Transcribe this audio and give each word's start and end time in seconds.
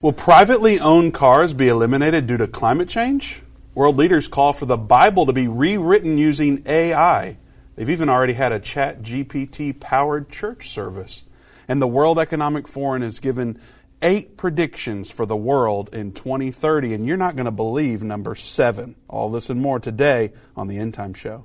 Will 0.00 0.12
privately 0.12 0.78
owned 0.78 1.12
cars 1.12 1.52
be 1.52 1.66
eliminated 1.66 2.28
due 2.28 2.36
to 2.36 2.46
climate 2.46 2.88
change? 2.88 3.42
World 3.74 3.96
leaders 3.96 4.28
call 4.28 4.52
for 4.52 4.64
the 4.64 4.76
Bible 4.76 5.26
to 5.26 5.32
be 5.32 5.48
rewritten 5.48 6.16
using 6.16 6.62
AI. 6.66 7.36
They've 7.74 7.90
even 7.90 8.08
already 8.08 8.34
had 8.34 8.52
a 8.52 8.60
ChatGPT 8.60 9.80
powered 9.80 10.30
church 10.30 10.70
service. 10.70 11.24
And 11.66 11.82
the 11.82 11.88
World 11.88 12.20
Economic 12.20 12.68
Forum 12.68 13.02
has 13.02 13.18
given 13.18 13.60
eight 14.00 14.36
predictions 14.36 15.10
for 15.10 15.26
the 15.26 15.36
world 15.36 15.92
in 15.92 16.12
2030, 16.12 16.94
and 16.94 17.04
you're 17.04 17.16
not 17.16 17.34
going 17.34 17.46
to 17.46 17.50
believe 17.50 18.04
number 18.04 18.36
seven. 18.36 18.94
All 19.08 19.32
this 19.32 19.50
and 19.50 19.60
more 19.60 19.80
today 19.80 20.32
on 20.54 20.68
the 20.68 20.78
End 20.78 20.94
Time 20.94 21.12
Show. 21.12 21.44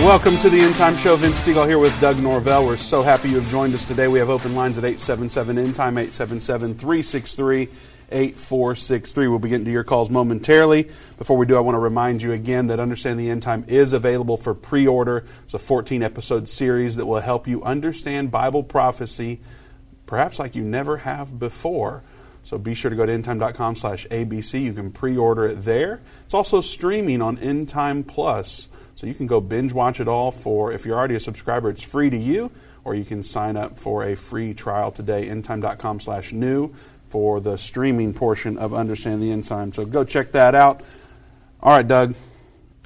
Welcome 0.00 0.38
to 0.38 0.48
the 0.48 0.58
End 0.58 0.74
Time 0.76 0.96
Show. 0.96 1.14
Vince 1.16 1.42
Stegall 1.42 1.68
here 1.68 1.78
with 1.78 2.00
Doug 2.00 2.18
Norvell. 2.20 2.64
We're 2.64 2.78
so 2.78 3.02
happy 3.02 3.28
you 3.28 3.34
have 3.34 3.50
joined 3.50 3.74
us 3.74 3.84
today. 3.84 4.08
We 4.08 4.18
have 4.18 4.30
open 4.30 4.54
lines 4.54 4.78
at 4.78 4.84
877 4.84 5.58
End 5.58 5.74
Time, 5.74 5.98
877 5.98 6.74
363 6.74 7.68
8463. 8.10 9.28
We'll 9.28 9.38
be 9.38 9.50
getting 9.50 9.66
to 9.66 9.70
your 9.70 9.84
calls 9.84 10.08
momentarily. 10.08 10.90
Before 11.18 11.36
we 11.36 11.44
do, 11.44 11.54
I 11.54 11.60
want 11.60 11.74
to 11.74 11.80
remind 11.80 12.22
you 12.22 12.32
again 12.32 12.68
that 12.68 12.80
Understand 12.80 13.20
the 13.20 13.28
End 13.28 13.42
Time 13.42 13.66
is 13.68 13.92
available 13.92 14.38
for 14.38 14.54
pre 14.54 14.86
order. 14.86 15.26
It's 15.44 15.52
a 15.52 15.58
14 15.58 16.02
episode 16.02 16.48
series 16.48 16.96
that 16.96 17.04
will 17.04 17.20
help 17.20 17.46
you 17.46 17.62
understand 17.62 18.30
Bible 18.30 18.62
prophecy, 18.62 19.42
perhaps 20.06 20.38
like 20.38 20.56
you 20.56 20.62
never 20.62 20.96
have 20.96 21.38
before. 21.38 22.02
So 22.42 22.56
be 22.56 22.72
sure 22.72 22.88
to 22.90 22.96
go 22.96 23.04
to 23.04 23.12
endtime.com 23.12 23.76
slash 23.76 24.06
ABC. 24.06 24.62
You 24.62 24.72
can 24.72 24.92
pre 24.92 25.18
order 25.18 25.44
it 25.44 25.56
there. 25.56 26.00
It's 26.24 26.32
also 26.32 26.62
streaming 26.62 27.20
on 27.20 27.36
Endtime 27.36 28.06
Plus. 28.06 28.70
So 29.00 29.06
you 29.06 29.14
can 29.14 29.26
go 29.26 29.40
binge 29.40 29.72
watch 29.72 29.98
it 29.98 30.08
all 30.08 30.30
for, 30.30 30.72
if 30.72 30.84
you're 30.84 30.98
already 30.98 31.14
a 31.14 31.20
subscriber, 31.20 31.70
it's 31.70 31.80
free 31.80 32.10
to 32.10 32.18
you, 32.18 32.50
or 32.84 32.94
you 32.94 33.06
can 33.06 33.22
sign 33.22 33.56
up 33.56 33.78
for 33.78 34.04
a 34.04 34.14
free 34.14 34.52
trial 34.52 34.92
today, 34.92 35.26
endtime.com 35.26 36.00
slash 36.00 36.34
new, 36.34 36.74
for 37.08 37.40
the 37.40 37.56
streaming 37.56 38.12
portion 38.12 38.58
of 38.58 38.74
Understand 38.74 39.22
the 39.22 39.32
End 39.32 39.44
Time. 39.44 39.72
So 39.72 39.86
go 39.86 40.04
check 40.04 40.32
that 40.32 40.54
out. 40.54 40.82
All 41.62 41.72
right, 41.72 41.88
Doug, 41.88 42.14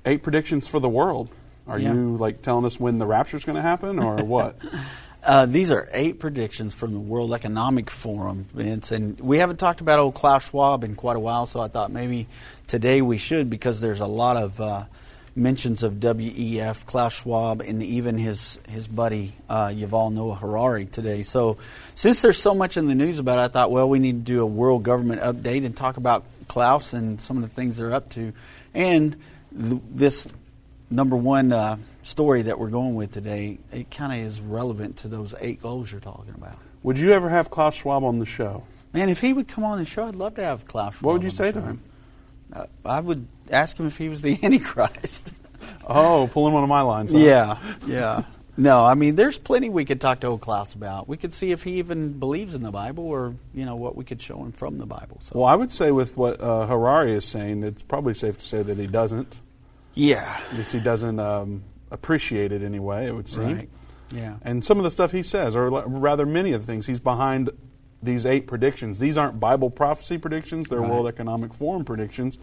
eight 0.06 0.22
predictions 0.22 0.68
for 0.68 0.78
the 0.78 0.88
world. 0.88 1.30
Are 1.66 1.80
yeah. 1.80 1.92
you 1.92 2.16
like 2.16 2.42
telling 2.42 2.64
us 2.64 2.78
when 2.78 2.98
the 2.98 3.06
rapture 3.06 3.36
is 3.36 3.44
going 3.44 3.56
to 3.56 3.62
happen 3.62 3.98
or 3.98 4.14
what? 4.24 4.56
Uh, 5.20 5.46
these 5.46 5.72
are 5.72 5.88
eight 5.92 6.20
predictions 6.20 6.74
from 6.74 6.92
the 6.92 7.00
World 7.00 7.34
Economic 7.34 7.90
Forum, 7.90 8.46
Vince, 8.54 8.92
and 8.92 9.18
we 9.18 9.38
haven't 9.38 9.56
talked 9.56 9.80
about 9.80 9.98
old 9.98 10.14
Klaus 10.14 10.48
Schwab 10.48 10.84
in 10.84 10.94
quite 10.94 11.16
a 11.16 11.20
while, 11.20 11.46
so 11.46 11.58
I 11.58 11.66
thought 11.66 11.90
maybe 11.90 12.28
today 12.68 13.02
we 13.02 13.18
should 13.18 13.50
because 13.50 13.80
there's 13.80 13.98
a 13.98 14.06
lot 14.06 14.36
of 14.36 14.60
uh, 14.60 14.84
mentions 15.36 15.82
of 15.82 15.94
WEF, 15.94 16.86
Klaus 16.86 17.14
Schwab, 17.20 17.60
and 17.60 17.82
even 17.82 18.18
his 18.18 18.60
his 18.68 18.86
buddy 18.86 19.34
uh, 19.48 19.68
Yuval 19.68 20.12
Noah 20.12 20.36
Harari 20.36 20.86
today. 20.86 21.22
So, 21.22 21.58
since 21.94 22.22
there's 22.22 22.38
so 22.38 22.54
much 22.54 22.76
in 22.76 22.86
the 22.86 22.94
news 22.94 23.18
about 23.18 23.38
it, 23.38 23.42
I 23.42 23.48
thought, 23.48 23.70
well, 23.70 23.88
we 23.88 23.98
need 23.98 24.26
to 24.26 24.32
do 24.32 24.42
a 24.42 24.46
world 24.46 24.82
government 24.82 25.22
update 25.22 25.64
and 25.64 25.76
talk 25.76 25.96
about 25.96 26.24
Klaus 26.48 26.92
and 26.92 27.20
some 27.20 27.36
of 27.36 27.42
the 27.42 27.48
things 27.48 27.78
they're 27.78 27.92
up 27.92 28.10
to, 28.10 28.32
and 28.74 29.16
th- 29.58 29.82
this 29.90 30.26
number 30.90 31.16
one 31.16 31.52
uh, 31.52 31.76
story 32.02 32.42
that 32.42 32.58
we're 32.58 32.68
going 32.68 32.94
with 32.94 33.12
today. 33.12 33.58
It 33.72 33.90
kind 33.90 34.12
of 34.12 34.26
is 34.26 34.40
relevant 34.40 34.98
to 34.98 35.08
those 35.08 35.34
eight 35.40 35.60
goals 35.60 35.90
you're 35.90 36.00
talking 36.00 36.34
about. 36.36 36.58
Would 36.82 36.98
you 36.98 37.12
ever 37.12 37.28
have 37.28 37.50
Klaus 37.50 37.74
Schwab 37.74 38.04
on 38.04 38.18
the 38.18 38.26
show? 38.26 38.64
Man, 38.92 39.08
if 39.08 39.20
he 39.20 39.32
would 39.32 39.48
come 39.48 39.64
on 39.64 39.78
the 39.78 39.84
show, 39.84 40.06
I'd 40.06 40.14
love 40.14 40.36
to 40.36 40.44
have 40.44 40.66
Klaus 40.66 40.94
Schwab. 40.94 41.04
What 41.04 41.12
would 41.14 41.24
you 41.24 41.30
say 41.30 41.50
to 41.50 41.60
him? 41.60 41.82
Uh, 42.54 42.66
I 42.84 43.00
would 43.00 43.26
ask 43.50 43.76
him 43.76 43.86
if 43.86 43.98
he 43.98 44.08
was 44.08 44.22
the 44.22 44.38
Antichrist. 44.42 45.32
oh, 45.86 46.28
pulling 46.32 46.54
one 46.54 46.62
of 46.62 46.68
my 46.68 46.82
lines. 46.82 47.12
Huh? 47.12 47.18
Yeah, 47.18 47.58
yeah. 47.86 48.22
No, 48.56 48.84
I 48.84 48.94
mean, 48.94 49.16
there's 49.16 49.36
plenty 49.36 49.68
we 49.68 49.84
could 49.84 50.00
talk 50.00 50.20
to 50.20 50.28
old 50.28 50.40
Klaus 50.40 50.74
about. 50.74 51.08
We 51.08 51.16
could 51.16 51.34
see 51.34 51.50
if 51.50 51.64
he 51.64 51.78
even 51.80 52.20
believes 52.20 52.54
in 52.54 52.62
the 52.62 52.70
Bible, 52.70 53.04
or 53.04 53.34
you 53.52 53.64
know 53.64 53.74
what 53.74 53.96
we 53.96 54.04
could 54.04 54.22
show 54.22 54.38
him 54.38 54.52
from 54.52 54.78
the 54.78 54.86
Bible. 54.86 55.18
So. 55.20 55.40
Well, 55.40 55.48
I 55.48 55.56
would 55.56 55.72
say 55.72 55.90
with 55.90 56.16
what 56.16 56.40
uh, 56.40 56.66
Harari 56.66 57.14
is 57.14 57.24
saying, 57.24 57.64
it's 57.64 57.82
probably 57.82 58.14
safe 58.14 58.38
to 58.38 58.46
say 58.46 58.62
that 58.62 58.78
he 58.78 58.86
doesn't. 58.86 59.40
Yeah, 59.94 60.40
at 60.50 60.56
least 60.56 60.70
he 60.70 60.78
doesn't 60.78 61.18
um, 61.18 61.64
appreciate 61.90 62.52
it 62.52 62.62
anyway. 62.62 63.06
It 63.06 63.14
would 63.16 63.28
seem. 63.28 63.56
Right. 63.56 63.70
Yeah. 64.12 64.36
And 64.42 64.64
some 64.64 64.78
of 64.78 64.84
the 64.84 64.90
stuff 64.90 65.10
he 65.10 65.24
says, 65.24 65.56
or 65.56 65.68
rather, 65.70 66.24
many 66.24 66.52
of 66.52 66.64
the 66.64 66.66
things 66.72 66.86
he's 66.86 67.00
behind 67.00 67.50
these 68.04 68.26
eight 68.26 68.46
predictions. 68.46 68.98
These 68.98 69.18
aren't 69.18 69.40
Bible 69.40 69.70
prophecy 69.70 70.18
predictions; 70.18 70.68
they're 70.68 70.80
right. 70.80 70.90
World 70.90 71.08
Economic 71.08 71.54
Forum 71.54 71.84
predictions 71.84 72.38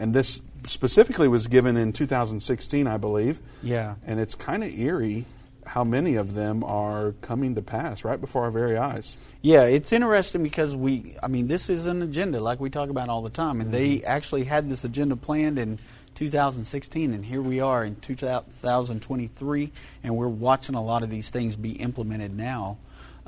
and 0.00 0.14
this 0.14 0.40
specifically 0.66 1.28
was 1.28 1.46
given 1.46 1.76
in 1.76 1.92
2016, 1.92 2.86
I 2.86 2.96
believe. 2.96 3.38
Yeah. 3.62 3.96
And 4.06 4.18
it's 4.18 4.34
kind 4.34 4.64
of 4.64 4.76
eerie 4.76 5.26
how 5.66 5.84
many 5.84 6.16
of 6.16 6.34
them 6.34 6.64
are 6.64 7.12
coming 7.20 7.54
to 7.54 7.62
pass 7.62 8.02
right 8.02 8.20
before 8.20 8.44
our 8.44 8.50
very 8.50 8.76
eyes. 8.76 9.16
Yeah, 9.42 9.64
it's 9.64 9.92
interesting 9.92 10.42
because 10.42 10.74
we, 10.74 11.16
I 11.22 11.28
mean, 11.28 11.46
this 11.48 11.68
is 11.70 11.86
an 11.86 12.02
agenda 12.02 12.40
like 12.40 12.60
we 12.60 12.70
talk 12.70 12.88
about 12.88 13.08
all 13.08 13.22
the 13.22 13.30
time, 13.30 13.60
and 13.60 13.70
mm-hmm. 13.70 14.00
they 14.00 14.02
actually 14.02 14.44
had 14.44 14.68
this 14.68 14.84
agenda 14.84 15.16
planned 15.16 15.58
in 15.58 15.78
2016, 16.14 17.14
and 17.14 17.24
here 17.24 17.42
we 17.42 17.60
are 17.60 17.84
in 17.84 17.96
2023, 17.96 19.72
and 20.02 20.16
we're 20.16 20.28
watching 20.28 20.74
a 20.74 20.82
lot 20.82 21.02
of 21.02 21.10
these 21.10 21.28
things 21.28 21.56
be 21.56 21.72
implemented 21.72 22.36
now. 22.36 22.78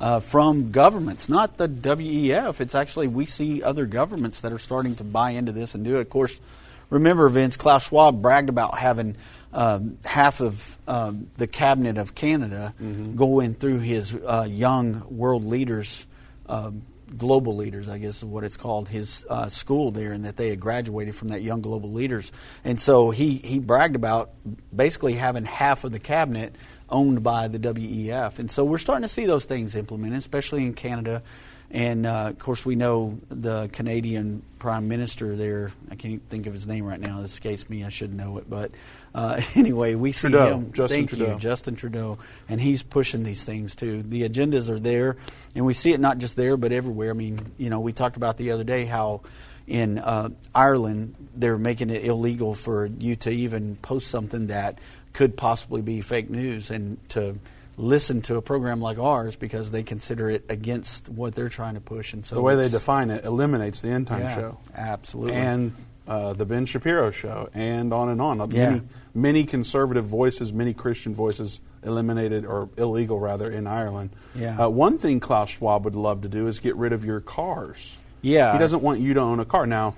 Uh, 0.03 0.19
from 0.19 0.67
governments, 0.67 1.29
not 1.29 1.55
the 1.55 1.69
WEF. 1.69 2.59
It's 2.59 2.75
actually, 2.75 3.07
we 3.07 3.25
see 3.25 3.63
other 3.63 3.85
governments 3.85 4.41
that 4.41 4.51
are 4.51 4.59
starting 4.59 4.97
to 4.97 5.05
buy 5.05 5.29
into 5.29 5.53
this 5.53 5.75
and 5.75 5.85
do 5.85 5.95
it. 5.95 6.01
Of 6.01 6.09
course, 6.09 6.41
remember, 6.89 7.29
Vince, 7.29 7.55
Klaus 7.55 7.87
Schwab 7.87 8.21
bragged 8.21 8.49
about 8.49 8.77
having 8.77 9.15
um, 9.53 9.97
half 10.03 10.41
of 10.41 10.77
um, 10.89 11.29
the 11.35 11.47
cabinet 11.47 11.97
of 11.97 12.15
Canada 12.15 12.73
mm-hmm. 12.81 13.15
going 13.15 13.53
through 13.53 13.79
his 13.79 14.13
uh, 14.13 14.45
young 14.49 15.05
world 15.09 15.45
leaders, 15.45 16.05
um, 16.47 16.81
global 17.15 17.55
leaders, 17.55 17.87
I 17.87 17.97
guess 17.97 18.17
is 18.17 18.25
what 18.25 18.43
it's 18.43 18.57
called, 18.57 18.89
his 18.89 19.25
uh, 19.29 19.47
school 19.47 19.91
there, 19.91 20.11
and 20.11 20.25
that 20.25 20.35
they 20.35 20.49
had 20.49 20.59
graduated 20.59 21.15
from 21.15 21.29
that 21.29 21.43
young 21.43 21.61
global 21.61 21.93
leaders. 21.93 22.29
And 22.65 22.77
so 22.77 23.11
he, 23.11 23.35
he 23.35 23.59
bragged 23.59 23.95
about 23.95 24.31
basically 24.75 25.13
having 25.13 25.45
half 25.45 25.85
of 25.85 25.93
the 25.93 25.99
cabinet 25.99 26.55
owned 26.89 27.23
by 27.23 27.47
the 27.47 27.59
WEF. 27.59 28.39
And 28.39 28.49
so 28.49 28.63
we're 28.63 28.77
starting 28.77 29.03
to 29.03 29.07
see 29.07 29.25
those 29.25 29.45
things 29.45 29.75
implemented, 29.75 30.19
especially 30.19 30.65
in 30.65 30.73
Canada. 30.73 31.23
And 31.71 32.05
uh, 32.05 32.27
of 32.27 32.37
course, 32.37 32.63
we 32.63 32.75
know 32.75 33.17
the 33.29 33.67
Canadian 33.73 34.43
Prime 34.59 34.87
Minister 34.87 35.35
there. 35.35 35.71
I 35.89 35.95
can't 35.95 36.21
think 36.29 36.45
of 36.45 36.53
his 36.53 36.67
name 36.67 36.85
right 36.85 36.99
now. 36.99 37.21
It 37.21 37.25
escapes 37.25 37.67
me. 37.67 37.83
I 37.83 37.89
should 37.89 38.13
know 38.13 38.37
it. 38.37 38.47
But 38.47 38.71
uh, 39.15 39.41
anyway, 39.55 39.95
we 39.95 40.11
see 40.11 40.29
Trudeau, 40.29 40.57
him. 40.57 40.71
Justin 40.71 40.97
Thank 40.97 41.09
Trudeau. 41.09 41.33
you, 41.33 41.39
Justin 41.39 41.75
Trudeau. 41.75 42.19
And 42.47 42.61
he's 42.61 42.83
pushing 42.83 43.23
these 43.23 43.43
things 43.43 43.73
too. 43.73 44.03
The 44.03 44.29
agendas 44.29 44.69
are 44.69 44.79
there, 44.79 45.17
and 45.55 45.65
we 45.65 45.73
see 45.73 45.93
it 45.93 45.99
not 45.99 46.19
just 46.19 46.35
there, 46.35 46.57
but 46.57 46.71
everywhere. 46.71 47.09
I 47.09 47.13
mean, 47.13 47.39
you 47.57 47.71
know, 47.71 47.79
we 47.79 47.91
talked 47.91 48.17
about 48.17 48.37
the 48.37 48.51
other 48.51 48.63
day 48.63 48.85
how 48.85 49.21
in 49.65 49.97
uh, 49.97 50.29
Ireland 50.53 51.15
they're 51.35 51.57
making 51.57 51.89
it 51.89 52.03
illegal 52.03 52.53
for 52.53 52.85
you 52.85 53.15
to 53.15 53.31
even 53.31 53.77
post 53.77 54.11
something 54.11 54.47
that 54.47 54.79
could 55.13 55.37
possibly 55.37 55.81
be 55.81 56.01
fake 56.01 56.29
news 56.29 56.71
and 56.71 56.97
to 57.09 57.35
listen 57.77 58.21
to 58.23 58.35
a 58.35 58.41
program 58.41 58.81
like 58.81 58.99
ours 58.99 59.35
because 59.35 59.71
they 59.71 59.83
consider 59.83 60.29
it 60.29 60.45
against 60.49 61.09
what 61.09 61.33
they're 61.33 61.49
trying 61.49 61.75
to 61.75 61.81
push. 61.81 62.13
And 62.13 62.25
so 62.25 62.35
the 62.35 62.41
way 62.41 62.55
they 62.55 62.69
define 62.69 63.09
it 63.09 63.25
eliminates 63.25 63.81
the 63.81 63.89
end 63.89 64.07
time 64.07 64.21
yeah, 64.21 64.35
show, 64.35 64.57
absolutely, 64.75 65.35
and 65.35 65.75
uh, 66.07 66.33
the 66.33 66.45
Ben 66.45 66.65
Shapiro 66.65 67.11
show, 67.11 67.49
and 67.53 67.93
on 67.93 68.09
and 68.09 68.21
on. 68.21 68.37
Yeah. 68.51 68.69
Many, 68.69 68.81
many 69.13 69.43
conservative 69.45 70.05
voices, 70.05 70.51
many 70.51 70.73
Christian 70.73 71.13
voices 71.13 71.61
eliminated 71.83 72.45
or 72.45 72.69
illegal 72.77 73.19
rather 73.19 73.49
in 73.49 73.67
Ireland. 73.67 74.11
Yeah. 74.35 74.65
Uh, 74.65 74.69
one 74.69 74.97
thing 74.97 75.19
Klaus 75.19 75.51
Schwab 75.51 75.85
would 75.85 75.95
love 75.95 76.21
to 76.21 76.29
do 76.29 76.47
is 76.47 76.59
get 76.59 76.75
rid 76.75 76.93
of 76.93 77.05
your 77.05 77.19
cars. 77.19 77.97
Yeah. 78.21 78.53
He 78.53 78.59
doesn't 78.59 78.81
want 78.81 78.99
you 79.01 79.13
to 79.15 79.19
own 79.19 79.39
a 79.39 79.45
car. 79.45 79.67
Now, 79.67 79.95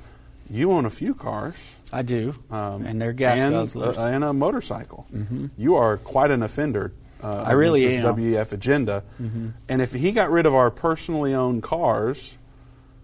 you 0.50 0.72
own 0.72 0.86
a 0.86 0.90
few 0.90 1.14
cars. 1.14 1.56
I 1.92 2.02
do, 2.02 2.34
um, 2.50 2.86
and 2.86 3.02
they're 3.02 3.14
gas 3.14 3.40
and, 3.40 3.54
guzzlers. 3.54 3.98
Uh, 3.98 4.06
and 4.06 4.24
a 4.24 4.34
motorcycle. 4.34 5.06
Mm-hmm. 5.14 5.48
You 5.58 5.76
are 5.76 5.98
quite 5.98 6.32
an 6.32 6.44
offender. 6.44 6.92
Uh, 7.24 7.44
I 7.46 7.54
really 7.54 7.86
this 7.86 7.98
am. 7.98 8.16
WEF 8.16 8.52
agenda. 8.52 9.04
Mm-hmm. 9.22 9.50
And 9.70 9.82
if 9.82 9.94
he 9.94 10.12
got 10.12 10.30
rid 10.30 10.46
of 10.46 10.54
our 10.54 10.70
personally 10.70 11.34
owned 11.34 11.64
cars, 11.64 12.38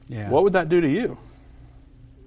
yeah. 0.07 0.29
what 0.29 0.43
would 0.43 0.53
that 0.53 0.69
do 0.69 0.81
to 0.81 0.87
you? 0.87 1.17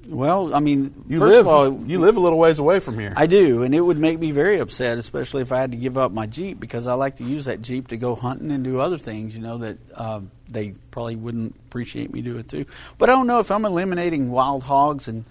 Well, 0.06 0.54
I 0.54 0.60
mean, 0.60 1.04
you 1.08 1.18
first 1.18 1.32
live 1.32 1.40
of 1.40 1.48
all, 1.48 1.82
you 1.86 1.98
live 1.98 2.16
a 2.16 2.20
little 2.20 2.38
ways 2.38 2.58
away 2.58 2.80
from 2.80 2.98
here. 2.98 3.14
I 3.16 3.26
do, 3.26 3.62
and 3.62 3.74
it 3.74 3.80
would 3.80 3.98
make 3.98 4.18
me 4.18 4.32
very 4.32 4.58
upset, 4.58 4.98
especially 4.98 5.42
if 5.42 5.52
I 5.52 5.58
had 5.58 5.70
to 5.70 5.76
give 5.76 5.96
up 5.96 6.12
my 6.12 6.26
Jeep 6.26 6.60
because 6.60 6.86
I 6.86 6.94
like 6.94 7.16
to 7.16 7.24
use 7.24 7.46
that 7.46 7.62
Jeep 7.62 7.88
to 7.88 7.96
go 7.96 8.14
hunting 8.14 8.50
and 8.50 8.62
do 8.62 8.80
other 8.80 8.98
things. 8.98 9.34
You 9.34 9.42
know 9.42 9.58
that 9.58 9.78
um, 9.94 10.30
they 10.48 10.74
probably 10.90 11.16
wouldn't 11.16 11.56
appreciate 11.68 12.12
me 12.12 12.20
do 12.20 12.36
it 12.38 12.48
too. 12.48 12.66
But 12.98 13.08
I 13.08 13.12
don't 13.12 13.26
know 13.26 13.40
if 13.40 13.50
I'm 13.50 13.64
eliminating 13.64 14.30
wild 14.30 14.62
hogs 14.62 15.08
and 15.08 15.24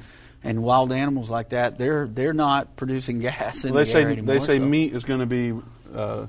and 0.44 0.64
wild 0.64 0.92
animals 0.92 1.30
like 1.30 1.50
that, 1.50 1.78
they're 1.78 2.08
they're 2.08 2.34
not 2.34 2.76
producing 2.76 3.20
gas 3.20 3.66
in 3.66 3.74
well, 3.74 3.84
they 3.84 3.86
the 3.86 3.92
say 3.92 4.02
air 4.04 4.10
anymore. 4.10 4.36
they 4.36 4.40
say 4.40 4.58
so. 4.58 4.66
meat 4.66 4.94
is 4.94 5.04
going 5.04 5.20
to 5.22 5.26
be 5.26 5.54
uh, 5.96 6.28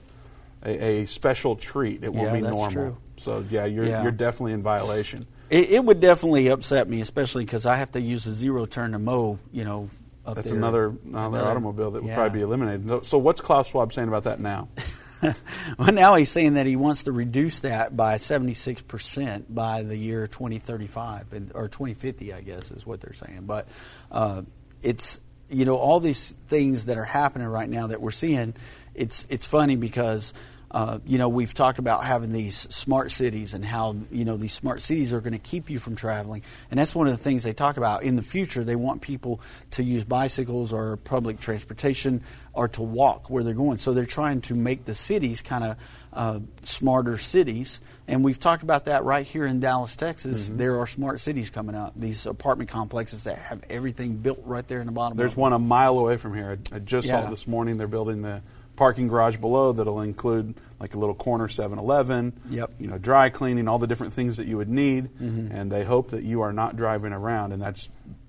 a, 0.64 1.02
a, 1.02 1.06
special 1.06 1.56
treat. 1.56 2.04
It 2.04 2.12
won't 2.12 2.28
yeah, 2.28 2.34
be 2.34 2.40
that's 2.40 2.54
normal. 2.54 2.72
True. 2.72 2.96
So 3.16 3.44
yeah, 3.50 3.64
you're 3.64 3.86
Yeah. 3.86 4.02
you're 4.02 4.12
definitely 4.12 4.52
in 4.52 4.62
violation. 4.62 5.26
It, 5.50 5.70
it 5.70 5.84
would 5.84 6.00
definitely 6.00 6.48
upset 6.48 6.88
me, 6.88 7.00
especially 7.00 7.44
because 7.44 7.66
I 7.66 7.76
have 7.76 7.92
to 7.92 8.00
use 8.00 8.26
a 8.26 8.32
zero 8.32 8.66
turn 8.66 8.92
to 8.92 8.98
mow. 8.98 9.38
You 9.52 9.64
know, 9.64 9.90
up 10.26 10.36
That's 10.36 10.48
there. 10.48 10.56
another 10.56 10.86
another 11.04 11.38
Another- 11.38 11.50
automobile 11.50 11.90
that 11.92 12.02
would 12.02 12.08
yeah. 12.08 12.14
probably 12.14 12.38
be 12.38 12.42
eliminated. 12.42 12.86
So, 12.86 13.02
so 13.02 13.18
what's 13.18 13.40
Klaus 13.40 13.68
Schwab 13.68 13.92
saying 13.92 14.08
about 14.08 14.24
that 14.24 14.40
now? 14.40 14.68
well, 15.78 15.92
now 15.92 16.14
he's 16.16 16.30
saying 16.30 16.54
that 16.54 16.66
he 16.66 16.76
wants 16.76 17.04
to 17.04 17.12
reduce 17.12 17.60
that 17.60 17.96
by 17.96 18.16
76% 18.16 19.44
by 19.48 19.82
the 19.82 19.96
year 19.96 20.26
2035 20.26 21.32
and, 21.32 21.52
or 21.54 21.68
2050, 21.68 22.32
I 22.32 22.40
guess 22.40 22.70
is 22.70 22.86
what 22.86 23.00
they're 23.00 23.14
saying. 23.14 23.44
But 23.46 23.68
uh, 24.10 24.42
it's, 24.82 25.20
you 25.48 25.64
know, 25.64 25.76
all 25.76 26.00
these 26.00 26.34
things 26.48 26.86
that 26.86 26.98
are 26.98 27.04
happening 27.04 27.46
right 27.48 27.68
now 27.68 27.88
that 27.88 28.00
we're 28.00 28.10
seeing, 28.10 28.54
it's, 28.94 29.26
it's 29.28 29.46
funny 29.46 29.76
because. 29.76 30.32
Uh, 30.74 30.98
you 31.06 31.18
know, 31.18 31.28
we've 31.28 31.54
talked 31.54 31.78
about 31.78 32.04
having 32.04 32.32
these 32.32 32.56
smart 32.74 33.12
cities 33.12 33.54
and 33.54 33.64
how, 33.64 33.94
you 34.10 34.24
know, 34.24 34.36
these 34.36 34.52
smart 34.52 34.82
cities 34.82 35.12
are 35.12 35.20
going 35.20 35.32
to 35.32 35.38
keep 35.38 35.70
you 35.70 35.78
from 35.78 35.94
traveling. 35.94 36.42
And 36.68 36.80
that's 36.80 36.96
one 36.96 37.06
of 37.06 37.16
the 37.16 37.22
things 37.22 37.44
they 37.44 37.52
talk 37.52 37.76
about. 37.76 38.02
In 38.02 38.16
the 38.16 38.22
future, 38.22 38.64
they 38.64 38.74
want 38.74 39.00
people 39.00 39.40
to 39.70 39.84
use 39.84 40.02
bicycles 40.02 40.72
or 40.72 40.96
public 40.96 41.38
transportation 41.38 42.22
or 42.52 42.66
to 42.66 42.82
walk 42.82 43.30
where 43.30 43.44
they're 43.44 43.54
going. 43.54 43.78
So 43.78 43.92
they're 43.92 44.04
trying 44.04 44.40
to 44.42 44.56
make 44.56 44.84
the 44.84 44.94
cities 44.94 45.42
kind 45.42 45.62
of 45.62 45.76
uh, 46.12 46.40
smarter 46.62 47.18
cities. 47.18 47.80
And 48.08 48.24
we've 48.24 48.40
talked 48.40 48.64
about 48.64 48.86
that 48.86 49.04
right 49.04 49.24
here 49.24 49.44
in 49.44 49.60
Dallas, 49.60 49.94
Texas. 49.94 50.48
Mm-hmm. 50.48 50.56
There 50.56 50.80
are 50.80 50.88
smart 50.88 51.20
cities 51.20 51.50
coming 51.50 51.76
up, 51.76 51.92
these 51.94 52.26
apartment 52.26 52.68
complexes 52.70 53.24
that 53.24 53.38
have 53.38 53.62
everything 53.70 54.16
built 54.16 54.40
right 54.44 54.66
there 54.66 54.80
in 54.80 54.86
the 54.86 54.92
bottom. 54.92 55.16
There's 55.16 55.36
one 55.36 55.52
a 55.52 55.58
mile 55.60 55.96
away 56.00 56.16
from 56.16 56.34
here. 56.34 56.58
I, 56.72 56.76
I 56.76 56.78
just 56.80 57.06
saw 57.06 57.20
Yeah. 57.20 57.26
it 57.28 57.30
this 57.30 57.46
morning. 57.46 57.76
They're 57.76 57.86
building 57.86 58.22
the 58.22 58.42
parking 58.76 59.08
garage 59.08 59.36
below 59.36 59.72
that'll 59.72 60.00
include 60.00 60.54
like 60.80 60.94
a 60.94 60.98
little 60.98 61.14
corner 61.14 61.48
7-Eleven. 61.48 62.32
Yep. 62.50 62.72
You 62.78 62.88
know, 62.88 62.98
dry 62.98 63.30
cleaning, 63.30 63.68
all 63.68 63.78
the 63.78 63.86
different 63.86 64.12
things 64.12 64.36
that 64.38 64.46
you 64.46 64.56
would 64.56 64.68
need, 64.68 65.08
and 65.20 65.70
they 65.70 65.84
hope 65.84 66.10
that 66.10 66.24
you 66.24 66.42
are 66.42 66.52
not 66.52 66.76
driving 66.76 67.12
around. 67.12 67.52
And 67.52 67.62
that's, 67.62 67.88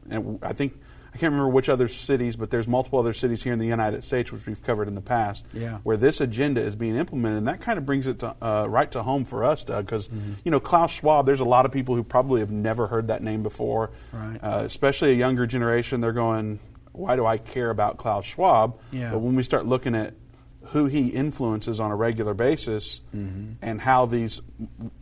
and 0.09 0.39
I 0.41 0.53
think. 0.53 0.79
I 1.07 1.17
can't 1.17 1.31
remember 1.31 1.47
which 1.53 1.69
other 1.69 1.87
cities, 1.87 2.35
but 2.35 2.51
there's 2.51 2.67
multiple 2.67 2.99
other 2.99 3.13
cities 3.13 3.41
here 3.41 3.53
in 3.53 3.59
the 3.59 3.65
United 3.65 4.03
States, 4.03 4.33
which 4.33 4.45
we've 4.45 4.61
covered 4.61 4.89
in 4.89 4.95
the 4.95 5.01
past, 5.01 5.45
Yeah. 5.53 5.77
where 5.83 5.95
this 5.95 6.19
agenda 6.19 6.59
is 6.59 6.75
being 6.75 6.97
implemented, 6.97 7.37
and 7.37 7.47
that 7.47 7.61
kind 7.61 7.77
of 7.77 7.85
brings 7.85 8.05
it 8.05 8.19
to, 8.19 8.35
uh, 8.41 8.67
right 8.67 8.91
to 8.91 9.01
home 9.01 9.23
for 9.23 9.45
us, 9.45 9.63
Doug, 9.63 9.85
because 9.85 10.09
you 10.43 10.51
know 10.51 10.59
Klaus 10.59 10.91
Schwab. 10.91 11.25
There's 11.25 11.39
a 11.39 11.45
lot 11.45 11.65
of 11.65 11.71
people 11.71 11.95
who 11.95 12.03
probably 12.03 12.41
have 12.41 12.51
never 12.51 12.87
heard 12.87 13.07
that 13.07 13.23
name 13.23 13.43
before, 13.43 13.91
Right. 14.11 14.37
uh, 14.43 14.63
especially 14.65 15.11
a 15.11 15.15
younger 15.15 15.47
generation. 15.47 16.01
They're 16.01 16.11
going, 16.11 16.59
"Why 16.91 17.15
do 17.15 17.25
I 17.25 17.37
care 17.37 17.69
about 17.69 17.95
Klaus 17.95 18.25
Schwab?" 18.25 18.75
Yeah. 18.91 19.11
But 19.11 19.19
when 19.19 19.37
we 19.37 19.43
start 19.43 19.65
looking 19.65 19.95
at 19.95 20.15
who 20.71 20.85
he 20.85 21.07
influences 21.09 21.79
on 21.79 21.91
a 21.91 21.95
regular 21.95 22.33
basis 22.33 23.01
Mm-hmm. 23.15 23.53
and 23.61 23.79
how 23.79 24.05
these, 24.05 24.41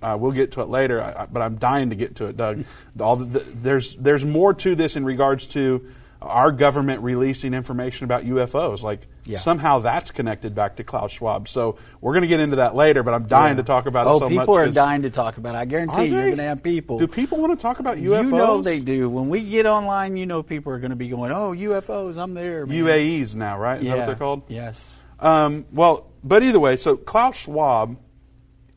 uh, 0.01 0.17
we'll 0.19 0.31
get 0.31 0.51
to 0.53 0.61
it 0.61 0.69
later. 0.69 1.01
I, 1.01 1.25
but 1.25 1.41
I'm 1.41 1.55
dying 1.55 1.89
to 1.89 1.95
get 1.95 2.15
to 2.17 2.25
it, 2.25 2.37
Doug. 2.37 2.63
All 2.99 3.15
the, 3.15 3.25
the, 3.25 3.39
there's 3.39 3.95
there's 3.95 4.23
more 4.25 4.53
to 4.53 4.75
this 4.75 4.95
in 4.95 5.05
regards 5.05 5.47
to 5.47 5.87
our 6.21 6.53
government 6.53 7.01
releasing 7.03 7.53
information 7.53 8.05
about 8.05 8.23
UFOs. 8.23 8.81
Like 8.81 9.01
Yeah. 9.25 9.39
somehow 9.39 9.79
that's 9.79 10.09
connected 10.11 10.55
back 10.55 10.77
to 10.77 10.83
Klaus 10.85 11.11
Schwab. 11.11 11.49
So 11.49 11.77
we're 11.99 12.13
going 12.13 12.21
to 12.21 12.29
get 12.29 12.39
into 12.39 12.55
that 12.57 12.75
later. 12.75 13.03
But 13.03 13.13
I'm 13.13 13.25
dying 13.25 13.57
to 13.57 13.63
talk 13.63 13.87
about 13.87 14.07
oh, 14.07 14.15
it 14.15 14.19
so 14.19 14.29
much. 14.29 14.39
people 14.43 14.55
are 14.55 14.69
dying 14.69 15.01
to 15.01 15.09
talk 15.09 15.35
about 15.37 15.55
it. 15.55 15.57
I 15.57 15.65
guarantee 15.65 16.05
you, 16.05 16.13
you're 16.13 16.25
going 16.27 16.37
to 16.37 16.43
have 16.43 16.63
people. 16.63 16.97
Do 16.97 17.07
people 17.07 17.39
want 17.39 17.57
to 17.57 17.61
talk 17.61 17.79
about 17.79 17.97
UFOs? 17.97 18.23
You 18.23 18.31
know 18.31 18.61
they 18.61 18.79
do. 18.79 19.09
When 19.09 19.27
we 19.27 19.41
get 19.41 19.65
online, 19.65 20.15
you 20.15 20.25
know 20.25 20.43
people 20.43 20.71
are 20.71 20.79
going 20.79 20.91
to 20.91 20.95
be 20.95 21.09
going, 21.09 21.31
"Oh, 21.33 21.51
UFOs, 21.51 22.17
I'm 22.17 22.33
there." 22.35 22.65
Man. 22.65 22.77
UAPs 22.77 23.35
now, 23.35 23.57
right? 23.59 23.79
Is 23.79 23.85
yeah. 23.85 23.91
that 23.91 23.97
what 23.99 24.05
they're 24.07 24.15
called? 24.15 24.43
Yes. 24.47 25.01
Um, 25.23 25.65
well, 25.71 26.11
but 26.23 26.43
either 26.43 26.59
way, 26.59 26.75
so 26.77 26.95
Klaus 26.97 27.37
Schwab, 27.37 27.97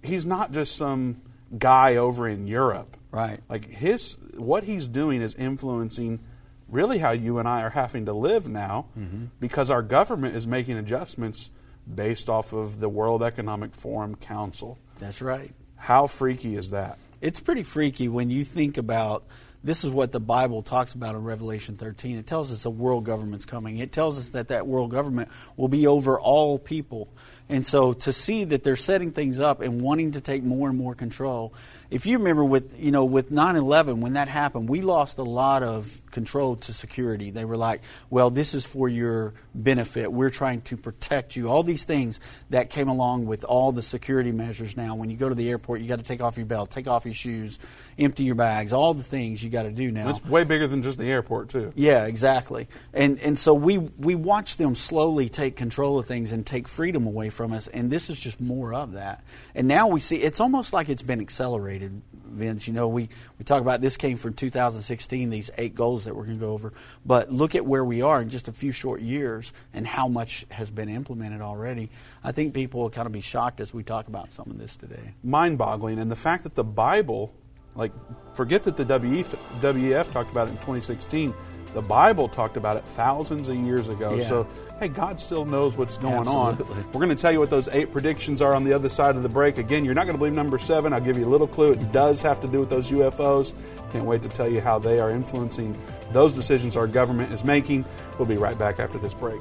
he's 0.02 0.25
not 0.25 0.52
just 0.52 0.76
some 0.76 1.20
guy 1.58 1.96
over 1.96 2.26
in 2.28 2.46
Europe. 2.46 2.96
Right. 3.10 3.40
Like 3.48 3.66
his, 3.66 4.16
what 4.37 4.64
he's 4.64 4.87
doing 4.88 5.22
is 5.22 5.34
influencing 5.34 6.20
really 6.69 6.98
how 6.98 7.10
you 7.12 7.38
and 7.38 7.48
I 7.48 7.62
are 7.62 7.70
having 7.70 8.06
to 8.06 8.12
live 8.12 8.48
now 8.48 8.87
Mm-hmm. 8.98 9.26
because 9.40 9.70
our 9.70 9.82
government 9.82 10.34
is 10.37 10.46
making 10.46 10.76
adjustments 10.78 11.50
based 11.93 12.28
off 12.28 12.52
of 12.52 12.81
the 12.81 12.88
World 12.88 13.22
Economic 13.22 13.75
Forum 13.75 14.16
Council. 14.16 14.78
That's 14.98 15.22
right. 15.22 15.52
How 15.76 16.06
freaky 16.08 16.56
is 16.56 16.70
that? 16.70 16.98
It's 17.20 17.40
pretty 17.40 17.62
freaky 17.62 18.08
when 18.08 18.28
you 18.31 18.44
think 18.44 18.76
about 18.76 19.25
this 19.66 19.84
is 19.84 19.90
what 19.90 20.12
the 20.12 20.20
Bible 20.20 20.62
talks 20.62 20.94
about 20.94 21.16
in 21.16 21.24
Revelation 21.24 21.74
13. 21.74 22.18
It 22.18 22.26
tells 22.26 22.52
us 22.52 22.64
a 22.64 22.70
world 22.70 23.04
government's 23.04 23.44
coming. 23.44 23.78
It 23.78 23.90
tells 23.90 24.16
us 24.16 24.30
that 24.30 24.48
that 24.48 24.68
world 24.68 24.92
government 24.92 25.28
will 25.56 25.66
be 25.66 25.88
over 25.88 26.20
all 26.20 26.56
people. 26.58 27.08
And 27.48 27.64
so 27.64 27.92
to 27.92 28.12
see 28.12 28.44
that 28.44 28.64
they're 28.64 28.76
setting 28.76 29.12
things 29.12 29.38
up 29.38 29.60
and 29.60 29.80
wanting 29.80 30.12
to 30.12 30.20
take 30.20 30.42
more 30.42 30.68
and 30.68 30.78
more 30.78 30.94
control. 30.94 31.52
If 31.90 32.04
you 32.04 32.18
remember 32.18 32.44
with 32.44 32.76
you 32.78 32.90
know 32.90 33.04
with 33.04 33.30
9/11 33.30 34.00
when 34.00 34.14
that 34.14 34.26
happened, 34.26 34.68
we 34.68 34.80
lost 34.80 35.18
a 35.18 35.22
lot 35.22 35.62
of 35.62 36.02
control 36.10 36.56
to 36.56 36.72
security. 36.72 37.30
They 37.30 37.44
were 37.44 37.56
like, 37.56 37.82
"Well, 38.10 38.30
this 38.30 38.54
is 38.54 38.64
for 38.64 38.88
your 38.88 39.34
benefit. 39.54 40.12
We're 40.12 40.30
trying 40.30 40.62
to 40.62 40.76
protect 40.76 41.36
you." 41.36 41.48
All 41.48 41.62
these 41.62 41.84
things 41.84 42.19
that 42.50 42.70
came 42.70 42.88
along 42.88 43.26
with 43.26 43.44
all 43.44 43.70
the 43.70 43.82
security 43.82 44.32
measures 44.32 44.76
now. 44.76 44.96
When 44.96 45.10
you 45.10 45.16
go 45.16 45.28
to 45.28 45.34
the 45.36 45.48
airport, 45.48 45.80
you 45.80 45.86
got 45.86 46.00
to 46.00 46.04
take 46.04 46.20
off 46.20 46.36
your 46.36 46.46
belt, 46.46 46.72
take 46.72 46.88
off 46.88 47.04
your 47.04 47.14
shoes, 47.14 47.60
empty 47.98 48.25
your 48.25 48.34
bags, 48.34 48.72
all 48.72 48.94
the 48.94 49.02
things 49.02 49.43
you 49.43 49.50
got 49.50 49.62
to 49.62 49.70
do 49.70 49.90
now. 49.90 50.10
It's 50.10 50.25
way 50.25 50.44
bigger 50.44 50.66
than 50.66 50.82
just 50.82 50.98
the 50.98 51.10
airport, 51.10 51.48
too. 51.48 51.72
Yeah, 51.75 52.04
exactly. 52.06 52.69
And 52.93 53.19
and 53.20 53.38
so 53.38 53.54
we 53.54 53.78
we 53.78 54.14
watch 54.14 54.56
them 54.56 54.75
slowly 54.75 55.28
take 55.28 55.56
control 55.56 55.98
of 55.98 56.06
things 56.06 56.32
and 56.32 56.46
take 56.46 56.69
freedom 56.69 57.06
away 57.06 57.31
from 57.31 57.52
us, 57.52 57.69
and 57.69 57.90
this 57.90 58.10
is 58.10 58.20
just 58.20 58.40
more 58.40 58.75
of 58.75 58.93
that. 58.93 59.25
And 59.54 59.69
now 59.69 59.88
we 59.88 60.00
see 60.00 60.16
it's 60.16 60.40
almost 60.40 60.72
like 60.72 60.88
it's 60.88 61.02
been 61.02 61.20
accelerated, 61.20 62.02
Vince. 62.26 62.66
You 62.66 62.75
know, 62.75 62.88
we 62.88 63.08
we 63.38 63.44
talk 63.44 63.60
about 63.60 63.81
this 63.81 63.96
came 63.96 64.16
from 64.16 64.34
2016, 64.34 65.31
these 65.31 65.50
eight 65.58 65.75
goals 65.75 66.04
that 66.04 66.14
we're 66.14 66.25
going 66.25 66.38
to 66.38 66.44
go 66.44 66.52
over, 66.52 66.72
but 67.04 67.32
look 67.32 67.54
at 67.54 67.64
where 67.64 67.84
we 67.84 68.02
are 68.02 68.20
in 68.20 68.28
just 68.28 68.48
a 68.48 68.52
few 68.52 68.72
short 68.72 69.00
years 69.00 69.52
and 69.72 69.87
how 69.87 70.08
much 70.08 70.44
has 70.50 70.70
been 70.70 70.88
implemented 70.88 71.40
already. 71.40 71.90
I 72.22 72.32
think 72.32 72.54
people 72.54 72.81
will 72.82 72.90
kind 72.90 73.06
of 73.06 73.12
be 73.12 73.20
shocked 73.20 73.60
as 73.60 73.72
we 73.72 73.82
talk 73.82 74.08
about 74.08 74.32
some 74.32 74.50
of 74.50 74.58
this 74.58 74.76
today. 74.76 75.14
mind 75.22 75.58
boggling. 75.58 75.98
And 75.98 76.10
the 76.10 76.16
fact 76.16 76.43
that 76.44 76.54
the 76.54 76.64
Bible, 76.64 77.32
like, 77.76 77.93
forget 78.34 78.62
that 78.64 78.76
the 78.76 78.84
WEF, 78.84 79.37
WEF 79.61 80.11
talked 80.12 80.31
about 80.31 80.49
it 80.49 80.52
in 80.52 80.56
2016. 80.56 81.34
The 81.75 81.82
Bible 81.82 82.28
talked 82.28 82.56
about 82.56 82.78
it 82.78 82.84
thousands 82.84 83.49
of 83.49 83.56
years 83.56 83.88
ago. 83.90 84.14
Yeah. 84.14 84.25
So, 84.25 84.49
hey, 84.81 84.88
God 84.88 85.20
still 85.20 85.44
knows 85.44 85.76
what's 85.76 85.99
going 85.99 86.26
Absolutely. 86.26 86.75
on. 86.75 86.87
We're 86.87 87.05
going 87.05 87.14
to 87.14 87.20
tell 87.20 87.32
you 87.32 87.38
what 87.38 87.50
those 87.50 87.69
eight 87.69 87.93
predictions 87.93 88.40
are 88.40 88.55
on 88.55 88.64
the 88.64 88.73
other 88.73 88.88
side 88.88 89.14
of 89.17 89.23
the 89.23 89.28
break. 89.28 89.58
Again, 89.58 89.84
you're 89.84 89.94
not 89.94 90.05
going 90.05 90.14
to 90.14 90.19
believe 90.19 90.32
number 90.32 90.58
seven. 90.58 90.94
I'll 90.94 91.02
give 91.02 91.19
you 91.19 91.26
a 91.26 91.28
little 91.28 91.46
clue. 91.46 91.73
It 91.73 91.93
does 91.93 92.23
have 92.23 92.40
to 92.40 92.49
do 92.49 92.61
with 92.61 92.70
those 92.70 92.90
UFOs. 92.90 93.52
Can't 93.93 94.06
wait 94.06 94.22
to 94.22 94.29
tell 94.31 94.48
you 94.48 94.62
how 94.62 94.79
they 94.79 95.00
are 95.00 95.10
influencing 95.10 95.77
those 96.12 96.32
decisions 96.32 96.77
our 96.77 96.86
government 96.86 97.31
is 97.32 97.44
making. 97.44 97.84
We'll 98.19 98.27
be 98.27 98.39
right 98.39 98.58
back 98.58 98.81
after 98.81 98.96
this 98.96 99.12
break. 99.12 99.41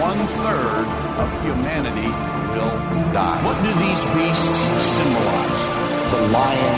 One 0.00 0.18
third 0.42 0.86
of 1.22 1.28
humanity 1.42 2.10
will 2.50 2.74
die. 3.14 3.38
What 3.44 3.56
do 3.62 3.70
these 3.70 4.02
beasts 4.10 4.58
symbolize? 4.98 5.62
The 6.10 6.22
lion, 6.34 6.74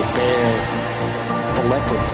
the 0.00 0.06
bear, 0.16 0.48
the 1.56 1.64
leopard. 1.68 2.08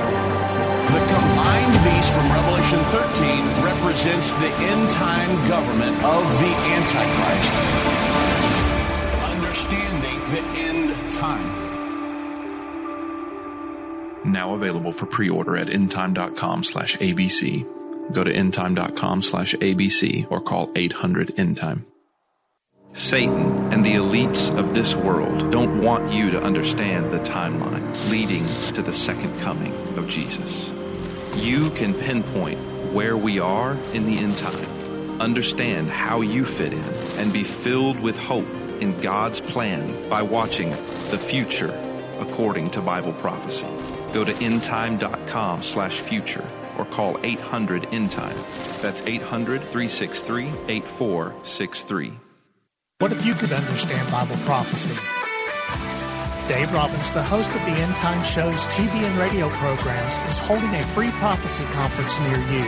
The 0.88 1.02
combined 1.06 1.74
beast 1.84 2.10
from 2.14 2.26
Revelation 2.32 2.80
13 2.90 3.62
represents 3.62 4.32
the 4.34 4.50
end 4.50 4.90
time 4.90 5.30
government 5.48 5.96
of 6.02 6.22
the 6.42 6.52
Antichrist. 6.74 7.54
Understanding 9.36 10.18
the 10.34 10.42
end 10.58 11.12
time. 11.12 11.68
Now 14.32 14.54
available 14.54 14.92
for 14.92 15.06
pre-order 15.06 15.56
at 15.56 15.68
endtime.com 15.68 16.64
slash 16.64 16.96
ABC. 16.96 17.77
Go 18.12 18.24
to 18.24 18.32
endtime.com 18.32 19.22
slash 19.22 19.54
ABC 19.54 20.30
or 20.30 20.40
call 20.40 20.70
800 20.74 21.36
endtime. 21.36 21.84
Satan 22.94 23.72
and 23.72 23.84
the 23.84 23.94
elites 23.94 24.56
of 24.58 24.74
this 24.74 24.94
world 24.94 25.50
don't 25.52 25.82
want 25.82 26.12
you 26.12 26.30
to 26.30 26.42
understand 26.42 27.12
the 27.12 27.20
timeline 27.20 28.10
leading 28.10 28.46
to 28.72 28.82
the 28.82 28.92
second 28.92 29.38
coming 29.40 29.74
of 29.98 30.08
Jesus. 30.08 30.72
You 31.36 31.70
can 31.70 31.94
pinpoint 31.94 32.58
where 32.92 33.16
we 33.16 33.38
are 33.38 33.72
in 33.92 34.06
the 34.06 34.18
end 34.18 34.36
time 34.38 34.78
understand 35.20 35.90
how 35.90 36.20
you 36.20 36.44
fit 36.44 36.72
in, 36.72 36.84
and 37.18 37.32
be 37.32 37.44
filled 37.44 38.00
with 38.00 38.16
hope 38.16 38.48
in 38.80 38.98
God's 39.00 39.40
plan 39.40 40.08
by 40.08 40.22
watching 40.22 40.70
The 41.10 41.18
Future 41.18 41.84
According 42.18 42.70
to 42.70 42.80
Bible 42.80 43.12
Prophecy. 43.14 43.66
Go 44.12 44.24
to 44.24 44.32
endtime.com 44.32 45.62
slash 45.62 46.00
future 46.00 46.44
or 46.78 46.84
call 46.86 47.18
800 47.22 47.84
in 47.92 48.06
endtime. 48.06 48.80
That's 48.80 49.02
800 49.02 49.60
363 49.60 50.46
8463. 50.68 52.12
What 53.00 53.12
if 53.12 53.24
you 53.26 53.34
could 53.34 53.52
understand 53.52 54.10
Bible 54.10 54.36
prophecy? 54.38 54.94
Dave 56.48 56.72
Robbins, 56.72 57.10
the 57.10 57.22
host 57.22 57.50
of 57.50 57.60
the 57.66 57.72
End 57.72 57.94
Time 57.96 58.24
Show's 58.24 58.66
TV 58.68 58.88
and 58.88 59.18
radio 59.18 59.50
programs, 59.50 60.16
is 60.28 60.38
holding 60.38 60.74
a 60.74 60.82
free 60.94 61.10
prophecy 61.12 61.64
conference 61.64 62.18
near 62.20 62.38
you. 62.48 62.64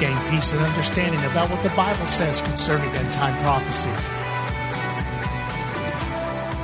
Gain 0.00 0.16
peace 0.30 0.54
and 0.54 0.62
understanding 0.62 1.20
about 1.30 1.50
what 1.50 1.62
the 1.62 1.70
Bible 1.76 2.06
says 2.06 2.40
concerning 2.40 2.88
end 2.90 3.12
time 3.12 3.36
prophecy. 3.42 4.17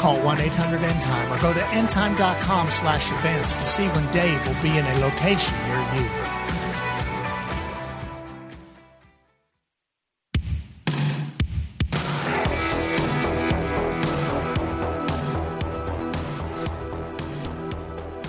Call 0.04 0.18
1-800-END-TIME 0.18 1.32
or 1.32 1.40
go 1.40 1.54
to 1.54 1.61
endtime.com 1.61 2.70
slash 2.70 3.11
events 3.11 3.54
to 3.54 3.62
see 3.62 3.88
when 3.88 4.06
Dave 4.12 4.46
will 4.46 4.62
be 4.62 4.76
in 4.76 4.84
a 4.84 4.99
location 4.99 5.56
near 5.66 5.80
you. 5.94 6.34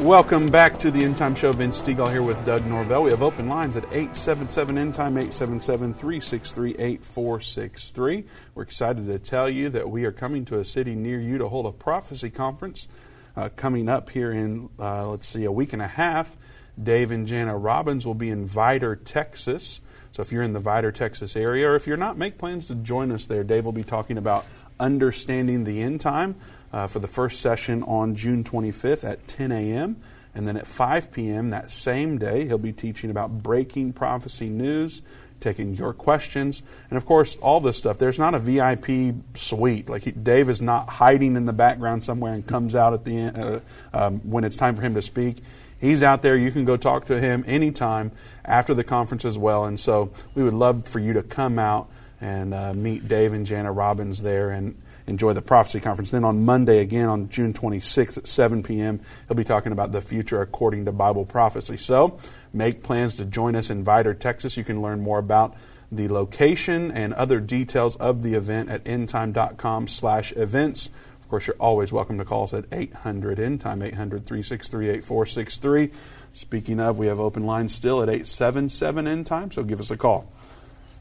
Welcome 0.05 0.45
back 0.45 0.77
to 0.79 0.91
the 0.91 1.03
End 1.03 1.17
Time 1.17 1.33
Show. 1.33 1.51
Vince 1.51 1.81
Stegall 1.81 2.11
here 2.11 2.21
with 2.21 2.45
Doug 2.45 2.63
Norvell. 2.67 3.01
We 3.01 3.09
have 3.09 3.23
open 3.23 3.49
lines 3.49 3.75
at 3.75 3.85
877 3.85 4.77
End 4.77 4.93
Time, 4.93 5.17
877 5.17 5.95
363 5.95 6.75
8463. 6.77 8.23
We're 8.53 8.61
excited 8.61 9.07
to 9.07 9.17
tell 9.17 9.49
you 9.49 9.69
that 9.69 9.89
we 9.89 10.05
are 10.05 10.11
coming 10.11 10.45
to 10.45 10.59
a 10.59 10.63
city 10.63 10.93
near 10.93 11.19
you 11.19 11.39
to 11.39 11.47
hold 11.47 11.65
a 11.65 11.71
prophecy 11.71 12.29
conference 12.29 12.87
uh, 13.35 13.49
coming 13.55 13.89
up 13.89 14.11
here 14.11 14.31
in, 14.31 14.69
uh, 14.77 15.09
let's 15.09 15.27
see, 15.27 15.43
a 15.43 15.51
week 15.51 15.73
and 15.73 15.81
a 15.81 15.87
half. 15.87 16.37
Dave 16.81 17.09
and 17.09 17.25
Jana 17.25 17.57
Robbins 17.57 18.05
will 18.05 18.13
be 18.13 18.29
in 18.29 18.47
Vidor, 18.47 18.99
Texas. 19.03 19.81
So 20.11 20.21
if 20.21 20.31
you're 20.31 20.43
in 20.43 20.53
the 20.53 20.61
Vidor, 20.61 20.93
Texas 20.93 21.35
area, 21.35 21.67
or 21.67 21.75
if 21.75 21.87
you're 21.87 21.97
not, 21.97 22.15
make 22.15 22.37
plans 22.37 22.67
to 22.67 22.75
join 22.75 23.11
us 23.11 23.25
there. 23.25 23.43
Dave 23.43 23.65
will 23.65 23.71
be 23.71 23.83
talking 23.83 24.19
about 24.19 24.45
understanding 24.79 25.63
the 25.63 25.81
end 25.81 25.99
time 25.99 26.35
uh, 26.75 26.87
for 26.87 26.99
the 26.99 27.07
first 27.07 27.39
session 27.39 27.81
on 27.83 28.15
June 28.15 28.43
25th 28.43 29.09
at 29.09 29.25
10 29.29 29.53
a.m. 29.53 29.95
And 30.35 30.45
then 30.45 30.57
at 30.57 30.67
5 30.67 31.13
p.m. 31.13 31.51
that 31.51 31.71
same 31.71 32.17
day, 32.17 32.45
he'll 32.45 32.57
be 32.57 32.73
teaching 32.73 33.09
about 33.09 33.41
breaking 33.41 33.93
prophecy 33.93 34.49
news, 34.49 35.01
taking 35.39 35.75
your 35.75 35.93
questions, 35.93 36.61
and 36.89 36.97
of 36.97 37.05
course, 37.05 37.37
all 37.37 37.61
this 37.61 37.77
stuff. 37.77 37.97
There's 37.97 38.19
not 38.19 38.35
a 38.35 38.39
VIP 38.39 39.15
suite. 39.35 39.87
Like 39.87 40.03
he, 40.03 40.11
Dave 40.11 40.49
is 40.49 40.61
not 40.61 40.89
hiding 40.89 41.37
in 41.37 41.45
the 41.45 41.53
background 41.53 42.03
somewhere 42.03 42.33
and 42.33 42.45
comes 42.45 42.75
out 42.75 42.93
at 42.93 43.05
the 43.05 43.17
end 43.17 43.37
uh, 43.37 43.59
um, 43.93 44.19
when 44.29 44.43
it's 44.43 44.57
time 44.57 44.75
for 44.75 44.81
him 44.81 44.95
to 44.95 45.01
speak. 45.01 45.37
He's 45.79 46.03
out 46.03 46.23
there. 46.23 46.35
You 46.35 46.51
can 46.51 46.65
go 46.65 46.75
talk 46.75 47.05
to 47.05 47.21
him 47.21 47.45
anytime 47.47 48.11
after 48.43 48.73
the 48.73 48.83
conference 48.83 49.23
as 49.23 49.37
well. 49.37 49.63
And 49.63 49.79
so 49.79 50.11
we 50.33 50.43
would 50.43 50.53
love 50.53 50.89
for 50.89 50.99
you 50.99 51.13
to 51.13 51.23
come 51.23 51.57
out 51.57 51.89
and 52.19 52.53
uh, 52.53 52.73
meet 52.73 53.07
Dave 53.07 53.31
and 53.31 53.45
Jana 53.45 53.71
Robbins 53.71 54.21
there 54.21 54.51
and 54.51 54.75
enjoy 55.07 55.33
the 55.33 55.41
prophecy 55.41 55.79
conference. 55.79 56.11
Then 56.11 56.23
on 56.23 56.45
Monday, 56.45 56.79
again 56.79 57.09
on 57.09 57.29
June 57.29 57.53
26th 57.53 58.17
at 58.17 58.27
7 58.27 58.63
p.m., 58.63 58.99
he'll 59.27 59.37
be 59.37 59.43
talking 59.43 59.71
about 59.71 59.91
the 59.91 60.01
future 60.01 60.41
according 60.41 60.85
to 60.85 60.91
Bible 60.91 61.25
prophecy. 61.25 61.77
So 61.77 62.19
make 62.53 62.83
plans 62.83 63.17
to 63.17 63.25
join 63.25 63.55
us 63.55 63.69
in 63.69 63.83
Vidor, 63.83 64.17
Texas. 64.17 64.57
You 64.57 64.63
can 64.63 64.81
learn 64.81 65.01
more 65.01 65.19
about 65.19 65.55
the 65.91 66.07
location 66.07 66.91
and 66.91 67.13
other 67.13 67.39
details 67.39 67.95
of 67.97 68.23
the 68.23 68.33
event 68.33 68.69
at 68.69 68.83
endtime.com 68.85 69.87
slash 69.87 70.31
events. 70.33 70.89
Of 71.21 71.29
course, 71.29 71.47
you're 71.47 71.55
always 71.59 71.91
welcome 71.91 72.17
to 72.19 72.25
call 72.25 72.43
us 72.43 72.53
at 72.53 72.65
800 72.71 73.37
endtime, 73.37 73.83
800 73.83 74.25
363 74.25 74.89
8463. 74.89 75.91
Speaking 76.33 76.79
of, 76.79 76.99
we 76.99 77.07
have 77.07 77.19
open 77.19 77.45
lines 77.45 77.73
still 77.73 78.01
at 78.01 78.09
877 78.09 79.05
endtime, 79.05 79.53
so 79.53 79.63
give 79.63 79.79
us 79.79 79.89
a 79.89 79.97
call. 79.97 80.31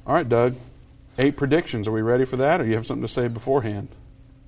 All 0.06 0.14
right, 0.14 0.28
Doug. 0.28 0.54
Eight 1.18 1.36
predictions. 1.36 1.86
Are 1.88 1.92
we 1.92 2.02
ready 2.02 2.24
for 2.24 2.36
that, 2.38 2.60
or 2.60 2.66
you 2.66 2.74
have 2.74 2.86
something 2.86 3.06
to 3.06 3.12
say 3.12 3.28
beforehand? 3.28 3.88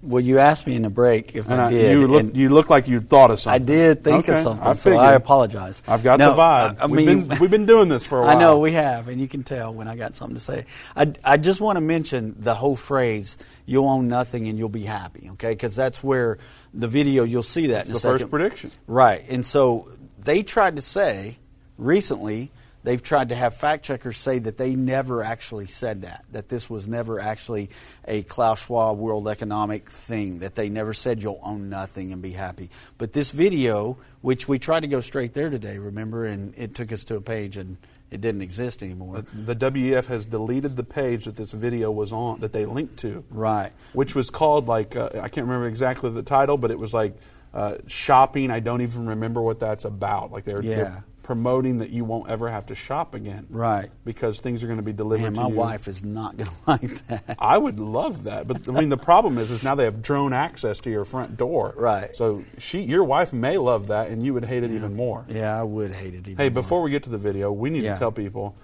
Well, 0.03 0.21
you 0.21 0.39
asked 0.39 0.67
me 0.67 0.77
in 0.77 0.83
the 0.83 0.91
break 0.91 1.35
if 1.35 1.49
And 1.49 1.61
I 1.61 1.67
I- 1.67 1.71
did. 1.71 1.93
you 1.93 2.07
look 2.07 2.37
you 2.37 2.49
look 2.51 2.71
like 2.71 2.87
you 2.87 3.01
thought 3.01 3.31
of 3.31 3.41
something. 3.41 3.63
I 3.63 3.65
did 3.65 4.05
think 4.05 4.29
Okay, 4.29 4.37
of 4.39 4.43
something, 4.45 4.67
I 4.67 4.75
so 4.75 4.97
I 4.99 5.15
apologize. 5.15 5.83
I've 5.89 6.05
got 6.05 6.19
No, 6.19 6.31
the 6.35 6.37
vibe. 6.43 6.77
I, 6.79 6.83
I 6.83 6.87
we've 6.87 7.07
mean, 7.07 7.23
been 7.29 7.39
we've 7.41 7.51
been 7.51 7.67
doing 7.67 7.89
this 7.89 8.05
for 8.05 8.19
a 8.19 8.23
while. 8.23 8.31
I 8.37 8.39
know 8.39 8.59
we 8.61 8.73
have, 8.73 9.09
and 9.09 9.21
you 9.21 9.27
can 9.27 9.43
tell 9.43 9.73
when 9.73 9.89
I 9.89 9.97
got 9.97 10.15
something 10.15 10.37
to 10.37 10.41
say. 10.43 10.67
I, 10.95 11.13
I 11.25 11.37
just 11.39 11.61
want 11.61 11.77
to 11.77 11.81
mention 11.81 12.37
the 12.39 12.55
whole 12.55 12.77
phrase 12.77 13.39
"You'll 13.65 13.89
own 13.89 14.07
nothing 14.07 14.47
and 14.49 14.59
you'll 14.59 14.69
be 14.69 14.85
happy," 14.85 15.29
okay? 15.33 15.51
Because 15.53 15.75
that's 15.75 16.05
where 16.05 16.39
the 16.75 16.89
video 16.89 17.25
you'll 17.25 17.43
see 17.43 17.69
that 17.69 17.87
in 17.87 17.93
the 17.93 17.97
a 17.97 18.01
second. 18.01 18.19
first 18.19 18.31
prediction. 18.31 18.71
right? 18.87 19.25
And 19.29 19.45
so 19.47 19.89
they 20.19 20.43
tried 20.43 20.77
to 20.77 20.83
say 20.83 21.39
recently 21.79 22.51
they've 22.87 23.03
tried 23.03 23.31
to 23.31 23.35
have 23.35 23.53
fact 23.53 23.85
checkers 23.85 24.17
say 24.17 24.39
that 24.39 24.57
they 24.57 24.77
never 24.77 25.21
actually 25.21 25.67
said 25.67 26.03
that, 26.03 26.25
that 26.31 26.49
this 26.49 26.71
was 26.71 26.87
never 26.87 27.19
actually 27.19 27.69
a 28.07 28.23
Klaus 28.23 28.65
Schwab 28.65 28.97
World 28.97 29.27
Economic 29.27 29.91
thing, 29.91 30.39
that 30.39 30.55
they 30.55 30.69
never 30.69 30.95
said 30.95 31.21
you'll 31.21 31.41
own 31.43 31.69
nothing 31.69 32.13
and 32.13 32.23
be 32.23 32.31
happy. 32.31 32.71
But 32.97 33.13
this 33.13 33.33
video, 33.33 33.99
which 34.21 34.47
we 34.47 34.61
tried 34.61 34.81
to 34.81 34.87
go 34.87 35.01
straight 35.01 35.35
there 35.35 35.51
today, 35.51 35.79
remember, 35.79 36.27
and 36.27 36.55
it 36.57 36.77
took 36.77 36.93
us 36.93 37.05
to 37.07 37.17
a 37.17 37.21
page 37.21 37.57
and 37.57 37.77
it 38.13 38.21
didn't 38.21 38.43
exist 38.43 38.85
anymore. 38.85 39.25
The 39.35 39.57
WEF 39.57 40.07
has 40.07 40.25
deleted 40.25 40.77
the 40.77 40.85
page 40.85 41.25
that 41.25 41.35
this 41.35 41.51
video 41.51 41.91
was 41.91 42.13
on 42.13 42.39
that 42.39 42.53
they 42.53 42.67
linked 42.67 42.99
to. 42.99 43.25
Right. 43.31 43.73
Which 43.95 44.15
was 44.15 44.31
called 44.31 44.69
like 44.69 44.95
uh, 44.95 45.11
I 45.15 45.29
can't 45.29 45.49
remember 45.49 45.67
exactly 45.67 46.11
the 46.11 46.23
title, 46.23 46.57
but 46.57 46.71
it 46.71 46.79
was 46.79 46.95
like 46.95 47.17
uh, 47.53 47.79
shopping. 47.89 48.53
I 48.53 48.61
don't 48.61 48.83
even 48.83 49.09
remember 49.09 49.43
what 49.43 49.59
that's 49.59 49.85
about. 49.85 50.31
Like 50.31 50.45
they're, 50.45 50.63
Yeah. 50.63 50.77
they're 50.77 51.05
promoting 51.27 51.79
that 51.79 51.91
you 51.91 52.05
won't 52.05 52.31
ever 52.31 52.49
have 52.49 52.67
to 52.67 52.75
shop 52.77 53.13
again. 53.13 53.49
Right. 53.51 53.91
Because 54.05 54.39
things 54.39 54.63
are 54.63 54.67
going 54.69 54.79
to 54.79 54.83
be 54.85 54.93
delivered 54.93 55.25
Man, 55.25 55.33
to 55.35 55.41
my 55.41 55.49
you. 55.49 55.55
wife 55.57 55.89
is 55.89 56.05
not 56.05 56.37
going 56.37 56.49
to 56.51 56.57
like 56.69 57.07
that. 57.09 57.35
I 57.41 57.59
would 57.59 57.81
love 57.81 58.25
that, 58.25 58.47
but 58.47 58.69
I 58.69 58.71
mean 58.71 58.91
the 58.91 58.97
problem 58.97 59.37
is, 59.39 59.51
is 59.51 59.65
now 59.65 59.75
they 59.75 59.87
have 59.87 60.01
drone 60.03 60.33
access 60.33 60.79
to 60.81 60.91
your 60.91 61.05
front 61.05 61.37
door. 61.37 61.75
Right. 61.77 62.17
So 62.17 62.45
she, 62.59 62.83
your 62.83 63.03
wife 63.03 63.33
may 63.33 63.59
love 63.59 63.89
that, 63.89 64.09
and 64.09 64.25
you 64.25 64.35
would 64.35 64.45
hate 64.45 64.63
it 64.63 64.71
even 64.71 64.95
more. 64.95 65.25
Yeah, 65.29 65.59
I 65.59 65.65
would 65.65 65.91
hate 65.93 66.15
it 66.15 66.29
even 66.29 66.37
Hey, 66.37 66.45
more. 66.49 66.63
before 66.63 66.83
we 66.83 66.93
get 66.93 67.03
to 67.03 67.11
the 67.11 67.19
video, 67.19 67.51
we 67.51 67.71
need 67.71 67.83
Yeah. 67.83 67.95
to 67.95 67.99
tell 67.99 68.13
people, 68.13 68.55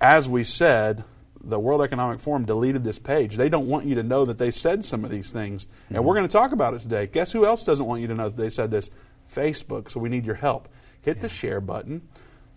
as 0.00 0.28
we 0.28 0.44
said, 0.44 1.02
the 1.42 1.58
World 1.58 1.82
Economic 1.82 2.20
Forum 2.20 2.44
deleted 2.44 2.84
this 2.84 3.00
page. 3.00 3.34
They 3.36 3.48
don't 3.48 3.66
want 3.66 3.84
you 3.84 3.96
to 3.96 4.04
know 4.04 4.24
that 4.26 4.38
they 4.38 4.52
said 4.52 4.84
some 4.84 5.04
of 5.04 5.10
these 5.10 5.32
things, 5.32 5.66
and 5.88 5.96
Mm-hmm. 5.98 6.06
we're 6.06 6.14
going 6.14 6.28
to 6.28 6.32
talk 6.32 6.52
about 6.52 6.74
it 6.74 6.82
today. 6.82 7.08
Guess 7.08 7.32
who 7.32 7.44
else 7.44 7.64
doesn't 7.64 7.84
want 7.86 8.00
you 8.00 8.06
to 8.08 8.14
know 8.14 8.28
that 8.28 8.36
they 8.40 8.50
said 8.50 8.70
this? 8.70 8.90
Facebook. 9.32 9.90
So 9.90 9.98
we 9.98 10.08
need 10.08 10.24
your 10.24 10.36
help. 10.36 10.68
Hit 11.06 11.20
the 11.20 11.28
share 11.28 11.60
button. 11.60 12.02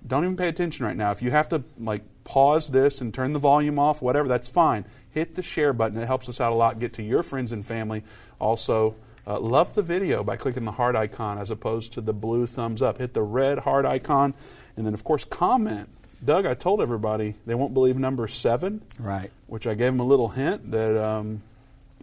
Don't 0.06 0.24
even 0.24 0.36
pay 0.36 0.48
attention 0.48 0.86
right 0.86 0.98
now. 0.98 1.12
If 1.12 1.22
you 1.22 1.30
have 1.30 1.50
to 1.50 1.64
like 1.78 2.02
pause 2.24 2.68
this 2.70 3.00
and 3.02 3.14
turn 3.14 3.32
the 3.34 3.40
volume 3.40 3.78
off, 3.78 4.02
whatever, 4.02 4.28
that's 4.28 4.48
fine. 4.48 4.86
Hit 5.12 5.36
the 5.36 5.44
share 5.44 5.72
button. 5.72 6.00
It 6.00 6.08
helps 6.08 6.28
us 6.30 6.42
out 6.42 6.52
a 6.52 6.56
lot. 6.56 6.80
Get 6.80 6.94
to 6.94 7.04
your 7.04 7.22
friends 7.22 7.52
and 7.52 7.64
family. 7.66 8.04
Also, 8.40 8.96
uh, 9.28 9.40
love 9.40 9.76
the 9.76 9.84
video 9.84 10.24
by 10.24 10.36
clicking 10.36 10.66
the 10.66 10.72
heart 10.72 10.96
icon 10.96 11.38
as 11.38 11.52
opposed 11.52 11.94
to 11.94 12.02
the 12.02 12.12
blue 12.14 12.48
thumbs 12.48 12.82
up. 12.82 12.98
Hit 12.98 13.14
the 13.14 13.22
red 13.22 13.60
heart 13.60 13.86
icon, 13.86 14.34
and 14.76 14.86
then 14.86 14.96
of 14.96 15.04
course 15.04 15.24
comment. 15.26 15.88
Doug, 16.26 16.48
I 16.48 16.56
told 16.56 16.82
everybody 16.82 17.36
they 17.46 17.54
won't 17.56 17.74
believe 17.76 17.98
number 17.98 18.28
seven, 18.28 18.82
Right. 19.00 19.30
which 19.46 19.68
I 19.68 19.76
gave 19.76 19.92
them 19.94 20.00
a 20.00 20.06
little 20.06 20.28
hint 20.30 20.72
that 20.72 20.98
um, 20.98 21.44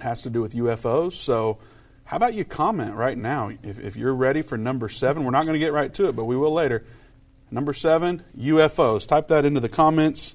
has 0.01 0.23
to 0.23 0.31
do 0.31 0.41
with 0.43 0.55
UFOs. 0.55 1.15
So, 1.15 1.59
how 2.07 2.17
about 2.17 2.35
you 2.35 2.45
comment 2.45 2.95
right 2.95 3.19
now 3.19 3.51
if, 3.65 3.81
if 3.81 3.97
you're 3.97 4.15
ready 4.15 4.43
for 4.43 4.57
number 4.57 4.89
seven? 4.89 5.25
We're 5.25 5.33
not 5.33 5.45
going 5.45 5.55
to 5.55 5.59
get 5.59 5.73
right 5.73 5.93
to 5.95 6.09
it, 6.09 6.15
but 6.15 6.25
we 6.25 6.37
will 6.37 6.53
later. 6.53 6.85
Number 7.51 7.75
seven, 7.75 8.23
UFOs. 8.39 9.07
Type 9.07 9.29
that 9.29 9.45
into 9.45 9.59
the 9.59 9.69
comments. 9.69 10.35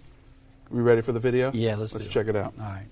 Are 0.70 0.76
we 0.76 0.82
ready 0.82 1.02
for 1.02 1.14
the 1.14 1.20
video? 1.20 1.52
Yeah, 1.54 1.76
let's 1.76 1.94
let's 1.94 2.06
do 2.06 2.10
it. 2.10 2.14
check 2.14 2.28
it 2.28 2.36
out. 2.36 2.54
All 2.60 2.66
right. 2.66 2.88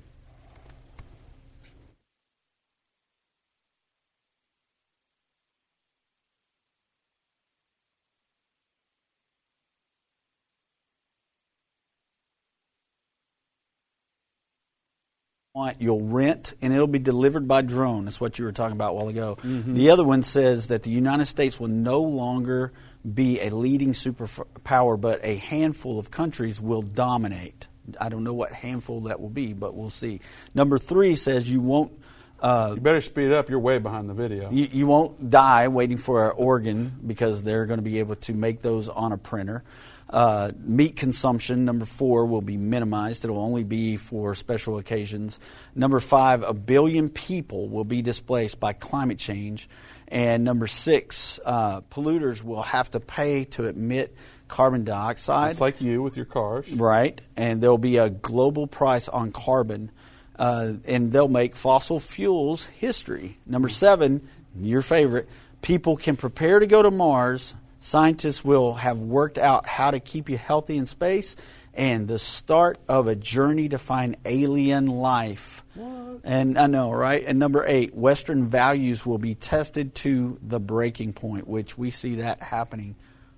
Want, 15.56 15.82
you'll 15.82 16.02
rent 16.02 16.54
and 16.62 16.72
it'll 16.74 16.86
be 16.86 17.00
delivered 17.00 17.48
by 17.48 17.62
drone. 17.64 18.06
That's 18.06 18.22
what 18.22 18.38
you 18.38 18.46
were 18.46 18.52
talking 18.52 18.74
about 18.76 18.92
a 18.92 18.94
while 18.94 19.08
ago. 19.08 19.38
The 19.44 19.90
other 19.90 20.04
one 20.04 20.22
says 20.22 20.68
that 20.68 20.84
the 20.84 20.92
United 20.92 21.26
States 21.26 21.60
will 21.60 21.70
no 21.70 22.02
longer 22.02 22.72
be 23.12 23.40
a 23.42 23.50
leading 23.50 23.94
superpower, 23.94 25.00
but 25.00 25.22
a 25.24 25.36
handful 25.38 25.98
of 25.98 26.12
countries 26.12 26.62
will 26.62 26.84
dominate. 26.84 27.68
I 28.00 28.10
don't 28.10 28.24
know 28.24 28.34
what 28.36 28.52
handful 28.52 29.02
that 29.02 29.20
will 29.20 29.30
be, 29.32 29.54
but 29.54 29.74
we'll 29.74 29.90
see. 29.90 30.20
Number 30.54 30.78
three 30.78 31.16
says 31.16 31.50
you 31.52 31.62
won't. 31.62 31.94
Uh, 32.40 32.74
You 32.76 32.82
better 32.82 33.02
speed 33.02 33.32
up. 33.32 33.50
You're 33.50 33.60
way 33.60 33.80
behind 33.80 34.08
the 34.10 34.14
video. 34.14 34.52
you, 34.52 34.70
you 34.72 34.86
won't 34.88 35.30
die 35.32 35.68
waiting 35.68 35.98
for 35.98 36.28
an 36.30 36.36
organ 36.38 36.96
because 37.06 37.42
they're 37.42 37.66
going 37.66 37.80
to 37.80 37.84
be 37.84 38.00
able 38.00 38.16
to 38.18 38.34
make 38.34 38.62
those 38.62 38.88
on 38.88 39.12
a 39.14 39.18
printer. 39.18 39.64
Uh, 40.10 40.52
meat 40.64 40.96
consumption, 40.96 41.66
number 41.66 41.86
four, 41.86 42.26
will 42.26 42.42
be 42.42 42.58
minimized. 42.58 43.24
It'll 43.24 43.38
only 43.40 43.64
be 43.64 43.98
for 43.98 44.34
special 44.34 44.80
occasions. 44.80 45.40
Number 45.76 46.00
five, 46.00 46.44
a 46.44 46.54
billion 46.54 47.10
people 47.10 47.70
will 47.70 47.84
be 47.84 48.02
displaced 48.02 48.60
by 48.60 48.74
climate 48.74 49.20
change. 49.20 49.70
And 50.08 50.44
number 50.44 50.66
six, 50.66 51.40
uh, 51.46 51.82
polluters 51.82 52.44
will 52.44 52.64
have 52.64 52.90
to 52.92 53.00
pay 53.00 53.46
to 53.46 53.66
emit 53.66 54.16
carbon 54.48 54.84
dioxide. 54.84 55.52
It's 55.52 55.62
like 55.62 55.80
you 55.80 56.02
with 56.02 56.16
your 56.16 56.26
cars. 56.26 56.72
Right. 56.72 57.22
And 57.38 57.62
there'll 57.62 57.78
be 57.78 57.98
a 57.98 58.10
global 58.10 58.66
price 58.66 59.08
on 59.08 59.32
carbon. 59.32 59.92
Uh, 60.38 60.74
and 60.86 61.12
they'll 61.12 61.28
make 61.28 61.56
fossil 61.56 62.00
fuels 62.00 62.66
history. 62.66 63.38
Number 63.46 63.70
seven, 63.70 64.28
your 64.60 64.82
favorite, 64.82 65.30
people 65.62 65.98
can 65.98 66.16
prepare 66.16 66.60
to 66.60 66.66
go 66.66 66.82
to 66.82 66.90
Mars 66.90 67.54
Scientists 67.80 68.44
will 68.44 68.74
have 68.74 69.00
worked 69.00 69.38
out 69.38 69.66
how 69.66 69.92
to 69.92 70.00
keep 70.00 70.30
you 70.30 70.38
healthy 70.38 70.78
in 70.78 70.86
space 70.86 71.36
and 71.74 72.08
the 72.08 72.20
start 72.20 72.78
of 72.88 73.08
a 73.08 73.16
journey 73.16 73.70
to 73.70 73.78
find 73.78 74.18
alien 74.26 74.88
life. 74.88 75.64
What? 75.76 76.22
And 76.24 76.58
I 76.58 76.68
know, 76.68 76.92
right? 76.92 77.24
And 77.26 77.40
number 77.40 77.66
eight, 77.66 77.96
Western 77.96 78.48
values 78.50 79.06
will 79.06 79.18
be 79.18 79.36
tested 79.36 79.96
to 79.96 80.38
the 80.42 80.60
breaking 80.60 81.14
point, 81.14 81.48
which 81.48 81.78
we 81.78 81.92
see 81.92 82.16
that 82.16 82.42
happening 82.42 82.96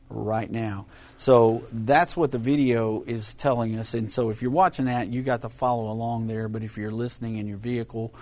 right 0.10 0.50
now. 0.50 0.88
So 1.18 1.64
that's 1.72 2.18
what 2.18 2.32
the 2.32 2.40
video 2.40 3.04
is 3.06 3.36
telling 3.36 3.78
us. 3.78 3.94
And 3.94 4.12
so 4.12 4.32
if 4.32 4.42
you're 4.42 4.52
watching 4.52 4.86
that, 4.86 5.08
you 5.08 5.22
got 5.22 5.44
to 5.44 5.50
follow 5.50 5.92
along 5.92 6.28
there. 6.28 6.48
But 6.48 6.64
if 6.64 6.78
you're 6.78 6.92
listening 6.92 7.38
in 7.38 7.48
your 7.48 7.58
vehicle 7.58 8.14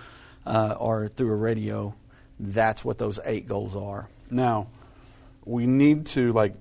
uh, 0.44 0.76
or 0.78 1.08
through 1.08 1.32
a 1.32 1.36
radio, 1.36 1.94
that's 2.38 2.84
what 2.84 2.98
those 2.98 3.18
eight 3.24 3.48
goals 3.48 3.74
are. 3.74 4.08
Now, 4.30 4.68
we 5.44 5.66
need 5.66 6.06
to 6.06 6.32
like 6.32 6.54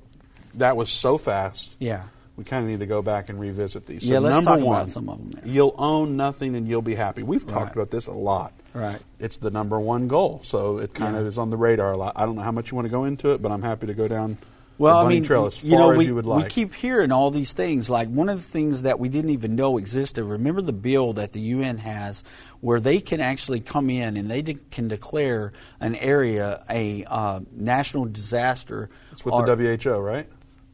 that 0.55 0.75
was 0.77 0.89
so 0.91 1.17
fast. 1.17 1.75
Yeah. 1.79 2.03
We 2.35 2.45
kind 2.45 2.63
of 2.63 2.71
need 2.71 2.79
to 2.79 2.85
go 2.85 3.01
back 3.01 3.27
and 3.29 3.37
revisit 3.39 3.85
these. 3.85 4.07
So 4.07 4.13
yeah, 4.13 4.19
let's 4.19 4.33
number 4.35 4.51
talk 4.57 4.65
one, 4.65 4.75
about 4.81 4.89
some 4.89 5.09
of 5.09 5.17
them. 5.17 5.31
There. 5.31 5.51
You'll 5.53 5.75
own 5.77 6.15
nothing 6.15 6.55
and 6.55 6.67
you'll 6.67 6.81
be 6.81 6.95
happy. 6.95 7.21
We've 7.21 7.45
talked 7.45 7.67
Right. 7.67 7.75
about 7.75 7.91
this 7.91 8.07
a 8.07 8.13
lot. 8.13 8.53
Right. 8.73 8.99
It's 9.19 9.37
the 9.37 9.51
number 9.51 9.77
one 9.79 10.07
goal, 10.07 10.39
so 10.43 10.77
it 10.77 10.93
kind 10.93 11.15
Yeah. 11.15 11.21
of 11.21 11.27
is 11.27 11.37
on 11.37 11.49
the 11.49 11.57
radar 11.57 11.91
a 11.91 11.97
lot. 11.97 12.13
I 12.15 12.25
don't 12.25 12.35
know 12.35 12.41
how 12.41 12.51
much 12.53 12.71
you 12.71 12.75
want 12.75 12.85
to 12.85 12.89
go 12.91 13.03
into 13.03 13.31
it, 13.31 13.41
but 13.41 13.51
I'm 13.51 13.61
happy 13.61 13.87
to 13.87 13.93
go 13.93 14.07
down 14.07 14.37
Well, 14.79 15.05
I 15.05 15.09
mean, 15.09 15.23
trail 15.25 15.45
as 15.45 15.61
you 15.61 15.75
know, 15.75 15.93
we, 15.93 16.05
you 16.05 16.15
would 16.15 16.25
we 16.25 16.45
keep 16.45 16.73
hearing 16.73 17.11
all 17.11 17.31
these 17.31 17.51
things. 17.51 17.89
Like 17.89 18.07
one 18.07 18.29
of 18.29 18.41
the 18.41 18.49
things 18.49 18.83
that 18.83 18.97
we 18.97 19.09
didn't 19.09 19.31
even 19.31 19.55
know 19.55 19.77
existed. 19.77 20.23
Remember 20.23 20.61
the 20.61 20.71
bill 20.71 21.13
that 21.13 21.33
the 21.33 21.41
UN 21.41 21.77
has, 21.79 22.23
where 22.61 22.79
they 22.79 23.01
can 23.01 23.19
actually 23.19 23.59
come 23.59 23.89
in 23.89 24.15
and 24.15 24.31
they 24.31 24.41
de- 24.41 24.57
can 24.71 24.87
declare 24.87 25.51
an 25.81 25.95
area 25.95 26.63
a 26.69 27.03
uh, 27.03 27.41
national 27.51 28.05
disaster. 28.05 28.89
it's 29.11 29.25
with 29.25 29.33
or- 29.33 29.53
the 29.53 29.77
WHO, 29.77 29.99
right? 29.99 30.27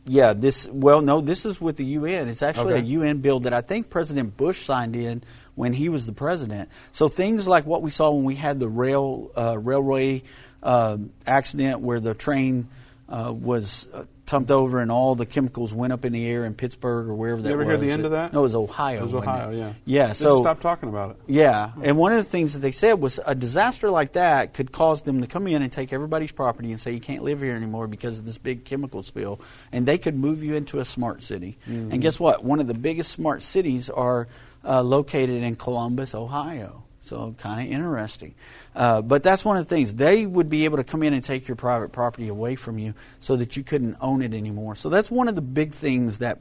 Yeah, 0.08 0.34
this 0.34 0.68
well, 0.68 1.02
no, 1.02 1.20
this 1.20 1.46
is 1.48 1.60
with 1.60 1.78
the 1.78 1.86
UN. 1.86 2.30
It's 2.30 2.44
actually 2.44 2.76
Okay. 2.76 2.84
a 2.84 2.90
UN 2.90 3.22
bill 3.22 3.40
that 3.40 3.54
I 3.54 3.62
think 3.62 3.90
President 3.90 4.38
Bush 4.38 4.62
signed 4.62 4.96
in 4.96 5.24
when 5.56 5.74
he 5.74 5.90
was 5.90 6.06
the 6.06 6.14
president. 6.14 6.70
So 6.92 7.08
things 7.08 7.48
like 7.48 7.66
what 7.66 7.82
we 7.82 7.90
saw 7.90 8.12
when 8.12 8.24
we 8.24 8.36
had 8.36 8.60
the 8.60 8.70
rail 8.70 9.32
uh, 9.36 9.58
railway 9.58 10.22
uh, 10.62 10.98
accident 11.26 11.80
where 11.80 12.00
the 12.00 12.14
train 12.14 12.68
uh, 13.08 13.32
was 13.36 13.88
uh, 13.94 14.04
tumped 14.26 14.50
over 14.50 14.80
and 14.80 14.92
all 14.92 15.14
the 15.14 15.28
chemicals 15.28 15.72
went 15.76 15.94
up 15.94 16.06
in 16.06 16.12
the 16.12 16.26
air 16.28 16.44
in 16.46 16.56
Pittsburgh 16.56 17.08
or 17.08 17.14
wherever 17.14 17.40
that 17.40 17.48
You 17.50 17.54
ever 17.54 17.64
was. 17.64 17.74
hear 17.74 17.78
the 17.78 17.92
end 17.92 18.06
of 18.06 18.12
that? 18.12 18.34
No, 18.34 18.40
it 18.40 18.42
was 18.44 18.56
Ohio. 18.56 19.02
It 19.02 19.04
was 19.04 19.14
Ohio, 19.14 19.52
yeah. 19.52 19.74
Yeah, 19.86 20.08
They 20.08 20.14
so 20.16 20.42
stop 20.42 20.60
talking 20.62 20.90
about 20.90 21.12
it. 21.12 21.18
yeah, 21.28 21.72
and 21.84 21.98
one 21.98 22.14
of 22.14 22.18
the 22.18 22.24
things 22.24 22.54
that 22.54 22.60
they 22.60 22.72
said 22.72 22.94
was 22.94 23.20
a 23.24 23.36
disaster 23.36 23.92
like 23.92 24.14
that 24.14 24.56
could 24.56 24.72
cause 24.72 25.04
them 25.04 25.22
to 25.22 25.28
come 25.28 25.46
in 25.46 25.62
and 25.62 25.72
take 25.72 25.94
everybody's 25.94 26.32
property 26.32 26.72
and 26.72 26.80
say 26.80 26.94
you 26.94 27.00
can't 27.00 27.22
live 27.22 27.42
here 27.42 27.54
anymore 27.56 27.86
because 27.88 28.18
of 28.18 28.26
this 28.26 28.40
big 28.40 28.66
chemical 28.66 29.04
spill, 29.04 29.40
and 29.72 29.86
they 29.86 30.00
could 30.00 30.16
move 30.16 30.42
you 30.44 30.56
into 30.56 30.80
a 30.80 30.86
smart 30.86 31.22
city. 31.22 31.60
And 31.68 32.02
guess 32.02 32.20
what? 32.20 32.44
One 32.44 32.60
of 32.60 32.66
the 32.66 32.74
biggest 32.74 33.12
smart 33.12 33.44
cities 33.44 33.92
are 33.92 34.28
uh, 34.64 34.82
located 34.82 35.44
in 35.44 35.54
Columbus, 35.54 36.16
Ohio. 36.16 36.85
So 37.06 37.36
kind 37.38 37.62
of 37.66 37.72
interesting, 37.72 38.34
uh, 38.76 39.02
but 39.02 39.22
that's 39.22 39.46
one 39.46 39.58
of 39.58 39.68
the 39.68 39.76
things 39.76 39.94
they 39.94 40.26
would 40.26 40.50
be 40.50 40.66
able 40.66 40.78
to 40.78 40.84
come 40.84 41.04
in 41.04 41.14
and 41.14 41.24
take 41.24 41.48
your 41.48 41.56
private 41.56 41.92
property 41.92 42.28
away 42.28 42.56
from 42.56 42.80
you 42.80 42.96
so 43.20 43.36
that 43.36 43.56
you 43.56 43.64
couldn't 43.64 43.98
own 44.02 44.22
it 44.24 44.34
anymore. 44.34 44.76
So 44.76 44.90
that's 44.90 45.12
one 45.12 45.28
of 45.28 45.36
the 45.36 45.42
big 45.42 45.74
things 45.74 46.18
that 46.18 46.40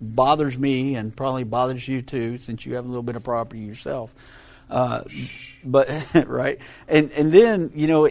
bothers 0.00 0.58
me 0.58 0.96
and 0.96 1.14
probably 1.14 1.44
bothers 1.44 1.86
you 1.86 2.02
too, 2.02 2.38
since 2.38 2.66
you 2.66 2.74
have 2.74 2.84
a 2.84 2.88
little 2.88 3.02
bit 3.02 3.16
of 3.16 3.22
property 3.22 3.60
yourself. 3.60 4.12
Uh, 4.68 5.04
but 5.64 5.88
right, 6.26 6.60
and 6.88 7.10
and 7.12 7.32
then 7.32 7.70
you 7.74 7.86
know 7.86 8.08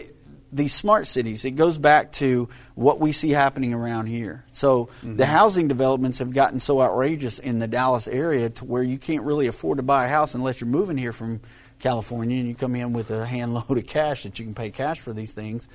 these 0.52 0.74
smart 0.74 1.06
cities. 1.06 1.44
It 1.44 1.52
goes 1.52 1.78
back 1.78 2.12
to 2.12 2.48
what 2.74 2.98
we 2.98 3.12
see 3.12 3.30
happening 3.30 3.72
around 3.72 4.06
here. 4.06 4.44
So 4.52 4.88
the 5.02 5.26
housing 5.26 5.68
developments 5.68 6.18
have 6.18 6.32
gotten 6.32 6.60
so 6.60 6.82
outrageous 6.82 7.38
in 7.38 7.58
the 7.58 7.68
Dallas 7.68 8.08
area 8.08 8.50
to 8.50 8.64
where 8.64 8.82
you 8.82 8.98
can't 8.98 9.24
really 9.24 9.46
afford 9.46 9.78
to 9.78 9.82
buy 9.82 10.06
a 10.06 10.08
house 10.08 10.34
unless 10.34 10.60
you're 10.60 10.68
moving 10.68 10.96
here 10.96 11.12
from 11.12 11.40
California 11.80 12.38
and 12.38 12.48
you 12.48 12.54
come 12.54 12.76
in 12.76 12.92
with 12.92 13.10
a 13.10 13.26
handload 13.26 13.76
of 13.78 13.86
cash 13.86 14.22
that 14.22 14.38
you 14.38 14.44
can 14.44 14.54
pay 14.54 14.70
cash 14.70 15.00
for 15.00 15.12
these 15.12 15.32
things. 15.32 15.68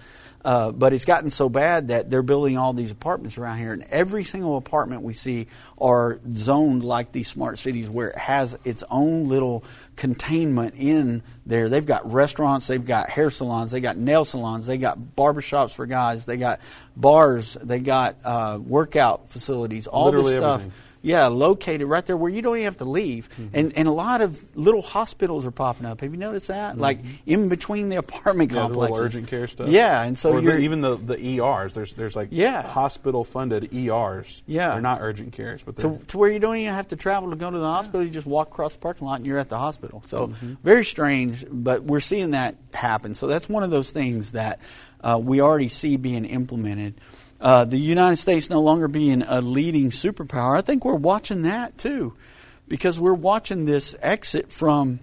Uh, 0.43 0.71
but 0.71 0.93
it's 0.93 1.05
gotten 1.05 1.31
so 1.31 1.49
bad 1.49 1.87
that 1.87 2.07
they're 2.07 2.21
building 2.21 2.55
all 2.55 2.71
these 2.71 2.91
apartments 2.91 3.39
around 3.39 3.57
here, 3.57 3.73
and 3.73 3.81
every 3.89 4.23
single 4.23 4.57
apartment 4.57 5.01
we 5.01 5.11
see 5.11 5.47
are 5.79 6.19
zoned 6.31 6.83
like 6.83 7.11
these 7.11 7.27
smart 7.27 7.57
cities, 7.57 7.89
where 7.89 8.09
it 8.09 8.17
has 8.19 8.55
its 8.63 8.83
own 8.91 9.27
little 9.27 9.63
containment 9.95 10.75
in 10.77 11.23
there. 11.47 11.67
They've 11.67 11.83
got 11.83 12.11
restaurants, 12.13 12.67
they've 12.67 12.85
got 12.85 13.09
hair 13.09 13.31
salons, 13.31 13.71
they 13.71 13.79
got 13.79 13.97
nail 13.97 14.23
salons, 14.23 14.67
they 14.67 14.77
got 14.77 14.99
barbershops 14.99 15.73
for 15.73 15.87
guys, 15.87 16.25
they 16.27 16.37
got 16.37 16.59
bars, 16.95 17.57
they 17.59 17.79
got 17.79 18.17
uh, 18.23 18.59
workout 18.63 19.31
facilities, 19.31 19.87
all 19.87 20.05
Literally 20.05 20.33
this 20.33 20.41
stuff. 20.41 20.61
everything. 20.61 20.81
Yeah, 21.05 21.27
located 21.27 21.87
right 21.87 22.05
there 22.05 22.17
where 22.17 22.31
you 22.31 22.41
don't 22.41 22.55
even 22.57 22.65
have 22.65 22.77
to 22.77 22.85
leave. 22.85 23.29
Mm-hmm. 23.29 23.47
And 23.53 23.77
and 23.77 23.87
a 23.87 23.91
lot 23.91 24.21
of 24.21 24.41
little 24.57 24.81
hospitals 24.81 25.45
are 25.45 25.51
popping 25.51 25.85
up. 25.85 26.01
Have 26.01 26.11
you 26.11 26.17
noticed 26.17 26.47
that? 26.47 26.77
Like 26.77 26.99
in 27.25 27.47
between 27.49 27.89
the 27.89 27.97
apartment 27.97 28.49
Mm-hmm. 28.51 28.57
Yeah, 28.57 28.61
complexes. 28.67 28.91
little 28.91 29.05
urgent 29.05 29.27
care 29.27 29.47
stuff. 29.47 29.67
Yeah, 29.69 30.01
and 30.03 30.17
so 30.19 30.41
the, 30.41 30.57
even 30.57 30.81
the 30.81 30.95
the 30.95 31.39
ERs. 31.39 31.73
There's 31.75 31.93
there's 31.93 32.15
like 32.15 32.29
Yeah. 32.31 32.61
hospital 32.63 33.23
funded 33.23 33.73
ERs. 33.73 34.43
Yeah. 34.47 34.71
they're 34.71 34.81
not 34.81 34.99
urgent 35.01 35.33
cares, 35.33 35.61
but 35.63 35.77
to, 35.77 35.97
to 36.07 36.17
where 36.17 36.29
you 36.29 36.39
don't 36.39 36.57
even 36.57 36.73
have 36.73 36.87
to 36.89 36.95
travel 36.95 37.29
to 37.29 37.35
go 37.35 37.49
to 37.51 37.57
the 37.57 37.65
hospital. 37.65 38.03
You 38.03 38.09
just 38.09 38.27
walk 38.27 38.47
across 38.49 38.73
the 38.73 38.79
parking 38.79 39.07
lot 39.07 39.15
and 39.17 39.25
you're 39.25 39.37
at 39.37 39.49
the 39.49 39.57
hospital. 39.59 40.01
So 40.07 40.27
Mm-hmm. 40.27 40.53
very 40.63 40.83
strange, 40.85 41.45
but 41.49 41.83
we're 41.83 41.99
seeing 41.99 42.31
that 42.31 42.55
happen. 42.73 43.13
So 43.15 43.27
that's 43.27 43.47
one 43.47 43.63
of 43.63 43.69
those 43.69 43.91
things 43.91 44.31
that 44.31 44.59
uh, 45.01 45.19
we 45.21 45.39
already 45.41 45.67
see 45.69 45.97
being 45.97 46.25
implemented. 46.25 46.99
Uh, 47.45 47.63
the 47.63 47.77
United 47.77 48.15
States 48.15 48.49
no 48.49 48.59
longer 48.59 48.87
being 48.87 49.21
a 49.21 49.39
leading 49.39 49.91
superpower. 49.91 50.57
I 50.57 50.61
think 50.61 50.83
we're 50.83 50.95
watching 50.95 51.43
that 51.43 51.77
too, 51.77 52.15
because 52.67 52.99
we're 52.99 53.13
watching 53.13 53.65
this 53.65 53.95
exit 54.01 54.51
from 54.51 54.99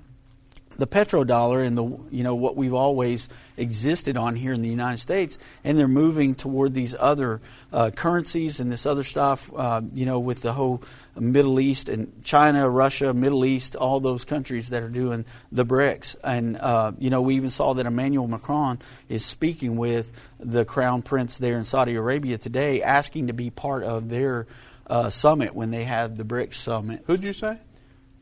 the 0.77 0.87
petrodollar 0.87 1.65
and 1.65 1.77
the 1.77 1.85
you 2.11 2.23
know 2.25 2.35
what 2.35 2.57
we've 2.57 2.75
always 2.75 3.29
existed 3.57 4.17
on 4.17 4.37
here 4.37 4.53
in 4.53 4.63
the 4.63 4.69
United 4.69 4.99
States, 4.99 5.39
and 5.65 5.79
they're 5.79 5.89
moving 5.89 6.35
toward 6.35 6.75
these 6.75 6.95
other 6.99 7.41
uh, 7.73 7.91
currencies 7.91 8.61
and 8.61 8.71
this 8.71 8.87
other 8.87 9.05
stuff. 9.05 9.51
Uh, 9.55 9.83
you 9.95 10.07
know, 10.07 10.19
with 10.19 10.43
the 10.43 10.53
whole 10.53 10.83
Middle 11.19 11.61
East 11.61 11.89
and 11.89 12.25
China, 12.25 12.69
Russia, 12.69 13.13
Middle 13.13 13.45
East, 13.45 13.77
all 13.77 14.01
those 14.01 14.25
countries 14.25 14.71
that 14.71 14.83
are 14.83 14.89
doing 14.89 15.25
the 15.51 15.65
BRICS, 15.65 16.17
and 16.25 16.57
uh, 16.57 16.93
you 16.99 17.11
know 17.11 17.23
we 17.23 17.37
even 17.37 17.51
saw 17.51 17.75
that 17.75 17.87
Emmanuel 17.87 18.29
Macron 18.29 18.79
is 19.09 19.25
speaking 19.25 19.77
with 19.77 20.13
the 20.39 20.65
Crown 20.65 21.03
Prince 21.03 21.39
there 21.39 21.57
in 21.57 21.65
Saudi 21.65 21.95
Arabia 21.95 22.39
today, 22.39 22.83
asking 22.83 23.29
to 23.29 23.33
be 23.33 23.51
part 23.51 23.83
of 23.83 24.09
their 24.09 24.47
uh, 24.87 25.11
summit 25.11 25.55
when 25.55 25.71
they 25.71 25.85
have 25.85 26.17
the 26.17 26.25
BRICS 26.25 26.55
summit. 26.55 27.05
Who'd 27.07 27.23
you 27.23 27.33
say? 27.33 27.59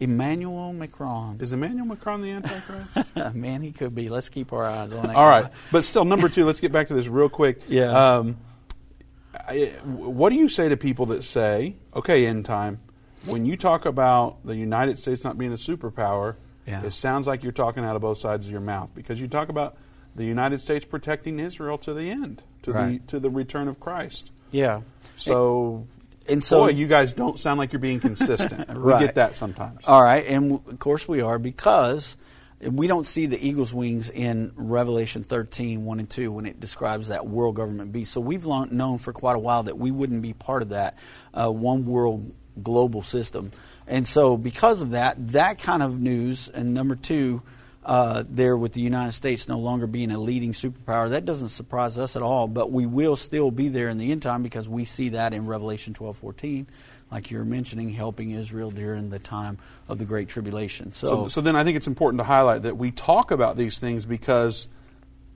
Emmanuel 0.01 0.73
Macron. 0.73 1.39
Is 1.41 1.53
Emmanuel 1.53 1.85
Macron 1.87 2.23
the 2.23 2.31
Antichrist? 2.31 3.15
Man, 3.35 3.61
he 3.63 3.71
could 3.71 3.95
be. 3.95 4.09
Let's 4.09 4.29
keep 4.31 4.53
our 4.53 4.65
eyes 4.65 4.93
on 4.93 5.07
that. 5.07 5.15
All 5.17 5.29
right. 5.29 5.53
but 5.71 5.85
still, 5.85 6.05
number 6.05 6.29
two. 6.29 6.45
Let's 6.47 6.61
get 6.61 6.73
back 6.73 6.89
to 6.89 6.95
this 6.95 7.07
real 7.07 7.29
quick. 7.29 7.61
Yeah. 7.69 8.17
Um, 8.17 8.39
I, 9.35 9.67
what 9.85 10.31
do 10.31 10.37
you 10.37 10.49
say 10.49 10.69
to 10.71 10.77
people 10.77 11.07
that 11.07 11.23
say, 11.25 11.77
"Okay, 11.95 12.27
end 12.27 12.45
time"? 12.47 12.81
When 13.27 13.45
you 13.45 13.57
talk 13.57 13.85
about 13.85 14.45
the 14.47 14.57
United 14.57 14.99
States 14.99 15.23
not 15.23 15.37
being 15.37 15.53
a 15.53 15.57
superpower, 15.57 16.37
Yeah. 16.67 16.83
it 16.83 16.93
sounds 16.93 17.27
like 17.27 17.43
you're 17.43 17.53
talking 17.53 17.85
out 17.85 17.95
of 17.95 18.03
both 18.03 18.17
sides 18.19 18.47
of 18.47 18.53
your 18.53 18.63
mouth 18.63 18.89
because 18.95 19.21
you 19.21 19.29
talk 19.29 19.51
about 19.51 19.77
the 20.17 20.25
United 20.25 20.61
States 20.63 20.85
protecting 20.87 21.39
Israel 21.39 21.77
to 21.79 21.93
the 21.93 22.11
end, 22.11 22.43
to 22.63 22.73
Right. 22.73 23.07
the 23.07 23.13
to 23.13 23.21
the 23.21 23.29
return 23.31 23.69
of 23.69 23.79
Christ. 23.79 24.33
Yeah. 24.51 24.81
So, 25.17 25.87
And 26.29 26.43
so- 26.45 26.65
boy, 26.67 26.71
you 26.71 26.87
guys 26.87 27.13
don't 27.13 27.39
sound 27.39 27.59
like 27.59 27.73
you're 27.73 27.81
being 27.81 28.01
consistent. 28.01 28.69
We 28.81 28.93
get 28.99 29.15
that 29.17 29.35
sometimes. 29.37 29.85
All 29.87 30.03
right, 30.03 30.25
and 30.27 30.51
w- 30.51 30.71
of 30.73 30.79
course 30.79 31.07
we 31.09 31.21
are 31.23 31.39
because 31.39 32.17
we 32.61 32.87
don't 32.87 33.07
see 33.07 33.27
the 33.27 33.39
eagle's 33.47 33.73
wings 33.73 34.11
in 34.11 34.53
Revelation 34.55 35.25
13, 35.25 35.85
1 35.85 35.99
and 36.01 36.11
2 36.11 36.31
when 36.31 36.45
it 36.47 36.61
describes 36.61 37.09
that 37.09 37.27
world 37.27 37.57
government 37.57 37.91
beast. 37.91 38.13
So 38.13 38.21
we've 38.21 38.45
lo- 38.45 38.65
known 38.65 38.99
for 38.99 39.13
quite 39.13 39.35
a 39.37 39.39
while 39.39 39.63
that 39.65 39.79
we 39.79 39.91
wouldn't 39.91 40.21
be 40.23 40.35
part 40.35 40.61
of 40.63 40.69
that 40.71 40.99
uh, 41.33 41.51
one 41.51 41.87
world 41.87 42.31
global 42.63 43.03
system. 43.03 43.53
And 43.87 44.07
so 44.07 44.37
because 44.37 44.83
of 44.83 44.91
that, 44.91 45.29
that 45.33 45.59
kind 45.59 45.83
of 45.83 45.99
news, 46.01 46.49
and 46.49 46.75
number 46.75 46.97
two, 46.97 47.41
uh, 47.85 48.25
there 48.29 48.57
with 48.57 48.73
the 48.73 48.81
United 48.81 49.13
States 49.13 49.49
no 49.49 49.59
longer 49.59 49.87
being 49.87 50.11
a 50.11 50.19
leading 50.21 50.53
superpower, 50.53 51.11
that 51.11 51.25
doesn't 51.25 51.49
surprise 51.49 51.99
us 51.99 52.15
at 52.17 52.23
all. 52.23 52.47
But 52.47 52.71
we 52.71 52.87
will 52.87 53.17
still 53.17 53.51
be 53.51 53.69
there 53.69 53.89
in 53.89 53.99
the 53.99 54.13
end 54.13 54.23
time 54.23 54.43
because 54.43 54.69
we 54.69 54.85
see 54.85 55.11
that 55.11 55.33
in 55.33 55.47
Revelation 55.47 55.95
twelve 55.95 56.17
fourteen 56.17 56.67
like 57.11 57.31
you're 57.33 57.45
mentioning, 57.45 57.91
helping 57.93 58.31
Israel 58.31 58.71
during 58.71 59.11
the 59.11 59.19
time 59.19 59.59
of 59.89 59.99
the 59.99 60.05
Great 60.05 60.29
Tribulation. 60.29 60.93
So, 60.93 61.09
So, 61.09 61.29
so 61.29 61.41
then 61.41 61.57
I 61.57 61.65
think 61.65 61.77
it's 61.77 61.89
important 61.89 62.21
to 62.21 62.25
highlight 62.25 62.63
that 62.63 62.77
we 62.77 62.93
talk 62.93 63.33
about 63.33 63.57
these 63.57 63.79
things 63.81 64.07
because 64.07 64.69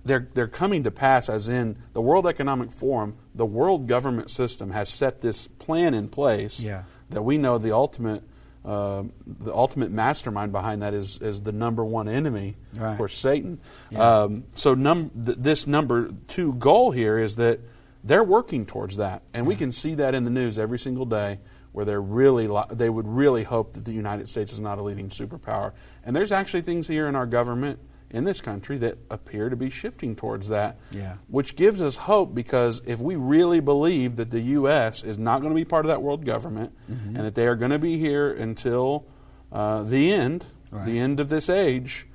they're, 0.05 0.29
they're 0.35 0.47
coming 0.47 0.85
to 0.85 0.93
pass, 0.93 1.29
as 1.29 1.49
in 1.49 1.77
the 1.93 2.01
World 2.01 2.29
Economic 2.29 2.71
Forum, 2.71 3.17
the 3.35 3.45
world 3.45 3.89
government 3.89 4.31
system 4.31 4.71
has 4.71 4.89
set 4.89 5.21
this 5.21 5.49
plan 5.49 5.95
in 5.95 6.09
place 6.09 6.61
Yeah. 6.61 6.85
that 7.11 7.23
we 7.23 7.39
know 7.39 7.59
the 7.59 7.75
ultimate. 7.75 8.23
Uh, 8.65 9.03
the 9.27 9.53
ultimate 9.55 9.91
mastermind 9.91 10.51
behind 10.51 10.81
that 10.81 10.95
is, 10.95 11.19
is 11.21 11.43
the 11.43 11.53
number 11.53 11.85
one 11.85 12.09
enemy, 12.09 12.57
Right. 12.75 12.93
of 12.93 12.97
course, 12.97 13.15
Satan. 13.15 13.59
Yeah. 13.91 14.23
Um, 14.23 14.45
so 14.55 14.73
num- 14.75 15.11
th- 15.11 15.37
this 15.39 15.67
number 15.67 16.09
two 16.29 16.55
goal 16.55 16.91
here 16.91 17.19
is 17.19 17.37
that 17.37 17.61
they're 18.03 18.25
working 18.25 18.65
towards 18.65 18.97
that, 18.97 19.23
and 19.35 19.47
we 19.47 19.55
can 19.55 19.71
see 19.71 19.95
that 19.97 20.15
in 20.15 20.25
the 20.25 20.31
news 20.31 20.59
every 20.59 20.79
single 20.79 21.05
day, 21.05 21.41
where 21.73 21.85
they're 21.85 22.01
really 22.01 22.47
li- 22.49 22.63
they 22.71 22.89
would 22.89 23.07
really 23.07 23.43
hope 23.43 23.75
that 23.75 23.85
the 23.85 23.93
United 23.93 24.31
States 24.31 24.51
is 24.53 24.61
not 24.61 24.79
a 24.79 24.83
leading 24.83 25.09
superpower. 25.11 25.73
And 26.05 26.17
there's 26.17 26.33
actually 26.33 26.63
things 26.63 26.87
here 26.89 27.07
in 27.07 27.15
our 27.17 27.27
government 27.27 27.79
in 28.15 28.25
this 28.25 28.41
country 28.41 28.79
that 28.79 28.97
appear 29.11 29.49
to 29.51 29.57
be 29.57 29.69
shifting 29.69 30.15
towards 30.17 30.49
that, 30.49 30.79
Yeah. 30.93 31.15
which 31.29 31.57
gives 31.57 31.81
us 31.83 31.97
hope 31.97 32.35
because 32.35 32.81
if 32.87 33.01
we 33.01 33.17
really 33.17 33.61
believe 33.61 34.17
that 34.17 34.31
the 34.31 34.41
U.S. 34.59 35.03
is 35.03 35.19
not 35.19 35.41
going 35.41 35.51
to 35.51 35.57
be 35.57 35.65
part 35.65 35.85
of 35.85 35.89
that 35.89 36.01
world 36.01 36.25
government 36.25 36.73
Mm-hmm. 36.91 37.17
and 37.17 37.25
that 37.27 37.35
they 37.35 37.47
are 37.47 37.57
going 37.57 37.73
to 37.73 37.79
be 37.79 37.99
here 37.99 38.31
until 38.33 39.05
uh, 39.53 39.83
the 39.83 40.13
end, 40.13 40.45
Right. 40.71 40.87
the 40.87 40.99
end 40.99 41.21
of 41.21 41.29
this 41.29 41.49
age, 41.49 42.07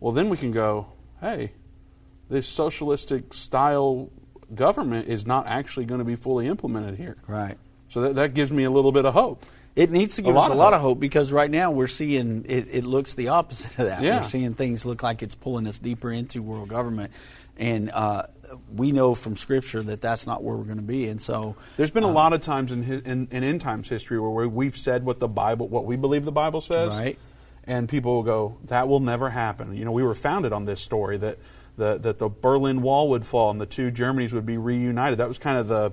well, 0.00 0.12
then 0.12 0.28
we 0.28 0.36
can 0.36 0.50
go, 0.52 0.86
hey, 1.20 1.52
this 2.30 2.46
socialistic 2.48 3.34
style 3.34 4.10
government 4.54 5.08
is 5.08 5.26
not 5.26 5.46
actually 5.46 5.86
going 5.86 5.98
to 6.00 6.04
be 6.04 6.16
fully 6.16 6.46
implemented 6.46 6.96
here. 6.96 7.16
right. 7.26 7.58
So 7.90 8.02
that, 8.02 8.14
that 8.16 8.34
gives 8.34 8.50
me 8.52 8.64
a 8.64 8.70
little 8.70 8.92
bit 8.92 9.06
of 9.06 9.14
hope. 9.14 9.44
It 9.78 9.90
needs 9.90 10.16
to 10.16 10.22
give 10.22 10.34
lot 10.34 10.50
us 10.50 10.54
a 10.54 10.54
lot 10.56 10.72
hope. 10.72 10.74
of 10.74 10.80
hope 10.82 11.00
because 11.00 11.30
right 11.32 11.50
now 11.50 11.70
we're 11.70 11.86
seeing 11.86 12.44
it, 12.48 12.66
it 12.70 12.84
looks 12.84 13.14
the 13.14 13.28
opposite 13.28 13.78
of 13.78 13.86
that. 13.86 14.02
Yeah. 14.02 14.18
We're 14.22 14.28
seeing 14.28 14.54
things 14.54 14.84
look 14.84 15.02
like 15.02 15.22
it's 15.22 15.34
pulling 15.36 15.66
us 15.68 15.78
deeper 15.78 16.10
into 16.10 16.42
world 16.42 16.68
government, 16.68 17.12
and 17.56 17.90
uh, 17.90 18.24
we 18.74 18.90
know 18.92 19.14
from 19.14 19.36
Scripture 19.36 19.82
that 19.82 20.00
that's 20.00 20.26
not 20.26 20.42
where 20.42 20.56
we're 20.56 20.64
going 20.64 20.78
to 20.78 20.82
be. 20.82 21.06
And 21.08 21.22
so, 21.22 21.54
There's 21.76 21.90
been 21.92 22.02
a 22.02 22.10
lot 22.10 22.32
of 22.32 22.40
times 22.40 22.72
in, 22.72 22.82
in, 22.82 23.28
in 23.30 23.44
end 23.44 23.60
times 23.60 23.88
history 23.88 24.18
where 24.18 24.30
we- 24.30 24.46
we've 24.46 24.76
said 24.76 25.04
what 25.04 25.20
the 25.20 25.28
Bible, 25.28 25.68
what 25.68 25.84
we 25.84 25.96
believe 25.96 26.24
the 26.24 26.32
Bible 26.32 26.60
says, 26.60 26.98
Right. 26.98 27.18
and 27.64 27.88
people 27.88 28.14
will 28.14 28.22
go, 28.24 28.56
"That 28.64 28.88
will 28.88 29.00
never 29.00 29.30
happen." 29.30 29.76
You 29.76 29.84
know, 29.84 29.92
we 29.92 30.02
were 30.02 30.14
founded 30.16 30.52
on 30.52 30.64
this 30.64 30.80
story 30.80 31.18
that 31.18 31.38
the 31.76 31.98
that 31.98 32.18
the 32.18 32.28
Berlin 32.28 32.82
Wall 32.82 33.10
would 33.10 33.24
fall 33.24 33.50
and 33.50 33.60
the 33.60 33.66
two 33.66 33.92
Germanys 33.92 34.32
would 34.32 34.46
be 34.46 34.56
reunited. 34.58 35.18
That 35.20 35.28
was 35.28 35.38
kind 35.38 35.56
of 35.58 35.68
the 35.68 35.92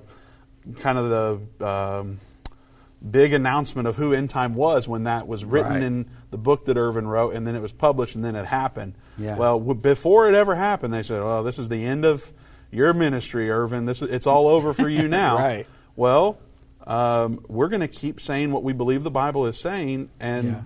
kind 0.80 0.98
of 0.98 1.48
the 1.60 1.68
um, 1.68 2.20
big 3.08 3.32
announcement 3.32 3.86
of 3.86 3.96
who 3.96 4.12
end 4.12 4.30
time 4.30 4.54
was 4.54 4.88
when 4.88 5.04
that 5.04 5.28
was 5.28 5.44
written 5.44 5.72
Right. 5.74 5.82
in 5.82 6.06
the 6.30 6.38
book 6.38 6.64
that 6.64 6.76
Irvin 6.76 7.06
wrote, 7.06 7.34
and 7.34 7.46
then 7.46 7.54
it 7.54 7.62
was 7.62 7.72
published, 7.72 8.14
and 8.14 8.24
then 8.24 8.34
it 8.36 8.46
happened. 8.46 8.94
Yeah. 9.18 9.36
Well, 9.36 9.58
w- 9.58 9.78
before 9.80 10.28
it 10.28 10.34
ever 10.34 10.54
happened, 10.54 10.92
they 10.94 11.02
said, 11.02 11.22
"Well, 11.22 11.42
this 11.42 11.58
is 11.58 11.68
the 11.68 11.84
end 11.84 12.04
of 12.04 12.32
your 12.70 12.94
ministry, 12.94 13.50
Irvin. 13.50 13.84
This 13.84 14.02
is, 14.02 14.10
it's 14.10 14.26
all 14.26 14.48
over 14.48 14.72
for 14.72 14.88
you 14.88 15.08
now." 15.08 15.36
Right. 15.36 15.66
Well, 15.94 16.38
um, 16.86 17.40
we're 17.48 17.68
going 17.68 17.80
to 17.80 17.88
keep 17.88 18.20
saying 18.20 18.50
what 18.52 18.62
we 18.62 18.72
believe 18.72 19.02
the 19.04 19.10
Bible 19.10 19.46
is 19.46 19.58
saying, 19.58 20.08
and 20.20 20.48
Yeah. 20.48 20.60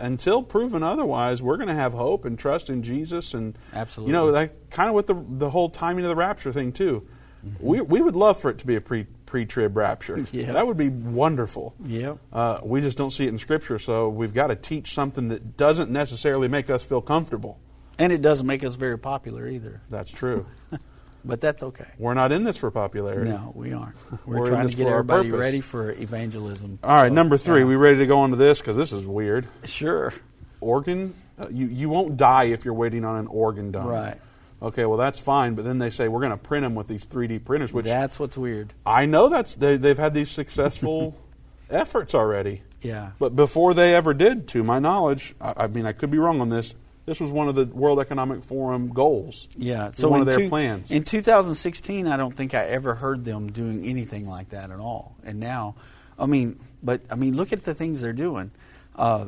until 0.00 0.42
proven 0.42 0.82
otherwise, 0.82 1.40
we're 1.42 1.56
going 1.56 1.68
to 1.68 1.74
have 1.74 1.92
hope 1.92 2.24
and 2.24 2.38
trust 2.38 2.68
in 2.70 2.82
Jesus. 2.82 3.34
And 3.34 3.56
Absolutely. 3.72 4.10
you 4.10 4.18
know, 4.18 4.32
that 4.32 4.70
kind 4.70 4.88
of 4.88 4.94
with 4.94 5.06
the 5.06 5.14
the 5.28 5.50
whole 5.50 5.70
timing 5.70 6.04
of 6.04 6.08
the 6.08 6.16
rapture 6.16 6.52
thing 6.52 6.72
too. 6.72 7.06
Mm-hmm. 7.46 7.64
We 7.66 7.80
we 7.80 8.00
would 8.02 8.16
love 8.16 8.40
for 8.40 8.50
it 8.50 8.58
to 8.58 8.66
be 8.66 8.74
a 8.76 8.80
pre 8.80 9.06
pre 9.32 9.46
trib 9.46 9.74
rapture. 9.78 10.22
Yeah. 10.32 10.52
That 10.52 10.66
would 10.66 10.76
be 10.76 10.90
wonderful. 10.90 11.74
Yep. 11.86 12.18
Uh, 12.30 12.60
we 12.62 12.82
just 12.82 12.98
don't 12.98 13.10
see 13.10 13.24
it 13.24 13.30
in 13.30 13.38
Scripture, 13.38 13.78
so 13.78 14.10
we've 14.10 14.34
got 14.34 14.48
to 14.48 14.56
teach 14.56 14.92
something 14.92 15.28
that 15.28 15.56
doesn't 15.56 15.90
necessarily 15.90 16.48
make 16.48 16.68
us 16.68 16.84
feel 16.84 17.00
comfortable. 17.00 17.58
and 17.98 18.12
it 18.12 18.20
doesn't 18.20 18.46
make 18.46 18.62
us 18.62 18.74
very 18.76 18.98
popular 18.98 19.48
either, 19.48 19.80
That's 19.88 20.10
true. 20.10 20.44
but 21.24 21.40
that's 21.40 21.62
okay. 21.62 21.86
we're 21.98 22.12
not 22.12 22.30
in 22.30 22.44
this 22.44 22.58
for 22.58 22.70
popularity. 22.70 23.30
No, 23.30 23.52
we 23.54 23.72
aren't. 23.72 23.96
We're 24.26 24.40
We're, 24.40 24.46
trying 24.48 24.68
to 24.68 24.76
get 24.76 24.86
everybody 24.86 25.30
purpose. 25.30 25.40
ready 25.40 25.60
for 25.62 25.92
evangelism. 25.92 26.78
All 26.84 26.94
right, 26.94 27.08
So, 27.08 27.14
number 27.14 27.38
three. 27.38 27.60
yeah. 27.60 27.66
We 27.66 27.76
ready 27.76 27.98
to 27.98 28.06
go 28.06 28.18
on 28.20 28.30
to 28.32 28.36
this 28.36 28.58
because 28.58 28.76
this 28.76 28.92
is 28.92 29.06
weird. 29.06 29.46
sure. 29.64 30.12
organ 30.60 31.14
uh, 31.38 31.46
you 31.50 31.66
you 31.68 31.88
won't 31.88 32.18
die 32.18 32.44
if 32.52 32.64
you're 32.66 32.74
waiting 32.74 33.04
on 33.06 33.16
an 33.16 33.26
organ 33.28 33.70
done 33.72 33.86
Right. 33.86 34.18
Okay 34.62 34.86
well 34.86 34.96
that's 34.96 35.18
fine 35.20 35.54
but 35.54 35.64
then 35.64 35.78
they 35.78 35.90
say 35.90 36.08
we're 36.08 36.20
going 36.20 36.30
to 36.32 36.36
print 36.38 36.62
them 36.62 36.74
with 36.74 36.86
these 36.88 37.04
3d 37.06 37.44
printers 37.44 37.72
which 37.72 37.84
That's 37.86 38.18
what's 38.18 38.36
weird. 38.38 38.72
i 38.86 39.04
know 39.06 39.28
that's 39.28 39.54
they, 39.56 39.76
they've 39.76 39.98
had 39.98 40.14
these 40.14 40.30
successful 40.30 41.14
efforts 41.70 42.14
already 42.14 42.62
Yeah. 42.80 43.10
but 43.18 43.34
before 43.36 43.74
they 43.74 43.94
ever 43.94 44.14
did 44.14 44.48
to 44.48 44.62
my 44.62 44.78
knowledge 44.78 45.34
I, 45.40 45.54
I 45.64 45.66
mean 45.66 45.84
i 45.86 45.92
could 45.92 46.10
be 46.10 46.18
wrong 46.18 46.40
on 46.40 46.48
this 46.48 46.74
this 47.04 47.18
was 47.18 47.32
one 47.32 47.48
of 47.48 47.56
the 47.56 47.64
world 47.66 47.98
economic 47.98 48.44
forum 48.44 48.92
goals 48.92 49.48
Yeah. 49.56 49.90
so 49.90 50.08
one 50.08 50.20
of 50.20 50.26
their 50.26 50.38
two- 50.38 50.48
plans 50.48 50.92
In 50.92 51.02
2016, 51.02 52.06
I 52.06 52.16
don't 52.16 52.32
think 52.34 52.54
I 52.54 52.62
ever 52.66 52.94
heard 52.94 53.24
them 53.24 53.50
doing 53.50 53.84
anything 53.84 54.28
like 54.28 54.50
that 54.50 54.70
at 54.70 54.78
all. 54.78 55.16
And 55.24 55.40
now, 55.40 55.74
I 56.16 56.26
mean, 56.26 56.60
but 56.80 57.00
I 57.10 57.16
mean, 57.16 57.36
look 57.36 57.52
at 57.52 57.64
the 57.64 57.74
things 57.74 58.00
they're 58.00 58.12
doing. 58.12 58.52
Uh, 58.94 59.26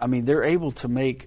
I 0.00 0.06
mean, 0.06 0.26
they're 0.26 0.44
able 0.44 0.70
to 0.72 0.86
make 0.86 1.26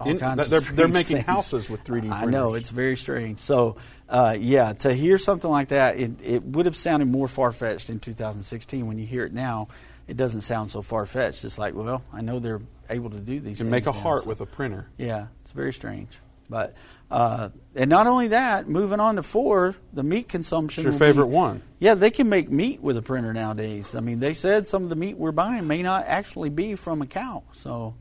all 0.00 0.08
In- 0.10 0.18
kinds 0.18 0.48
they're- 0.48 0.60
they're 0.60 0.88
making 0.88 1.16
things. 1.16 1.26
houses 1.26 1.70
with 1.70 1.82
3D 1.84 2.10
I 2.10 2.24
know 2.26 2.50
printers. 2.50 2.60
it's 2.62 2.70
very 2.70 2.96
strange. 2.96 3.38
So, 3.40 3.76
uh, 4.08 4.36
yeah, 4.38 4.72
to 4.74 4.92
hear 4.92 5.16
something 5.18 5.50
like 5.50 5.68
that, 5.68 5.96
it, 5.98 6.12
it 6.22 6.44
would 6.44 6.66
have 6.66 6.76
sounded 6.76 7.06
more 7.08 7.28
far 7.28 7.52
fetched 7.52 7.88
in 7.90 7.98
2016. 8.00 8.86
When 8.86 8.98
you 8.98 9.06
hear 9.06 9.24
it 9.24 9.32
now, 9.32 9.68
it 10.06 10.16
doesn't 10.16 10.42
sound 10.42 10.70
so 10.70 10.82
far 10.82 11.06
fetched. 11.06 11.44
It's 11.44 11.58
like, 11.58 11.74
well, 11.74 12.02
I 12.12 12.20
know 12.20 12.38
they're 12.38 12.60
able 12.90 13.10
to 13.10 13.18
do 13.18 13.40
these. 13.40 13.58
you 13.58 13.64
can 13.64 13.70
make 13.70 13.86
a 13.86 13.90
now, 13.92 13.98
heart 13.98 14.22
so- 14.24 14.28
with 14.28 14.40
a 14.40 14.46
printer 14.46 14.86
yeah, 14.98 15.26
it's 15.42 15.52
very 15.52 15.72
strange. 15.72 16.08
But 16.48 16.74
uh, 17.10 17.48
and 17.74 17.90
not 17.90 18.06
only 18.06 18.28
that, 18.28 18.68
moving 18.68 19.00
on 19.00 19.16
to 19.16 19.24
four, 19.24 19.74
the 19.92 20.04
meat 20.04 20.28
consumption. 20.28 20.82
It's 20.82 20.84
your 20.84 20.92
will 20.92 20.98
be- 20.98 21.04
favorite 21.12 21.26
one. 21.26 21.62
Yeah, 21.80 21.94
they 21.94 22.10
can 22.10 22.28
make 22.28 22.48
meat 22.48 22.80
with 22.80 22.96
a 22.96 23.02
printer 23.02 23.32
nowadays. 23.32 23.96
I 23.96 24.00
mean, 24.00 24.20
they 24.20 24.32
said 24.34 24.68
some 24.68 24.84
of 24.84 24.88
the 24.88 24.94
meat 24.94 25.16
we're 25.16 25.32
buying 25.32 25.66
may 25.66 25.82
not 25.82 26.04
actually 26.06 26.50
be 26.50 26.76
from 26.76 27.02
a 27.02 27.06
cow, 27.06 27.42
so 27.52 27.94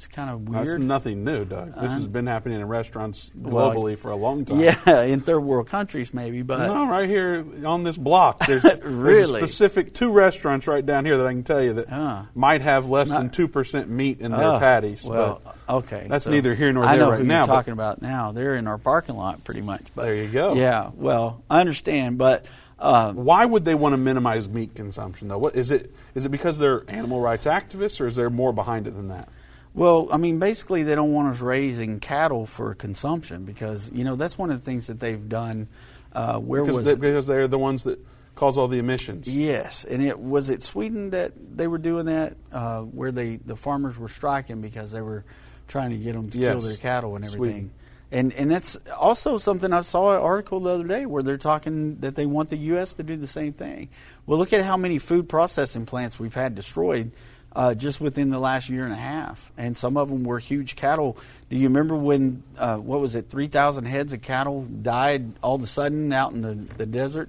it's 0.00 0.06
kind 0.06 0.30
of 0.30 0.50
that's 0.50 0.66
weird. 0.66 0.82
nothing 0.82 1.24
new 1.24 1.44
doug 1.44 1.74
this 1.74 1.90
Uh, 1.90 1.94
has 1.94 2.08
been 2.08 2.26
happening 2.26 2.58
in 2.58 2.66
restaurants 2.66 3.30
Well, 3.34 3.70
globally 3.74 3.98
for 3.98 4.10
a 4.10 4.16
long 4.16 4.46
time 4.46 4.60
Yeah, 4.60 5.02
in 5.02 5.20
third 5.20 5.40
world 5.40 5.68
countries 5.68 6.14
maybe, 6.14 6.40
but 6.40 6.58
No, 6.66 6.88
right 6.88 7.06
here 7.06 7.44
on 7.66 7.84
this 7.84 7.98
block. 7.98 8.46
There's, 8.46 8.62
there's 8.82 9.30
a 9.30 9.36
specific 9.36 9.92
two 9.92 10.10
restaurants 10.10 10.66
right 10.66 10.84
down 10.84 11.04
here 11.04 11.18
that 11.18 11.26
I 11.26 11.32
can 11.32 11.42
tell 11.42 11.62
you 11.62 11.74
that 11.74 11.88
Ah. 11.92 12.26
might 12.34 12.62
have 12.62 12.88
less 12.88 13.10
Not- 13.10 13.18
than 13.18 13.28
two 13.30 13.46
percent 13.46 13.90
meat 13.90 14.20
in 14.22 14.30
their 14.32 14.42
Oh, 14.42 14.58
patties. 14.58 15.04
Well, 15.04 15.42
okay, 15.68 16.06
that's 16.08 16.24
so 16.24 16.30
neither 16.30 16.54
here 16.54 16.72
nor 16.72 16.84
I 16.84 16.96
there 16.96 17.04
know 17.04 17.10
right 17.10 17.20
who 17.20 17.26
now, 17.26 17.40
You're 17.40 17.46
talking 17.48 17.72
about 17.74 18.00
now, 18.00 18.32
they're 18.32 18.54
in 18.54 18.66
our 18.66 18.78
parking 18.78 19.16
lot 19.16 19.44
pretty 19.44 19.60
much. 19.60 19.82
But 19.94 20.04
There 20.04 20.14
you 20.16 20.28
go. 20.28 20.54
Yeah, 20.54 20.90
well, 20.94 21.42
I 21.50 21.60
understand, 21.60 22.16
but. 22.16 22.46
Uh, 22.82 23.12
why 23.12 23.44
would 23.44 23.62
they 23.62 23.74
want 23.74 23.92
to 23.92 23.98
minimize 23.98 24.48
meat 24.48 24.74
consumption 24.74 25.28
though? 25.28 25.36
What 25.36 25.54
is 25.54 25.70
it? 25.70 25.92
Is 26.14 26.24
it 26.24 26.30
because 26.30 26.56
they're 26.58 26.82
animal 26.88 27.20
rights 27.20 27.44
activists, 27.44 28.00
or 28.00 28.06
is 28.06 28.16
there 28.16 28.30
more 28.30 28.54
behind 28.54 28.86
it 28.88 28.92
than 28.96 29.08
that? 29.08 29.28
Well, 29.74 30.08
I 30.10 30.16
mean, 30.16 30.38
basically, 30.38 30.82
they 30.82 30.94
don't 30.94 31.12
want 31.12 31.34
us 31.34 31.40
raising 31.40 32.00
cattle 32.00 32.46
for 32.46 32.74
consumption 32.74 33.44
because 33.44 33.90
you 33.92 34.04
know 34.04 34.16
that's 34.16 34.36
one 34.36 34.50
of 34.50 34.58
the 34.58 34.64
things 34.64 34.88
that 34.88 35.00
they've 35.00 35.28
done. 35.28 35.68
Uh, 36.12 36.38
where 36.40 36.62
Because, 36.62 36.78
was 36.78 36.86
they, 36.86 36.92
it? 36.92 37.00
because 37.00 37.26
they're 37.26 37.46
the 37.46 37.58
ones 37.58 37.84
that 37.84 38.04
cause 38.34 38.58
all 38.58 38.66
the 38.66 38.78
emissions. 38.80 39.28
Yes, 39.28 39.84
and 39.84 40.02
it 40.02 40.18
was 40.18 40.50
it 40.50 40.64
Sweden 40.64 41.10
that 41.10 41.32
they 41.56 41.68
were 41.68 41.78
doing 41.78 42.06
that, 42.06 42.36
uh, 42.52 42.80
where 42.80 43.12
they 43.12 43.36
the 43.36 43.54
farmers 43.54 43.96
were 43.96 44.08
striking 44.08 44.60
because 44.60 44.90
they 44.90 45.02
were 45.02 45.24
trying 45.68 45.90
to 45.90 45.98
get 45.98 46.14
them 46.14 46.30
to 46.30 46.38
kill 46.38 46.60
their 46.60 46.76
cattle 46.76 47.14
and 47.14 47.24
everything. 47.24 47.38
Sweden. 47.38 47.70
And 48.12 48.32
and 48.32 48.50
that's 48.50 48.76
also 48.98 49.38
something 49.38 49.72
I 49.72 49.82
saw 49.82 50.16
an 50.16 50.20
article 50.20 50.58
the 50.58 50.70
other 50.70 50.86
day 50.88 51.06
where 51.06 51.22
they're 51.22 51.38
talking 51.38 51.98
that 52.00 52.16
they 52.16 52.26
want 52.26 52.50
the 52.50 52.56
U.S. 52.56 52.94
to 52.94 53.04
do 53.04 53.16
the 53.16 53.28
same 53.28 53.52
thing. 53.52 53.88
Well, 54.26 54.36
look 54.36 54.52
at 54.52 54.64
how 54.64 54.76
many 54.76 54.98
food 54.98 55.28
processing 55.28 55.86
plants 55.86 56.18
we've 56.18 56.34
had 56.34 56.56
destroyed 56.56 57.12
uh, 57.54 57.74
just 57.74 58.00
within 58.00 58.30
the 58.30 58.38
last 58.38 58.68
year 58.68 58.84
and 58.84 58.92
a 58.92 58.96
half, 58.96 59.50
and 59.56 59.76
some 59.76 59.96
of 59.96 60.08
them 60.08 60.24
were 60.24 60.38
huge 60.38 60.76
cattle. 60.76 61.16
Do 61.48 61.56
you 61.56 61.68
remember 61.68 61.94
when 61.94 62.42
uh, 62.58 62.76
what 62.76 63.00
was 63.00 63.14
it, 63.14 63.28
three 63.28 63.48
thousand 63.48 63.86
heads 63.86 64.12
of 64.12 64.22
cattle 64.22 64.62
died 64.64 65.34
all 65.42 65.56
of 65.56 65.62
a 65.62 65.66
sudden 65.66 66.12
out 66.12 66.32
in 66.32 66.42
the, 66.42 66.54
the 66.76 66.86
desert? 66.86 67.28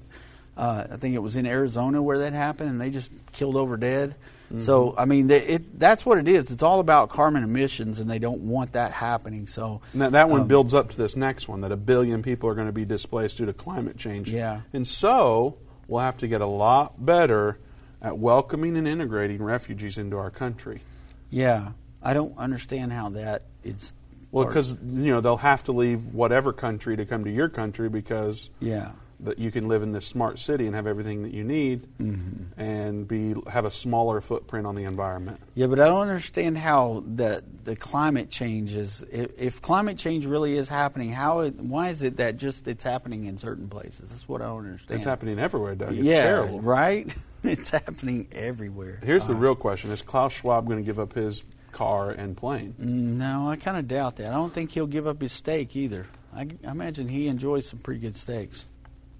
Uh, 0.56 0.86
I 0.92 0.98
think 0.98 1.16
it 1.16 1.20
was 1.20 1.38
in 1.38 1.46
Arizona 1.46 2.02
where 2.02 2.20
that 2.20 2.34
happened, 2.34 2.70
and 2.70 2.80
they 2.80 2.90
just 2.90 3.12
killed 3.32 3.56
over 3.56 3.78
dead. 3.78 4.16
So 4.60 4.94
I 4.98 5.06
mean, 5.06 5.28
they, 5.28 5.42
it, 5.42 5.80
that's 5.80 6.06
what 6.06 6.18
it 6.18 6.28
is. 6.28 6.52
It's 6.52 6.62
all 6.62 6.82
about 6.82 7.08
carbon 7.08 7.42
emissions, 7.42 8.02
and 8.02 8.10
they 8.10 8.20
don't 8.20 8.42
want 8.42 8.74
that 8.74 8.92
happening. 8.92 9.48
So 9.48 9.80
that, 9.94 10.12
that 10.12 10.30
one 10.30 10.42
um, 10.42 10.48
builds 10.48 10.74
up 10.74 10.90
to 10.90 10.98
this 10.98 11.16
next 11.16 11.48
one 11.48 11.62
that 11.62 11.72
a 11.72 11.78
billion 11.78 12.22
people 12.22 12.50
are 12.50 12.54
going 12.54 12.68
to 12.68 12.74
be 12.74 12.84
displaced 12.84 13.38
due 13.38 13.46
to 13.46 13.54
climate 13.54 13.96
change. 13.98 14.30
Yeah. 14.30 14.60
And 14.74 14.86
so 14.86 15.58
we'll 15.88 16.02
have 16.02 16.18
to 16.18 16.28
get 16.28 16.42
a 16.42 16.46
lot 16.46 17.06
better 17.06 17.60
at 18.02 18.18
welcoming 18.18 18.78
and 18.78 18.88
integrating 18.88 19.42
refugees 19.44 19.98
into 19.98 20.18
our 20.18 20.32
country. 20.32 20.82
Yeah, 21.30 21.72
I 22.02 22.14
don't 22.14 22.38
understand 22.38 22.92
how 22.92 23.10
that 23.10 23.44
is. 23.64 23.94
Well, 24.32 24.46
because 24.46 24.72
you 24.88 25.12
know 25.12 25.22
they'll 25.22 25.38
have 25.38 25.64
to 25.66 25.72
leave 25.72 26.06
whatever 26.14 26.54
country 26.54 26.96
to 26.98 27.06
come 27.06 27.26
to 27.26 27.32
your 27.32 27.50
country 27.50 27.90
because 27.90 28.50
yeah, 28.62 28.92
that 29.20 29.40
you 29.40 29.52
can 29.52 29.68
live 29.68 29.84
in 29.84 29.92
this 29.92 30.06
smart 30.06 30.40
city 30.40 30.66
and 30.68 30.76
have 30.76 30.88
everything 30.88 31.24
that 31.24 31.34
you 31.34 31.44
need 31.44 31.88
Mm-hmm. 32.00 32.60
and 32.60 33.08
be 33.08 33.36
have 33.50 33.66
a 33.66 33.72
smaller 33.72 34.20
footprint 34.22 34.66
on 34.66 34.76
the 34.76 34.86
environment. 34.86 35.40
Yeah, 35.54 35.68
but 35.68 35.80
I 35.80 35.86
don't 35.88 36.02
understand 36.02 36.58
how 36.58 37.04
the 37.06 37.44
the 37.64 37.76
climate 37.76 38.30
change 38.30 38.74
is. 38.74 39.06
If, 39.12 39.40
if 39.40 39.62
climate 39.62 39.98
change 39.98 40.26
really 40.26 40.56
is 40.58 40.68
happening, 40.70 41.12
how 41.12 41.42
it, 41.42 41.56
why 41.56 41.90
is 41.90 42.02
it 42.02 42.18
that 42.18 42.38
just 42.38 42.68
it's 42.68 42.84
happening 42.84 43.26
in 43.26 43.38
certain 43.38 43.68
places? 43.70 44.10
That's 44.10 44.28
what 44.28 44.42
I 44.42 44.46
don't 44.46 44.66
understand. 44.66 44.98
It's 44.98 45.06
happening 45.06 45.40
everywhere, 45.40 45.76
Doug. 45.76 45.94
It's 45.94 46.04
yeah, 46.04 46.24
terrible. 46.24 46.62
right. 46.62 47.14
it's 47.52 47.70
happening 47.70 48.28
everywhere. 48.32 49.00
Here's 49.04 49.28
the 49.28 49.34
Uh, 49.34 49.38
real 49.38 49.56
question: 49.56 49.92
Is 49.92 50.02
Klaus 50.02 50.34
Schwab 50.34 50.66
going 50.68 50.80
to 50.80 50.86
give 50.86 51.00
up 51.00 51.14
his 51.14 51.44
car 51.72 52.12
and 52.12 52.36
plane? 52.38 52.76
No, 52.78 53.50
I 53.50 53.56
kind 53.56 53.78
of 53.78 53.88
doubt 53.88 54.18
that. 54.18 54.28
I 54.28 54.36
don't 54.36 54.54
think 54.54 54.72
he'll 54.72 54.88
give 54.88 55.08
up 55.08 55.22
his 55.22 55.32
steak 55.32 55.76
either. 55.76 56.06
I, 56.34 56.48
I 56.66 56.72
imagine 56.72 57.08
he 57.08 57.28
enjoys 57.28 57.68
some 57.68 57.80
pretty 57.80 58.00
good 58.02 58.16
steaks. 58.18 58.66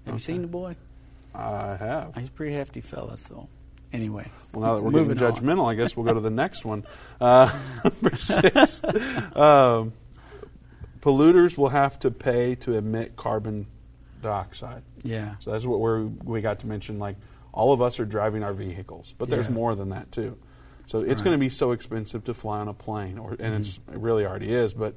Have 0.04 0.06
you 0.06 0.12
Okay. 0.14 0.22
seen 0.22 0.42
the 0.42 0.48
boy? 0.48 0.76
I 1.34 1.76
have. 1.76 2.14
He's 2.16 2.28
a 2.28 2.32
pretty 2.32 2.54
hefty 2.54 2.80
fella. 2.82 3.16
So, 3.16 3.48
anyway. 3.92 4.30
Well, 4.52 4.62
now 4.62 4.74
that 4.76 4.82
we're 4.82 4.90
moving 4.90 5.16
getting 5.16 5.24
on. 5.26 5.34
judgmental, 5.58 5.70
I 5.70 5.74
guess 5.74 5.96
we'll 5.96 6.04
go 6.06 6.14
to 6.14 6.20
the 6.20 6.30
next 6.44 6.64
one. 6.64 6.84
Uh, 7.20 7.50
number 7.84 8.16
six. 8.16 8.82
Um, 9.34 9.92
polluters 11.00 11.56
will 11.56 11.68
have 11.70 11.98
to 12.00 12.10
pay 12.10 12.54
to 12.56 12.74
emit 12.76 13.16
carbon 13.16 13.66
dioxide. 14.20 14.82
Yeah. 15.02 15.34
So 15.40 15.52
that's 15.52 15.64
what 15.66 15.80
we're, 15.80 16.02
we 16.04 16.40
got 16.40 16.60
to 16.60 16.66
mention. 16.66 16.98
Like 16.98 17.16
all 17.52 17.72
of 17.72 17.80
us 17.82 18.00
are 18.00 18.04
driving 18.06 18.42
our 18.42 18.52
vehicles, 18.54 19.14
but 19.18 19.28
there's 19.30 19.46
Yeah. 19.48 19.52
more 19.54 19.74
than 19.74 19.90
that 19.90 20.10
too. 20.12 20.36
So 20.86 20.98
it's 20.98 21.06
Right. 21.08 21.16
Mm-hmm. 21.16 21.24
going 21.24 21.38
to 21.38 21.40
be 21.40 21.48
so 21.48 21.70
expensive 21.72 22.24
to 22.24 22.34
fly 22.34 22.60
on 22.60 22.68
a 22.68 22.74
plane, 22.74 23.18
or 23.18 23.36
and 23.38 23.54
it's, 23.54 23.78
it 23.92 23.98
really 23.98 24.26
already 24.26 24.52
is. 24.52 24.74
But 24.74 24.94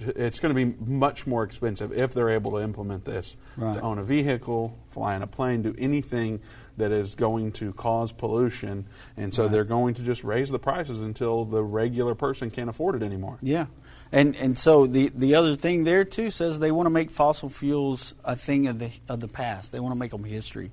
it's 0.00 0.38
going 0.38 0.54
to 0.54 0.66
be 0.66 0.74
much 0.84 1.26
more 1.26 1.42
expensive 1.42 1.92
if 1.92 2.14
they're 2.14 2.30
able 2.30 2.52
to 2.52 2.58
implement 2.58 3.04
this 3.04 3.36
Right. 3.56 3.74
to 3.74 3.80
own 3.80 3.98
a 3.98 4.04
vehicle, 4.04 4.76
fly 4.90 5.14
on 5.16 5.22
a 5.22 5.26
plane, 5.26 5.62
do 5.62 5.74
anything 5.78 6.40
that 6.76 6.92
is 6.92 7.14
going 7.16 7.50
to 7.52 7.72
cause 7.72 8.12
pollution. 8.12 8.84
And 9.16 9.34
so 9.34 9.44
Right. 9.44 9.52
they're 9.52 9.64
going 9.64 9.94
to 9.94 10.02
just 10.02 10.22
raise 10.22 10.50
the 10.50 10.58
prices 10.60 11.02
until 11.02 11.44
the 11.44 11.62
regular 11.62 12.14
person 12.14 12.50
can't 12.50 12.70
afford 12.70 12.94
it 12.94 13.02
anymore. 13.04 13.38
Yeah, 13.42 13.66
and 14.12 14.36
and 14.36 14.56
so 14.58 14.86
the 14.86 15.10
the 15.14 15.34
other 15.34 15.54
thing 15.56 15.82
there 15.84 16.04
too 16.04 16.30
says 16.30 16.58
they 16.60 16.70
want 16.72 16.86
to 16.86 16.90
make 16.90 17.10
fossil 17.10 17.48
fuels 17.48 18.14
a 18.24 18.36
thing 18.36 18.66
of 18.68 18.78
the 18.78 18.90
of 19.08 19.18
the 19.20 19.28
past. 19.28 19.72
They 19.72 19.80
want 19.80 19.92
to 19.92 19.98
make 19.98 20.12
them 20.12 20.22
history, 20.24 20.70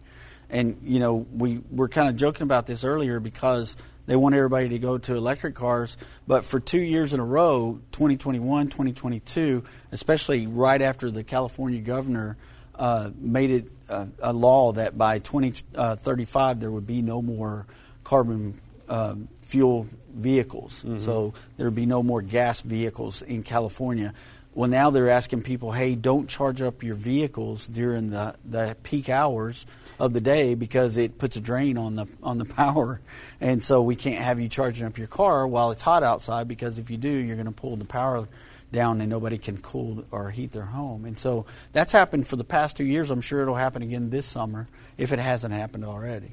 and 0.50 0.78
you 0.84 1.00
know 1.00 1.26
we 1.34 1.62
were 1.72 1.88
kind 1.88 2.10
of 2.10 2.16
joking 2.16 2.44
about 2.44 2.66
this 2.66 2.84
earlier 2.84 3.20
because 3.20 3.76
they 4.08 4.16
want 4.16 4.36
everybody 4.36 4.70
to 4.70 4.80
go 4.80 4.98
to 5.00 5.16
electric 5.16 5.56
cars. 5.56 5.98
But 6.28 6.46
for 6.46 6.60
two 6.60 6.82
years 6.82 7.14
in 7.14 7.20
a 7.20 7.26
row, 7.26 7.80
2021, 7.92 8.68
2022, 8.68 9.64
especially 9.92 10.48
right 10.48 10.82
after 10.82 11.10
the 11.10 11.24
California 11.24 11.82
governor 11.82 12.38
uh, 12.76 13.10
made 13.18 13.50
it 13.50 13.72
uh, 13.90 14.06
a 14.20 14.34
law 14.34 14.72
that 14.74 14.98
by 14.98 15.20
2035 15.20 16.60
there 16.60 16.72
would 16.72 16.86
be 16.86 17.02
no 17.02 17.22
more 17.22 17.66
carbon 18.04 18.54
um, 18.90 19.28
fuel 19.42 19.88
vehicles. 20.14 20.84
So 21.00 21.34
there 21.58 21.66
would 21.66 21.76
be 21.76 21.86
no 21.86 22.04
more 22.04 22.22
gas 22.22 22.62
vehicles 22.62 23.22
in 23.22 23.44
California. 23.44 24.14
Well, 24.56 24.70
now 24.70 24.90
they're 24.90 25.10
asking 25.10 25.44
people, 25.44 25.74
hey, 25.74 25.96
don't 25.96 26.30
charge 26.30 26.62
up 26.62 26.82
your 26.82 26.96
vehicles 26.96 27.68
during 27.68 28.10
the, 28.10 28.36
the 28.46 28.78
peak 28.84 29.10
hours 29.10 29.66
of 30.00 30.14
the 30.14 30.22
day 30.22 30.56
because 30.56 30.96
it 30.96 31.18
puts 31.18 31.36
a 31.36 31.42
drain 31.42 31.78
on 31.78 31.96
the 31.98 32.08
on 32.24 32.38
the 32.38 32.46
power, 32.56 33.02
and 33.42 33.62
so 33.62 33.82
we 33.82 33.98
can't 33.98 34.24
have 34.24 34.40
you 34.40 34.48
charging 34.48 34.86
up 34.88 34.98
your 34.98 35.08
car 35.08 35.46
while 35.46 35.72
it's 35.72 35.82
hot 35.82 36.04
outside 36.04 36.48
because 36.48 36.80
if 36.80 36.90
you 36.90 36.96
do, 36.96 37.10
you're 37.10 37.36
going 37.36 37.48
to 37.48 37.52
pull 37.52 37.76
the 37.76 37.86
power 37.86 38.30
down 38.72 39.02
and 39.02 39.10
nobody 39.10 39.38
can 39.38 39.58
cool 39.60 40.06
or 40.10 40.32
heat 40.32 40.54
their 40.54 40.64
home. 40.66 41.04
And 41.04 41.18
so 41.18 41.46
that's 41.74 41.92
happened 41.92 42.26
for 42.26 42.38
the 42.38 42.44
past 42.46 42.78
two 42.78 42.86
years. 42.86 43.12
I'm 43.12 43.22
sure 43.22 43.42
it'll 43.42 43.56
happen 43.56 43.82
again 43.82 44.10
this 44.10 44.26
summer 44.26 44.68
if 44.98 45.12
it 45.12 45.20
hasn't 45.20 45.54
happened 45.54 45.84
already. 45.84 46.32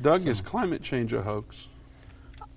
Doug, 0.00 0.26
is 0.26 0.40
climate 0.40 0.82
change 0.82 1.12
a 1.12 1.22
hoax? 1.22 1.68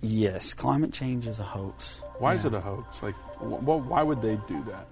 Yes, 0.02 0.54
climate 0.54 0.93
change 0.93 1.26
is 1.28 1.39
a 1.39 1.43
hoax. 1.43 2.02
Why 2.19 2.36
is 2.36 2.45
it 2.45 2.54
a 2.54 2.62
hoax? 2.62 3.02
Like, 3.02 3.15
wh- 3.39 3.88
why 3.89 4.04
would 4.04 4.22
they 4.22 4.38
do 4.48 4.63
that? 4.63 4.88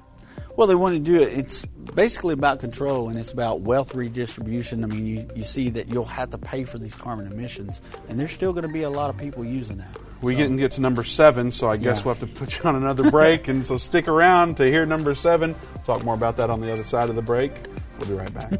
Well, 0.57 0.65
they 0.67 0.75
want 0.75 0.95
to 0.95 0.99
do 0.99 1.21
it. 1.21 1.37
It's 1.37 1.63
basically 1.65 2.33
about 2.33 2.59
control 2.59 3.09
and 3.09 3.17
it's 3.17 3.31
about 3.31 3.61
wealth 3.61 3.93
redistribution. 3.95 4.83
I 4.83 4.87
mean, 4.87 5.05
you, 5.05 5.29
you 5.35 5.43
see 5.43 5.69
that 5.69 5.87
you'll 5.87 6.03
have 6.05 6.31
to 6.31 6.37
pay 6.39 6.63
for 6.65 6.79
these 6.79 6.95
carbon 6.95 7.31
emissions, 7.31 7.79
and 8.09 8.19
there's 8.19 8.31
still 8.31 8.51
going 8.53 8.65
to 8.65 8.73
be 8.73 8.81
a 8.81 8.89
lot 8.89 9.09
of 9.11 9.17
people 9.17 9.45
using 9.45 9.77
that. 9.77 9.95
We 10.21 10.33
So- 10.33 10.37
get 10.39 10.49
and 10.49 10.57
get 10.59 10.71
to 10.71 10.81
number 10.81 11.03
seven, 11.03 11.51
so 11.51 11.69
I 11.69 11.77
guess 11.77 11.99
Yeah. 11.99 12.05
we'll 12.05 12.15
have 12.15 12.27
to 12.27 12.35
put 12.35 12.57
you 12.57 12.63
on 12.67 12.75
another 12.75 13.09
break. 13.11 13.47
and 13.47 13.63
so 13.65 13.77
stick 13.77 14.07
around 14.07 14.57
to 14.57 14.65
hear 14.65 14.85
number 14.87 15.13
seven. 15.13 15.53
Talk 15.85 16.03
more 16.03 16.15
about 16.15 16.37
that 16.37 16.49
on 16.49 16.59
the 16.59 16.73
other 16.73 16.83
side 16.83 17.09
of 17.09 17.15
the 17.15 17.21
break. 17.21 17.51
We'll 17.99 18.09
be 18.09 18.15
right 18.15 18.33
back. 18.33 18.59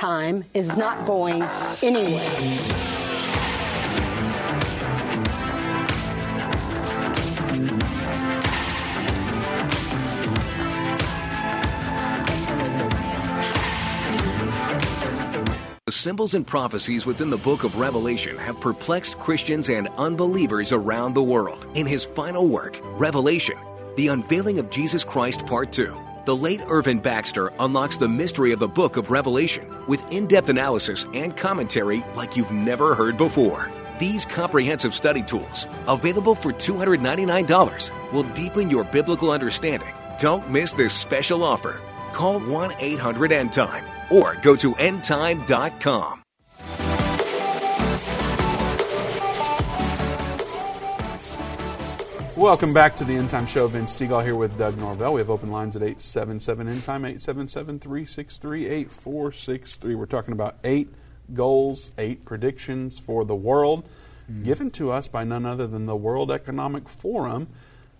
Time 0.00 0.42
is 0.54 0.74
not 0.76 1.04
going 1.04 1.42
anywhere. 1.82 2.30
The 15.84 15.92
symbols 15.92 16.32
and 16.32 16.46
prophecies 16.46 17.04
within 17.04 17.28
the 17.28 17.36
book 17.36 17.64
of 17.64 17.78
Revelation 17.78 18.38
have 18.38 18.58
perplexed 18.58 19.18
Christians 19.18 19.68
and 19.68 19.88
unbelievers 19.98 20.72
around 20.72 21.12
the 21.12 21.22
world. 21.22 21.66
In 21.74 21.84
his 21.84 22.04
final 22.04 22.48
work, 22.48 22.80
Revelation, 22.98 23.58
the 23.96 24.08
unveiling 24.08 24.58
of 24.58 24.70
Jesus 24.70 25.04
Christ, 25.04 25.44
Part 25.44 25.72
2, 25.72 25.94
the 26.24 26.36
late 26.36 26.60
Irvin 26.66 26.98
Baxter 26.98 27.52
unlocks 27.58 27.96
the 27.96 28.08
mystery 28.08 28.52
of 28.52 28.58
the 28.58 28.68
book 28.68 28.96
of 28.96 29.10
Revelation 29.10 29.66
with 29.86 30.02
in 30.12 30.26
depth 30.26 30.48
analysis 30.48 31.06
and 31.14 31.36
commentary 31.36 32.04
like 32.14 32.36
you've 32.36 32.50
never 32.50 32.94
heard 32.94 33.16
before. 33.16 33.70
These 33.98 34.24
comprehensive 34.24 34.94
study 34.94 35.22
tools, 35.22 35.66
available 35.86 36.34
for 36.34 36.52
$299, 36.52 38.12
will 38.12 38.22
deepen 38.34 38.70
your 38.70 38.84
biblical 38.84 39.30
understanding. 39.30 39.94
Don't 40.18 40.50
miss 40.50 40.72
this 40.72 40.94
special 40.94 41.42
offer. 41.42 41.80
Call 42.12 42.40
1 42.40 42.72
800 42.78 43.32
End 43.32 43.52
Time 43.52 43.84
or 44.10 44.36
go 44.36 44.56
to 44.56 44.74
endtime.com. 44.74 46.19
Welcome 52.40 52.72
back 52.72 52.96
to 52.96 53.04
the 53.04 53.16
End 53.16 53.28
Time 53.28 53.46
Show. 53.46 53.68
Vince 53.68 53.94
Stegall 53.94 54.24
here 54.24 54.34
with 54.34 54.56
Doug 54.56 54.78
Norvell. 54.78 55.12
We 55.12 55.20
have 55.20 55.28
open 55.28 55.50
lines 55.50 55.76
at 55.76 55.82
877 55.82 56.68
End 56.68 56.82
Time, 56.82 57.04
877 57.04 57.78
363 57.80 58.66
8463. 58.66 59.94
We're 59.94 60.06
talking 60.06 60.32
about 60.32 60.56
eight 60.64 60.88
goals, 61.34 61.90
eight 61.98 62.24
predictions 62.24 62.98
for 62.98 63.24
the 63.24 63.34
world, 63.34 63.86
given 64.42 64.70
to 64.70 64.90
us 64.90 65.06
by 65.06 65.22
none 65.22 65.44
other 65.44 65.66
than 65.66 65.84
the 65.84 65.94
World 65.94 66.30
Economic 66.30 66.88
Forum. 66.88 67.46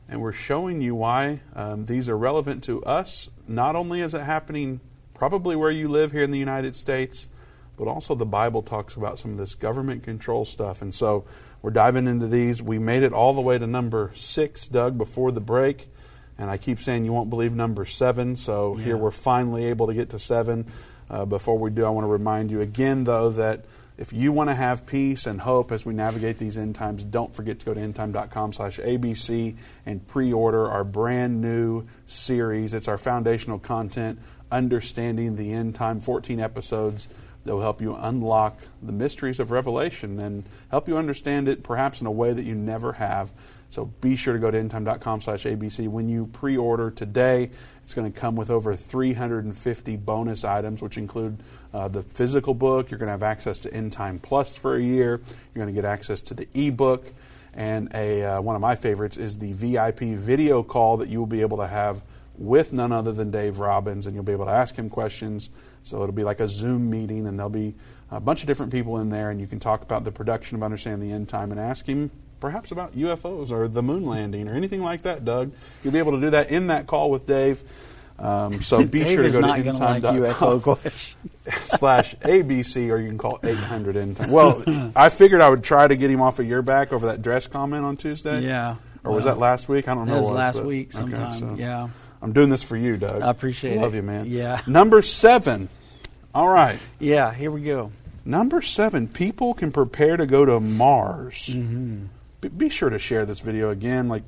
And 0.08 0.22
we're 0.22 0.32
showing 0.32 0.80
you 0.80 0.94
why 0.94 1.40
um, 1.54 1.84
these 1.84 2.08
are 2.08 2.16
relevant 2.16 2.64
to 2.64 2.82
us. 2.84 3.28
Not 3.46 3.76
only 3.76 4.00
is 4.00 4.14
it 4.14 4.22
happening 4.22 4.80
probably 5.12 5.54
where 5.54 5.70
you 5.70 5.88
live 5.88 6.12
here 6.12 6.22
in 6.22 6.30
the 6.30 6.38
United 6.38 6.76
States, 6.76 7.28
but 7.76 7.88
also 7.88 8.14
the 8.14 8.26
Bible 8.26 8.62
talks 8.62 8.96
about 8.96 9.18
some 9.18 9.32
of 9.32 9.38
this 9.38 9.54
government 9.54 10.02
control 10.02 10.44
stuff. 10.44 10.82
And 10.82 10.94
so 10.94 11.24
we're 11.62 11.70
diving 11.70 12.06
into 12.06 12.26
these. 12.26 12.62
We 12.62 12.78
made 12.78 13.02
it 13.02 13.12
all 13.12 13.32
the 13.32 13.40
way 13.40 13.58
to 13.58 13.66
number 13.66 14.12
six, 14.14 14.68
Doug, 14.68 14.98
before 14.98 15.32
the 15.32 15.40
break. 15.40 15.88
And 16.38 16.48
I 16.50 16.56
keep 16.56 16.82
saying 16.82 17.04
you 17.04 17.12
won't 17.12 17.30
believe 17.30 17.52
number 17.52 17.84
seven. 17.84 18.36
So 18.36 18.74
here 18.74 18.96
we're 18.96 19.10
finally 19.10 19.66
able 19.66 19.88
to 19.88 19.94
get 19.94 20.10
to 20.10 20.18
seven. 20.18 20.66
Uh, 21.10 21.24
before 21.24 21.58
we 21.58 21.70
do, 21.70 21.84
I 21.84 21.90
want 21.90 22.04
to 22.04 22.08
remind 22.08 22.50
you 22.50 22.60
again, 22.60 23.04
though, 23.04 23.30
that 23.30 23.64
if 23.98 24.14
you 24.14 24.32
want 24.32 24.48
to 24.48 24.54
have 24.54 24.86
peace 24.86 25.26
and 25.26 25.38
hope 25.38 25.72
as 25.72 25.84
we 25.84 25.92
navigate 25.92 26.38
these 26.38 26.56
end 26.56 26.74
times, 26.74 27.04
don't 27.04 27.34
forget 27.34 27.58
to 27.58 27.66
go 27.66 27.74
to 27.74 27.80
endtime.com 27.80 28.54
slash 28.54 28.78
ABC 28.78 29.56
and 29.84 30.06
pre-order 30.06 30.70
our 30.70 30.84
brand 30.84 31.42
new 31.42 31.84
series. 32.06 32.72
It's 32.72 32.88
our 32.88 32.96
foundational 32.96 33.58
content, 33.58 34.18
Understanding 34.50 35.36
the 35.36 35.52
End 35.52 35.74
Time, 35.74 36.00
14 36.00 36.40
episodes 36.40 37.08
that 37.44 37.54
will 37.54 37.62
help 37.62 37.80
you 37.80 37.94
unlock 37.94 38.58
the 38.82 38.92
mysteries 38.92 39.40
of 39.40 39.50
Revelation 39.50 40.18
and 40.18 40.44
help 40.70 40.88
you 40.88 40.96
understand 40.96 41.48
it 41.48 41.62
perhaps 41.62 42.00
in 42.00 42.06
a 42.06 42.10
way 42.10 42.32
that 42.32 42.44
you 42.44 42.54
never 42.54 42.92
have. 42.92 43.32
So 43.70 43.86
be 44.00 44.16
sure 44.16 44.34
to 44.34 44.40
go 44.40 44.50
to 44.50 44.58
endtime.com 44.60 45.20
slash 45.20 45.44
ABC. 45.44 45.88
When 45.88 46.08
you 46.08 46.26
pre-order 46.26 46.90
today, 46.90 47.50
it's 47.84 47.94
going 47.94 48.10
to 48.12 48.18
come 48.18 48.34
with 48.34 48.50
over 48.50 48.74
350 48.74 49.96
bonus 49.96 50.44
items, 50.44 50.82
which 50.82 50.98
include 50.98 51.38
uh, 51.72 51.86
the 51.86 52.02
physical 52.02 52.52
book. 52.52 52.90
You're 52.90 52.98
going 52.98 53.06
to 53.06 53.12
have 53.12 53.22
access 53.22 53.60
to 53.60 53.72
End 53.72 53.92
Time 53.92 54.18
Plus 54.18 54.56
for 54.56 54.74
a 54.74 54.82
year. 54.82 55.20
You're 55.54 55.64
going 55.64 55.74
to 55.74 55.80
get 55.80 55.84
access 55.84 56.20
to 56.22 56.34
the 56.34 56.48
ebook. 56.52 57.06
And 57.54 57.90
a, 57.94 58.24
uh, 58.24 58.40
one 58.40 58.56
of 58.56 58.62
my 58.62 58.74
favorites 58.74 59.16
is 59.16 59.38
the 59.38 59.52
VIP 59.52 60.00
video 60.00 60.62
call 60.62 60.98
that 60.98 61.08
you 61.08 61.20
will 61.20 61.26
be 61.26 61.40
able 61.40 61.58
to 61.58 61.66
have 61.66 62.02
with 62.36 62.72
none 62.72 62.90
other 62.90 63.12
than 63.12 63.30
Dave 63.30 63.60
Robbins, 63.60 64.06
and 64.06 64.14
you'll 64.14 64.24
be 64.24 64.32
able 64.32 64.46
to 64.46 64.52
ask 64.52 64.74
him 64.74 64.88
questions. 64.88 65.50
So 65.82 66.02
it'll 66.02 66.12
be 66.12 66.24
like 66.24 66.40
a 66.40 66.48
Zoom 66.48 66.90
meeting, 66.90 67.26
and 67.26 67.38
there'll 67.38 67.50
be 67.50 67.74
a 68.10 68.20
bunch 68.20 68.42
of 68.42 68.46
different 68.46 68.72
people 68.72 68.98
in 68.98 69.08
there, 69.08 69.30
and 69.30 69.40
you 69.40 69.46
can 69.46 69.60
talk 69.60 69.82
about 69.82 70.04
the 70.04 70.12
production 70.12 70.56
of 70.56 70.62
Understanding 70.62 71.08
the 71.08 71.14
End 71.14 71.28
Time 71.28 71.50
and 71.52 71.60
ask 71.60 71.86
him 71.86 72.10
perhaps 72.40 72.72
about 72.72 72.96
UFOs 72.96 73.50
or 73.50 73.68
the 73.68 73.82
moon 73.82 74.04
landing 74.04 74.48
or 74.48 74.54
anything 74.54 74.82
like 74.82 75.02
that, 75.02 75.24
Doug. 75.24 75.52
You'll 75.84 75.92
be 75.92 75.98
able 75.98 76.12
to 76.12 76.20
do 76.20 76.30
that 76.30 76.50
in 76.50 76.68
that 76.68 76.86
call 76.86 77.10
with 77.10 77.26
Dave. 77.26 77.62
Um, 78.18 78.60
so 78.60 78.84
be 78.86 79.04
sure 79.04 79.22
to 79.22 79.30
go 79.30 79.40
to 79.40 79.46
like 79.46 79.64
endtime.com 79.64 80.60
questions. 80.62 81.16
slash 81.64 82.14
ABC 82.16 82.90
or 82.90 82.98
you 82.98 83.08
can 83.08 83.18
call 83.18 83.38
800 83.42 83.96
endtime. 83.96 84.28
Well, 84.28 84.62
I 84.94 85.08
figured 85.08 85.40
I 85.40 85.48
would 85.48 85.64
try 85.64 85.86
to 85.86 85.96
get 85.96 86.10
him 86.10 86.20
off 86.20 86.38
of 86.38 86.46
your 86.46 86.62
back 86.62 86.92
over 86.92 87.06
that 87.06 87.22
dress 87.22 87.46
comment 87.46 87.84
on 87.84 87.96
Tuesday. 87.96 88.40
Yeah. 88.40 88.76
Or 89.04 89.12
was 89.12 89.24
that 89.24 89.38
last 89.38 89.68
week? 89.68 89.88
I 89.88 89.94
don't 89.94 90.06
know. 90.06 90.14
that 90.14 90.20
was 90.20 90.30
last 90.30 90.56
but- 90.58 90.66
week 90.66 90.88
okay, 90.88 90.98
sometime, 90.98 91.38
so 91.38 91.54
yeah. 91.56 91.88
I'm 92.22 92.32
doing 92.32 92.50
this 92.50 92.62
for 92.62 92.76
you, 92.76 92.96
Doug. 92.96 93.22
I 93.22 93.30
appreciate 93.30 93.76
Love 93.76 93.78
it. 93.78 93.84
Love 93.84 93.94
you, 93.94 94.02
man. 94.02 94.26
Yeah. 94.26 94.60
Number 94.66 95.02
seven. 95.02 95.68
All 96.34 96.48
right. 96.48 96.78
Yeah, 96.98 97.32
here 97.32 97.50
we 97.50 97.62
go. 97.62 97.90
Number 98.24 98.60
seven, 98.62 99.08
people 99.08 99.54
can 99.54 99.72
prepare 99.72 100.16
to 100.16 100.26
go 100.26 100.44
to 100.44 100.60
Mars. 100.60 101.48
Mm-hmm. 101.50 102.06
Be, 102.42 102.48
be 102.48 102.68
sure 102.68 102.90
to 102.90 102.98
share 102.98 103.24
this 103.24 103.40
video 103.40 103.70
again. 103.70 104.08
Like, 104.08 104.22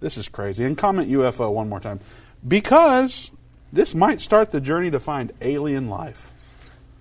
this 0.00 0.18
is 0.18 0.28
crazy. 0.28 0.64
And 0.64 0.76
comment 0.76 1.10
UFO 1.10 1.52
one 1.52 1.68
more 1.68 1.80
time. 1.80 2.00
Because 2.46 3.30
this 3.72 3.94
might 3.94 4.20
start 4.20 4.50
the 4.50 4.60
journey 4.60 4.90
to 4.90 5.00
find 5.00 5.32
alien 5.40 5.88
life. 5.88 6.32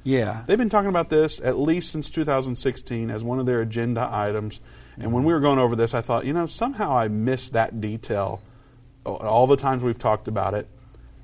Yeah. 0.04 0.44
They've 0.48 0.58
been 0.58 0.70
talking 0.70 0.90
about 0.90 1.10
this 1.10 1.42
at 1.42 1.60
least 1.60 1.92
since 1.92 2.10
2016 2.10 3.12
as 3.12 3.24
one 3.24 3.40
of 3.40 3.46
their 3.46 3.62
agenda 3.62 4.08
items. 4.12 4.60
And 4.98 5.12
when 5.12 5.24
we 5.24 5.34
were 5.34 5.40
going 5.40 5.60
over 5.60 5.76
this, 5.76 5.94
I 5.94 6.02
thought, 6.02 6.26
you 6.26 6.34
know, 6.34 6.46
somehow 6.46 6.96
I 6.96 7.08
missed 7.08 7.54
that 7.54 7.82
detail 7.82 8.42
all 9.06 9.48
the 9.48 9.58
times 9.58 9.84
we've 9.84 9.98
talked 9.98 10.28
about 10.28 10.54
it. 10.54 10.68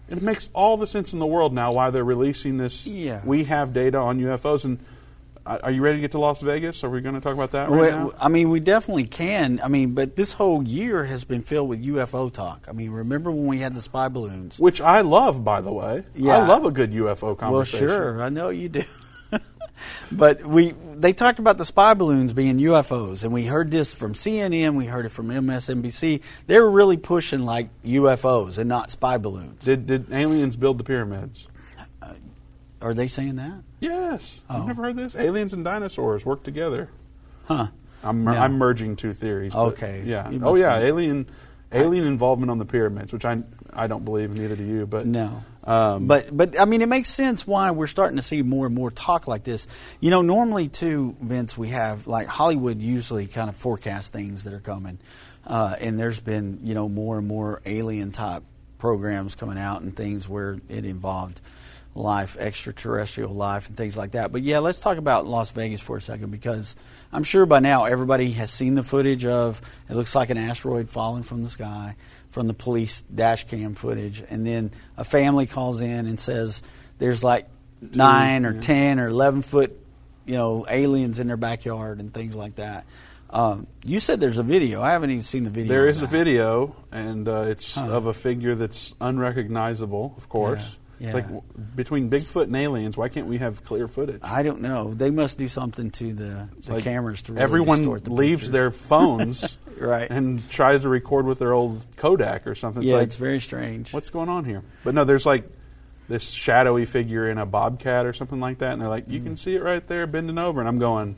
It 0.09 0.21
makes 0.21 0.49
all 0.53 0.77
the 0.77 0.87
sense 0.87 1.13
in 1.13 1.19
the 1.19 1.25
world 1.25 1.53
now 1.53 1.73
why 1.73 1.89
they're 1.89 2.03
releasing 2.03 2.57
this. 2.57 2.87
Yeah. 2.87 3.21
We 3.25 3.43
have 3.45 3.73
data 3.73 3.97
on 3.97 4.19
UFOs. 4.19 4.63
And 4.63 4.79
are 5.45 5.71
you 5.71 5.81
ready 5.81 5.97
to 5.97 6.01
get 6.01 6.11
to 6.11 6.19
Las 6.19 6.41
Vegas? 6.41 6.83
Are 6.83 6.89
we 6.89 7.01
going 7.01 7.15
to 7.15 7.21
talk 7.21 7.33
about 7.33 7.51
that 7.51 7.69
right 7.69 7.79
Well, 7.93 8.07
now? 8.07 8.13
I 8.19 8.29
mean, 8.29 8.49
we 8.49 8.59
definitely 8.59 9.05
can. 9.05 9.59
I 9.61 9.67
mean, 9.67 9.93
but 9.93 10.15
this 10.15 10.33
whole 10.33 10.63
year 10.63 11.03
has 11.03 11.25
been 11.25 11.41
filled 11.41 11.67
with 11.69 11.83
UFO 11.83 12.31
talk. 12.31 12.67
I 12.69 12.71
mean, 12.71 12.91
remember 12.91 13.31
when 13.31 13.47
we 13.47 13.59
had 13.59 13.75
the 13.75 13.81
spy 13.81 14.07
balloons? 14.07 14.57
Which 14.59 14.79
I 14.79 15.01
love, 15.01 15.43
by 15.43 15.61
the 15.61 15.73
way. 15.73 16.03
Yeah. 16.15 16.37
I 16.37 16.47
love 16.47 16.63
a 16.63 16.71
good 16.71 16.91
UFO 16.93 17.37
conversation. 17.37 17.87
Well, 17.87 17.97
sure, 17.97 18.21
I 18.21 18.29
know 18.29 18.49
you 18.49 18.69
do. 18.69 18.83
but 20.11 20.43
we 20.45 20.71
they 20.95 21.13
talked 21.13 21.39
about 21.39 21.57
the 21.57 21.65
spy 21.65 21.93
balloons 21.93 22.33
being 22.33 22.57
UFOs, 22.57 23.23
and 23.23 23.31
we 23.33 23.45
heard 23.45 23.69
this 23.71 23.93
from 23.93 24.13
CNN. 24.13 24.75
We 24.75 24.85
heard 24.85 25.05
it 25.05 25.09
from 25.09 25.27
MSNBC. 25.27 26.21
They 26.47 26.59
were 26.59 26.69
really 26.69 26.97
pushing 26.97 27.41
like 27.41 27.69
UFOs 27.83 28.57
and 28.57 28.67
not 28.67 28.91
spy 28.91 29.17
balloons. 29.17 29.63
Did, 29.63 29.85
did 29.87 30.11
aliens 30.11 30.55
build 30.55 30.77
the 30.77 30.83
pyramids? 30.83 31.47
Uh, 32.01 32.13
are 32.81 32.93
they 32.93 33.07
saying 33.07 33.35
that? 33.37 33.61
Yes. 33.79 34.41
Oh. 34.49 34.61
I've 34.61 34.67
never 34.67 34.83
heard 34.83 34.95
this. 34.95 35.15
Aliens 35.15 35.53
and 35.53 35.63
dinosaurs 35.63 36.25
work 36.25 36.43
together. 36.43 36.89
Huh? 37.45 37.67
I'm, 38.03 38.23
mer- 38.23 38.33
No. 38.33 38.39
I'm 38.39 38.57
merging 38.57 38.95
two 38.95 39.13
theories. 39.13 39.53
Okay. 39.55 40.03
Yeah. 40.05 40.29
Oh 40.43 40.55
yeah. 40.55 40.77
Alien, 40.79 41.27
alien 41.71 42.05
involvement 42.05 42.49
on 42.51 42.57
the 42.57 42.65
pyramids, 42.65 43.13
which 43.13 43.25
I 43.25 43.43
I 43.73 43.87
don't 43.87 44.05
believe, 44.05 44.31
neither 44.31 44.55
do 44.55 44.63
you. 44.63 44.85
But 44.85 45.05
No. 45.05 45.43
Um, 45.67 46.07
but 46.07 46.35
but 46.35 46.59
I 46.59 46.63
mean, 46.63 46.81
it 46.81 46.87
makes 46.87 47.09
sense 47.09 47.45
why 47.45 47.71
we're 47.71 47.87
starting 47.87 48.15
to 48.15 48.23
see 48.23 48.41
more 48.41 48.65
and 48.65 48.73
more 48.73 48.89
talk 48.89 49.27
like 49.27 49.43
this. 49.43 49.67
You 49.99 50.09
know, 50.09 50.21
normally 50.21 50.69
too, 50.69 51.17
Vince, 51.19 51.57
we 51.57 51.69
have 51.69 52.07
like 52.07 52.27
Hollywood 52.27 52.79
usually 52.79 53.27
kind 53.27 53.49
of 53.49 53.57
forecast 53.57 54.13
things 54.13 54.45
that 54.45 54.53
are 54.53 54.61
coming, 54.61 54.97
uh, 55.45 55.75
and 55.81 55.99
there's 55.99 56.21
been 56.21 56.61
you 56.63 56.73
know 56.73 56.87
more 56.87 57.17
and 57.17 57.27
more 57.27 57.61
alien 57.65 58.13
type 58.13 58.43
programs 58.77 59.35
coming 59.35 59.57
out 59.57 59.81
and 59.81 59.93
things 59.93 60.29
where 60.29 60.57
it 60.69 60.85
involved 60.85 61.41
life, 61.95 62.37
extraterrestrial 62.37 63.33
life, 63.33 63.67
and 63.67 63.75
things 63.75 63.97
like 63.97 64.11
that. 64.11 64.31
But 64.31 64.43
yeah, 64.43 64.59
let's 64.59 64.79
talk 64.79 64.97
about 64.97 65.25
Las 65.25 65.49
Vegas 65.49 65.81
for 65.81 65.97
a 65.97 66.01
second 66.01 66.31
because 66.31 66.77
I'm 67.11 67.23
sure 67.23 67.45
by 67.45 67.59
now 67.59 67.85
everybody 67.85 68.31
has 68.33 68.51
seen 68.51 68.75
the 68.75 68.83
footage 68.83 69.25
of 69.25 69.59
it 69.89 69.95
looks 69.95 70.15
like 70.15 70.29
an 70.29 70.37
asteroid 70.37 70.89
falling 70.89 71.23
from 71.23 71.43
the 71.43 71.49
sky 71.49 71.95
from 72.37 72.45
the 72.47 72.53
police 72.53 73.01
dash 73.01 73.45
cam 73.45 73.73
footage, 73.73 74.23
and 74.29 74.45
then 74.45 74.69
a 74.95 75.03
family 75.03 75.47
calls 75.47 75.81
in 75.81 76.05
and 76.05 76.19
says 76.19 76.61
there's 76.99 77.23
like 77.23 77.47
nine 77.81 78.45
or 78.45 78.53
yeah. 78.53 78.61
ten 78.61 78.99
or 78.99 79.07
eleven 79.07 79.41
foot, 79.41 79.75
you 80.27 80.35
know, 80.35 80.63
aliens 80.69 81.19
in 81.19 81.25
their 81.25 81.35
backyard 81.35 81.99
and 81.99 82.13
things 82.13 82.35
like 82.35 82.57
that. 82.57 82.85
Um, 83.31 83.65
you 83.83 83.99
said 83.99 84.19
there's 84.19 84.37
a 84.37 84.43
video. 84.43 84.83
I 84.83 84.91
haven't 84.91 85.09
even 85.09 85.23
seen 85.23 85.45
the 85.45 85.49
video. 85.49 85.67
There 85.69 85.87
is 85.87 86.03
a 86.03 86.05
video, 86.05 86.75
and 86.91 87.27
uh, 87.27 87.45
it's 87.47 87.73
Huh. 87.73 87.87
of 87.87 88.05
a 88.05 88.13
figure 88.13 88.53
that's 88.53 88.93
unrecognizable. 89.01 90.13
Of 90.15 90.29
course, 90.29 90.77
Yeah, 90.99 91.07
it's 91.07 91.13
like 91.15 91.23
w- 91.25 91.41
between 91.75 92.07
Bigfoot 92.11 92.43
and 92.43 92.55
aliens. 92.55 92.95
Why 92.97 93.09
can't 93.09 93.25
we 93.25 93.39
have 93.39 93.63
clear 93.63 93.87
footage? 93.87 94.21
I 94.23 94.43
don't 94.43 94.61
know. 94.61 94.93
They 94.93 95.09
must 95.09 95.39
do 95.39 95.47
something 95.47 95.89
to 95.91 96.13
the, 96.13 96.49
the 96.67 96.73
Like, 96.75 96.83
cameras 96.83 97.23
to 97.23 97.33
really 97.33 97.43
everyone 97.43 97.83
leaves 98.05 98.43
pictures. 98.43 98.51
their 98.51 98.69
phones 98.69 99.57
Right. 99.79 100.09
and 100.09 100.47
tries 100.49 100.81
to 100.83 100.89
record 100.89 101.25
with 101.25 101.39
their 101.39 101.53
old 101.53 101.85
Kodak 101.95 102.47
or 102.47 102.55
something. 102.55 102.81
It's 102.83 102.89
yeah, 102.91 102.97
like, 102.97 103.07
it's 103.07 103.15
very 103.15 103.39
strange. 103.39 103.93
what's 103.93 104.09
going 104.09 104.29
on 104.29 104.45
here? 104.45 104.63
But 104.83 104.93
no, 104.93 105.03
there's 105.03 105.25
like 105.25 105.43
this 106.09 106.29
shadowy 106.31 106.85
figure 106.85 107.29
in 107.29 107.37
a 107.37 107.45
bobcat 107.45 108.05
or 108.05 108.13
something 108.13 108.39
like 108.39 108.59
that, 108.59 108.71
and 108.73 108.81
they're 108.81 108.89
like, 108.89 109.09
you 109.09 109.19
Mm. 109.19 109.23
can 109.23 109.35
see 109.35 109.55
it 109.55 109.61
right 109.63 109.85
there 109.87 110.07
bending 110.07 110.37
over, 110.37 110.59
and 110.59 110.67
I'm 110.69 110.79
going, 110.79 111.17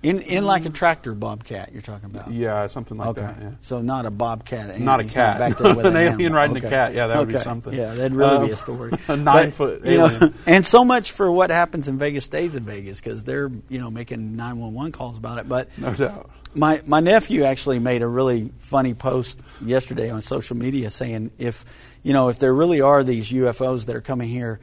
in 0.00 0.20
in 0.20 0.44
like 0.44 0.64
a 0.64 0.70
tractor 0.70 1.12
bobcat 1.12 1.72
you're 1.72 1.82
talking 1.82 2.04
about? 2.08 2.30
yeah, 2.30 2.68
something 2.68 2.96
like 2.96 3.08
okay. 3.08 3.22
that. 3.22 3.36
Yeah. 3.40 3.50
So 3.60 3.82
not 3.82 4.06
a 4.06 4.12
bobcat. 4.12 4.78
Not 4.78 5.00
a 5.00 5.04
cat. 5.04 5.40
with 5.58 5.60
An 5.84 5.86
an 5.86 5.96
alien 5.96 6.32
riding 6.32 6.56
a 6.56 6.60
cat. 6.60 6.94
Yeah, 6.94 7.08
that 7.08 7.18
would 7.18 7.26
be 7.26 7.38
something. 7.38 7.74
Yeah, 7.74 7.94
that'd 7.94 8.14
really 8.14 8.36
Um, 8.36 8.46
be 8.46 8.52
a 8.52 8.56
story. 8.56 8.92
a 9.08 9.16
nine-foot 9.16 9.82
But, 9.82 9.90
you 9.90 9.98
know, 9.98 10.06
alien. 10.06 10.34
and 10.46 10.64
so 10.64 10.84
much 10.84 11.10
for 11.10 11.32
what 11.32 11.50
happens 11.50 11.88
in 11.88 11.98
Vegas 11.98 12.24
stays 12.24 12.54
in 12.54 12.62
Vegas 12.62 13.00
because 13.00 13.24
they're 13.24 13.50
you 13.68 13.80
know 13.80 13.90
making 13.90 14.36
nine 14.36 14.58
one 14.60 14.72
one 14.72 14.92
calls 14.92 15.16
about 15.16 15.38
it. 15.38 15.48
But 15.48 15.76
No 15.76 15.92
doubt. 15.92 16.30
My 16.54 16.80
my 16.86 17.00
nephew 17.00 17.44
actually 17.44 17.78
made 17.78 18.02
a 18.02 18.06
really 18.06 18.50
funny 18.58 18.94
post 18.94 19.38
yesterday 19.64 20.10
on 20.10 20.22
social 20.22 20.56
media 20.56 20.90
saying 20.90 21.30
if 21.38 21.64
you 22.02 22.12
know 22.12 22.28
if 22.28 22.38
there 22.38 22.54
really 22.54 22.80
are 22.80 23.02
these 23.04 23.30
UFOs 23.30 23.86
that 23.86 23.96
are 23.96 24.00
coming 24.00 24.28
here, 24.28 24.60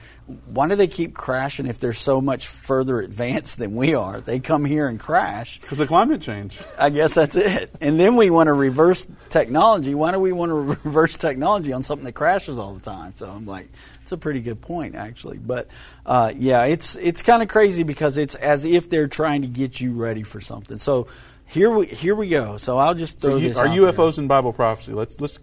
why 0.47 0.67
do 0.67 0.75
they 0.75 0.87
keep 0.87 1.13
crashing 1.13 1.67
if 1.67 1.79
they're 1.79 1.93
so 1.93 2.21
much 2.21 2.47
further 2.47 2.99
advanced 2.99 3.59
than 3.59 3.75
we 3.75 3.93
are? 3.93 4.19
They 4.19 4.39
come 4.39 4.65
here 4.65 4.87
and 4.87 4.99
crash. 4.99 5.59
Because 5.59 5.79
of 5.79 5.87
climate 5.87 6.21
change. 6.21 6.59
I 6.79 6.89
guess 6.89 7.13
that's 7.13 7.35
it. 7.35 7.71
And 7.81 7.99
then 7.99 8.15
we 8.15 8.29
want 8.29 8.47
to 8.47 8.53
reverse 8.53 9.05
technology. 9.29 9.93
Why 9.93 10.11
do 10.11 10.19
we 10.19 10.31
want 10.31 10.49
to 10.49 10.55
reverse 10.83 11.17
technology 11.17 11.73
on 11.73 11.83
something 11.83 12.05
that 12.05 12.13
crashes 12.13 12.57
all 12.57 12.73
the 12.73 12.79
time? 12.79 13.13
So 13.15 13.27
I'm 13.27 13.45
like, 13.45 13.69
it's 14.01 14.11
a 14.11 14.17
pretty 14.17 14.41
good 14.41 14.61
point 14.61 14.95
actually. 14.95 15.37
But 15.37 15.67
uh, 16.05 16.31
yeah, 16.35 16.65
it's 16.65 16.95
it's 16.95 17.21
kind 17.21 17.41
of 17.41 17.49
crazy 17.49 17.83
because 17.83 18.17
it's 18.17 18.35
as 18.35 18.63
if 18.63 18.89
they're 18.89 19.07
trying 19.07 19.41
to 19.41 19.47
get 19.47 19.81
you 19.81 19.93
ready 19.93 20.23
for 20.23 20.39
something. 20.39 20.77
So 20.77 21.07
here 21.45 21.69
we 21.69 21.85
here 21.87 22.15
we 22.15 22.29
go. 22.29 22.57
So 22.57 22.77
I'll 22.77 22.95
just 22.95 23.19
throw 23.19 23.31
So 23.33 23.37
you, 23.37 23.49
this. 23.49 23.57
are 23.57 23.67
UFOs 23.67 24.15
there. 24.15 24.23
in 24.23 24.27
Bible 24.27 24.53
prophecy? 24.53 24.91
Let's 24.93 25.19
let's 25.21 25.39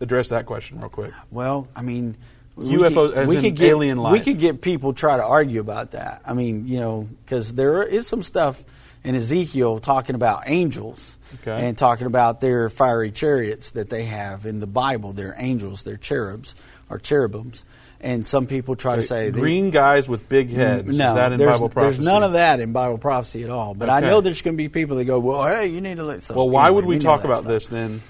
address 0.00 0.28
that 0.28 0.46
question 0.46 0.78
real 0.80 0.88
quick. 0.88 1.12
Well, 1.30 1.68
I 1.74 1.82
mean, 1.82 2.16
UFOs 2.58 2.94
could, 2.94 3.14
as 3.14 3.28
we 3.28 3.36
in 3.36 3.42
could 3.42 3.56
get, 3.56 3.68
alien 3.70 3.98
life. 3.98 4.12
We 4.12 4.20
could 4.20 4.38
get 4.40 4.60
people 4.60 4.92
try 4.92 5.16
to 5.16 5.24
argue 5.24 5.60
about 5.60 5.92
that. 5.92 6.22
I 6.26 6.34
mean, 6.34 6.66
you 6.66 6.80
know, 6.80 7.08
because 7.24 7.54
there 7.54 7.82
is 7.82 8.06
some 8.06 8.22
stuff 8.22 8.62
in 9.02 9.14
Ezekiel 9.14 9.78
talking 9.80 10.14
about 10.14 10.44
angels 10.46 11.18
Okay. 11.42 11.66
and 11.66 11.76
talking 11.76 12.06
about 12.06 12.40
their 12.40 12.70
fiery 12.70 13.10
chariots 13.10 13.72
that 13.72 13.90
they 13.90 14.04
have 14.04 14.46
in 14.46 14.60
the 14.60 14.66
Bible. 14.68 15.12
They're 15.12 15.34
angels, 15.36 15.82
they're 15.82 15.96
cherubs 15.96 16.54
or 16.88 16.98
cherubims. 16.98 17.64
And 18.00 18.26
some 18.26 18.46
people 18.46 18.76
try 18.76 18.96
to 18.96 19.02
say 19.02 19.30
green 19.30 19.70
guys 19.70 20.06
with 20.08 20.28
big 20.28 20.50
heads. 20.52 20.94
no, 20.94 21.08
is 21.08 21.14
that 21.14 21.32
in 21.32 21.38
there's, 21.38 21.52
Bible 21.52 21.70
prophecy? 21.70 21.96
there's 21.96 22.04
none 22.04 22.22
of 22.22 22.32
that 22.32 22.60
in 22.60 22.72
Bible 22.72 22.98
prophecy 22.98 23.44
at 23.44 23.50
all. 23.50 23.72
But 23.74 23.88
I 23.88 24.00
know 24.00 24.20
there's 24.20 24.42
going 24.42 24.54
to 24.54 24.62
be 24.62 24.68
people 24.68 24.96
that 24.96 25.04
go, 25.04 25.18
"Well, 25.18 25.46
hey, 25.46 25.68
you 25.68 25.80
need 25.80 25.96
to 25.96 26.04
let." 26.04 26.22
So 26.22 26.34
Well, 26.34 26.50
why 26.50 26.66
anyway, 26.66 26.74
would 26.76 26.84
we, 26.86 26.94
know 26.96 27.00
talk 27.00 27.24
about 27.24 27.38
stuff. 27.38 27.48
this 27.48 27.68
then? 27.68 28.02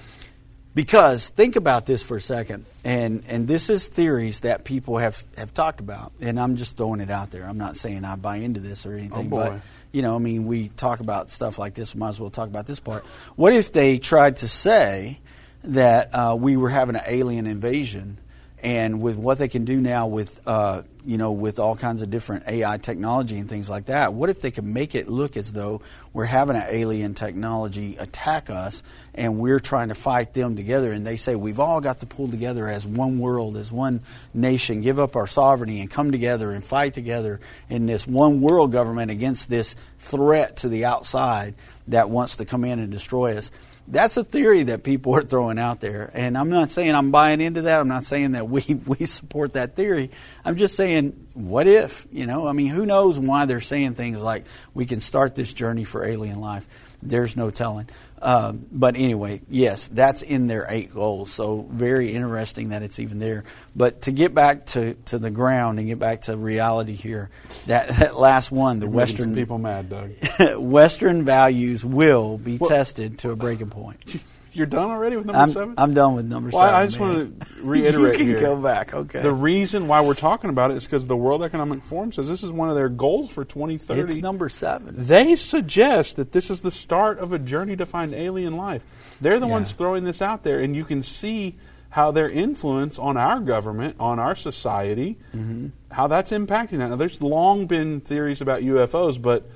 Because 0.73 1.29
think 1.29 1.55
about 1.55 1.85
this 1.85 2.03
for 2.03 2.17
a 2.17 2.21
second, 2.21 2.65
and 2.83 3.23
and 3.29 3.47
this 3.47 3.69
is 3.69 3.87
theories 3.87 4.41
that 4.41 4.65
people 4.65 4.97
have 4.97 5.23
have 5.37 5.53
talked 5.53 5.79
about, 5.79 6.11
and 6.19 6.37
I'm 6.37 6.57
just 6.57 6.75
throwing 6.75 6.99
it 6.99 7.09
out 7.09 7.31
there. 7.31 7.45
I'm 7.45 7.57
not 7.57 7.77
saying 7.77 8.03
I 8.03 8.17
buy 8.17 8.37
into 8.37 8.59
this 8.59 8.85
or 8.85 8.93
anything, 8.93 9.29
boy. 9.29 9.51
but 9.51 9.61
you 9.93 10.01
know, 10.01 10.13
I 10.15 10.17
mean, 10.17 10.45
we 10.45 10.67
talk 10.67 10.99
about 10.99 11.29
stuff 11.29 11.57
like 11.57 11.75
this. 11.75 11.95
We 11.95 11.99
might 11.99 12.09
as 12.09 12.19
well 12.19 12.29
talk 12.29 12.49
about 12.49 12.67
this 12.67 12.81
part. 12.81 13.05
What 13.37 13.53
if 13.53 13.71
they 13.71 13.97
tried 13.99 14.37
to 14.37 14.49
say 14.49 15.21
that 15.63 16.09
uh, 16.13 16.35
we 16.37 16.57
were 16.57 16.69
having 16.69 16.97
an 16.97 17.03
alien 17.07 17.47
invasion, 17.47 18.17
and 18.65 18.99
with 18.99 19.15
what 19.15 19.37
they 19.37 19.47
can 19.47 19.63
do 19.63 19.79
now 19.79 20.07
with 20.07 20.41
uh, 20.47 20.81
you 21.05 21.19
know 21.19 21.33
with 21.33 21.59
all 21.59 21.75
kinds 21.75 22.01
of 22.01 22.09
different 22.09 22.47
AI 22.47 22.79
technology 22.79 23.37
and 23.37 23.47
things 23.47 23.69
like 23.69 23.85
that, 23.85 24.15
what 24.15 24.31
if 24.31 24.41
they 24.41 24.49
could 24.49 24.65
make 24.65 24.95
it 24.95 25.07
look 25.07 25.37
as 25.37 25.53
though 25.53 25.81
we're 26.13 26.25
having 26.25 26.55
an 26.55 26.65
alien 26.67 27.13
technology 27.13 27.95
attack 27.97 28.49
us, 28.49 28.81
and 29.13 29.37
we're 29.37 29.59
trying 29.59 29.89
to 29.89 29.95
fight 29.95 30.33
them 30.33 30.55
together, 30.55 30.91
and 30.91 31.05
they 31.05 31.15
say 31.15 31.35
we've 31.35 31.59
all 31.59 31.79
got 31.79 31.99
to 31.99 32.07
pull 32.07 32.27
together 32.27 32.67
as 32.67 32.87
one 32.87 33.19
world, 33.19 33.55
as 33.55 33.71
one 33.71 34.01
nation, 34.33 34.81
give 34.81 34.97
up 34.97 35.15
our 35.15 35.27
sovereignty, 35.27 35.79
and 35.79 35.91
come 35.91 36.11
together 36.11 36.51
and 36.51 36.63
fight 36.63 36.95
together 36.95 37.39
in 37.69 37.85
this 37.85 38.07
one 38.07 38.41
world 38.41 38.71
government 38.71 39.11
against 39.11 39.47
this 39.47 39.75
threat 39.99 40.57
to 40.57 40.69
the 40.69 40.85
outside 40.85 41.53
that 41.87 42.09
wants 42.09 42.37
to 42.37 42.45
come 42.45 42.65
in 42.65 42.79
and 42.79 42.91
destroy 42.91 43.37
us 43.37 43.51
that's 43.87 44.17
a 44.17 44.23
theory 44.23 44.63
that 44.63 44.83
people 44.83 45.15
are 45.15 45.21
throwing 45.21 45.59
out 45.59 45.79
there. 45.79 46.09
And 46.13 46.37
I'm 46.37 46.49
not 46.49 46.71
saying 46.71 46.95
I'm 46.95 47.11
buying 47.11 47.39
into 47.39 47.63
that. 47.63 47.79
I'm 47.79 47.87
not 47.87 48.03
saying 48.03 48.31
that 48.31 48.49
we, 48.49 48.61
we 48.85 49.05
support 49.05 49.53
that 49.53 49.75
theory. 49.75 50.11
I'm 50.43 50.57
just 50.57 50.75
saying, 50.75 51.27
what 51.33 51.67
if? 51.67 52.07
You 52.11 52.25
know, 52.25 52.47
I 52.47 52.53
mean, 52.53 52.67
who 52.67 52.85
knows 52.85 53.19
why 53.19 53.45
they're 53.45 53.59
saying 53.59 53.93
things 53.93 54.21
like 54.21 54.45
we 54.73 54.85
can 54.85 54.99
start 54.99 55.35
this 55.35 55.53
journey 55.53 55.83
for 55.83 56.03
alien 56.03 56.39
life? 56.41 56.67
There's 57.03 57.35
no 57.35 57.51
telling. 57.51 57.87
Um, 58.21 58.65
but 58.71 58.95
anyway, 58.95 59.41
yes, 59.49 59.87
that's 59.87 60.21
in 60.21 60.47
their 60.47 60.65
eight 60.69 60.93
goals. 60.93 61.31
So 61.31 61.67
very 61.69 62.13
interesting 62.13 62.69
that 62.69 62.81
it's 62.81 62.99
even 62.99 63.19
there. 63.19 63.43
But 63.75 64.03
to 64.03 64.11
get 64.11 64.33
back 64.33 64.67
to, 64.67 64.93
to 65.05 65.19
the 65.19 65.29
ground 65.29 65.79
and 65.79 65.87
get 65.87 65.99
back 65.99 66.21
to 66.23 66.37
reality 66.37 66.93
here, 66.93 67.29
that, 67.67 67.89
that 67.99 68.17
last 68.17 68.51
one, 68.51 68.79
the 68.79 68.85
You're 68.85 68.93
Western 68.95 69.29
some 69.29 69.35
people 69.35 69.57
mad, 69.57 69.89
Doug. 69.89 70.11
Western 70.57 71.25
values 71.25 71.83
will 71.85 72.37
be 72.37 72.57
Well- 72.57 72.69
tested 72.69 73.19
to 73.19 73.31
a 73.31 73.35
breaking 73.35 73.69
point. 73.69 73.99
You're 74.55 74.65
done 74.65 74.89
already 74.89 75.17
with 75.17 75.25
number 75.25 75.39
I'm, 75.41 75.49
seven. 75.49 75.73
I'm 75.77 75.93
done 75.93 76.15
with 76.15 76.25
number 76.25 76.49
Well, 76.51 76.61
seven. 76.63 76.75
I 76.75 76.85
just 76.85 76.99
want 76.99 77.39
to 77.41 77.47
reiterate 77.63 78.13
you 78.13 78.17
can 78.17 78.27
here. 78.27 78.39
go 78.39 78.55
back. 78.61 78.93
Okay. 78.93 79.21
The 79.21 79.31
reason 79.31 79.87
why 79.87 80.01
we're 80.01 80.13
talking 80.13 80.49
about 80.49 80.71
it 80.71 80.77
is 80.77 80.83
because 80.85 81.07
the 81.07 81.17
World 81.17 81.43
Economic 81.43 81.83
Forum 81.83 82.11
says 82.11 82.29
this 82.29 82.43
is 82.43 82.51
one 82.51 82.69
of 82.69 82.75
their 82.75 82.89
goals 82.89 83.29
for 83.29 83.43
2030. 83.45 84.01
it's 84.01 84.15
number 84.17 84.47
seven. 84.49 84.95
They 84.97 85.35
suggest 85.35 86.15
that 86.15 86.31
this 86.31 86.49
is 86.49 86.61
the 86.61 86.71
start 86.71 87.19
of 87.19 87.33
a 87.33 87.39
journey 87.39 87.75
to 87.75 87.85
find 87.85 88.13
alien 88.13 88.55
life. 88.57 88.83
They're 89.21 89.39
the 89.39 89.45
Yeah. 89.47 89.51
ones 89.51 89.71
throwing 89.71 90.03
this 90.03 90.21
out 90.21 90.43
there, 90.43 90.59
and 90.59 90.75
you 90.75 90.85
can 90.85 91.03
see 91.03 91.55
how 91.89 92.11
their 92.11 92.29
influence 92.29 92.99
on 92.99 93.15
our 93.17 93.39
government, 93.39 93.95
on 93.99 94.19
our 94.19 94.35
society, 94.35 95.17
Mm-hmm. 95.35 95.67
how 95.91 96.07
that's 96.07 96.31
impacting 96.31 96.77
that. 96.79 96.89
Now, 96.89 96.95
there's 96.97 97.21
long 97.21 97.67
been 97.67 98.01
theories 98.01 98.41
about 98.41 98.61
UFOs, 98.63 99.21
but 99.21 99.49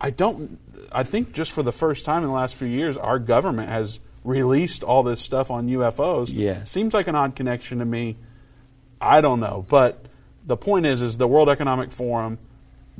I 0.00 0.10
don't. 0.10 0.58
I 0.90 1.04
think 1.04 1.32
just 1.32 1.52
for 1.52 1.62
the 1.62 1.72
first 1.72 2.04
time 2.04 2.22
in 2.22 2.28
the 2.28 2.34
last 2.34 2.54
few 2.54 2.66
years, 2.66 2.96
our 2.96 3.18
government 3.18 3.68
has 3.68 4.00
released 4.24 4.82
all 4.82 5.02
this 5.02 5.20
stuff 5.20 5.50
on 5.50 5.66
UFOs. 5.68 6.30
Yes. 6.32 6.70
seems 6.70 6.94
like 6.94 7.06
an 7.08 7.14
odd 7.14 7.34
connection 7.36 7.78
to 7.80 7.84
me. 7.84 8.16
I 9.00 9.20
don't 9.20 9.40
know, 9.40 9.66
but 9.68 10.04
the 10.46 10.56
point 10.56 10.86
is, 10.86 11.02
is 11.02 11.18
the 11.18 11.26
World 11.26 11.48
Economic 11.48 11.90
Forum 11.92 12.38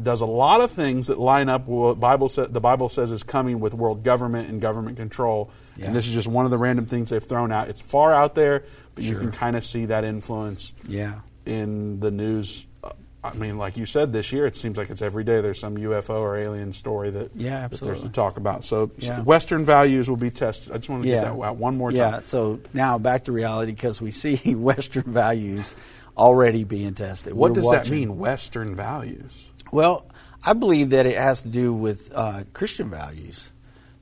does 0.02 0.20
a 0.20 0.26
lot 0.26 0.60
of 0.60 0.70
things 0.70 1.08
that 1.08 1.18
line 1.18 1.48
up 1.48 1.62
with 1.66 1.78
what 1.78 2.00
Bible 2.00 2.28
sa- 2.28 2.46
the 2.46 2.60
Bible 2.60 2.88
says 2.88 3.12
is 3.12 3.22
coming 3.22 3.60
with 3.60 3.74
world 3.74 4.02
government 4.02 4.48
and 4.48 4.60
government 4.60 4.96
control. 4.96 5.50
Yeah. 5.76 5.86
And 5.86 5.94
this 5.94 6.06
is 6.06 6.14
just 6.14 6.26
one 6.26 6.44
of 6.44 6.50
the 6.50 6.58
random 6.58 6.86
things 6.86 7.10
they've 7.10 7.22
thrown 7.22 7.52
out. 7.52 7.68
It's 7.68 7.80
far 7.80 8.12
out 8.12 8.34
there, 8.34 8.64
but 8.94 9.04
you 9.04 9.16
can 9.16 9.30
kind 9.32 9.54
of 9.54 9.64
see 9.64 9.86
that 9.86 10.04
influence 10.04 10.72
Yeah. 10.88 11.20
in 11.46 12.00
the 12.00 12.10
news. 12.10 12.64
Uh, 12.82 12.90
I 13.24 13.34
mean, 13.34 13.56
like 13.56 13.76
you 13.76 13.86
said, 13.86 14.12
this 14.12 14.32
year 14.32 14.46
it 14.46 14.56
seems 14.56 14.76
like 14.76 14.90
it's 14.90 15.00
every 15.02 15.22
day 15.22 15.40
there's 15.40 15.60
some 15.60 15.76
UFO 15.76 16.16
or 16.20 16.36
alien 16.36 16.72
story 16.72 17.10
that, 17.10 17.30
Yeah, 17.36 17.68
that 17.68 17.80
there's 17.80 18.02
to 18.02 18.08
talk 18.08 18.36
about. 18.36 18.64
So 18.64 18.90
Yeah. 18.98 19.20
Western 19.22 19.64
values 19.64 20.08
will 20.10 20.16
be 20.16 20.30
tested. 20.30 20.72
I 20.72 20.78
just 20.78 20.88
want 20.88 21.04
to 21.04 21.08
Yeah. 21.08 21.24
get 21.24 21.36
that 21.36 21.42
out 21.42 21.56
one 21.56 21.76
more 21.76 21.92
Yeah. 21.92 22.10
time. 22.10 22.22
So 22.26 22.58
now 22.74 22.98
back 22.98 23.24
to 23.24 23.32
reality 23.32 23.72
because 23.72 24.00
we 24.02 24.10
see 24.10 24.36
Western 24.56 25.04
values 25.04 25.76
already 26.18 26.64
being 26.64 26.94
tested. 26.94 27.32
What 27.32 27.50
We're 27.52 27.54
does 27.56 27.64
watching- 27.66 27.90
that 27.90 27.90
mean, 28.08 28.18
Western 28.18 28.74
values? 28.74 29.46
Well, 29.70 30.04
I 30.44 30.54
believe 30.54 30.90
that 30.90 31.06
it 31.06 31.16
has 31.16 31.42
to 31.42 31.48
do 31.48 31.72
with 31.72 32.10
uh, 32.14 32.42
Christian 32.52 32.88
values. 32.90 33.50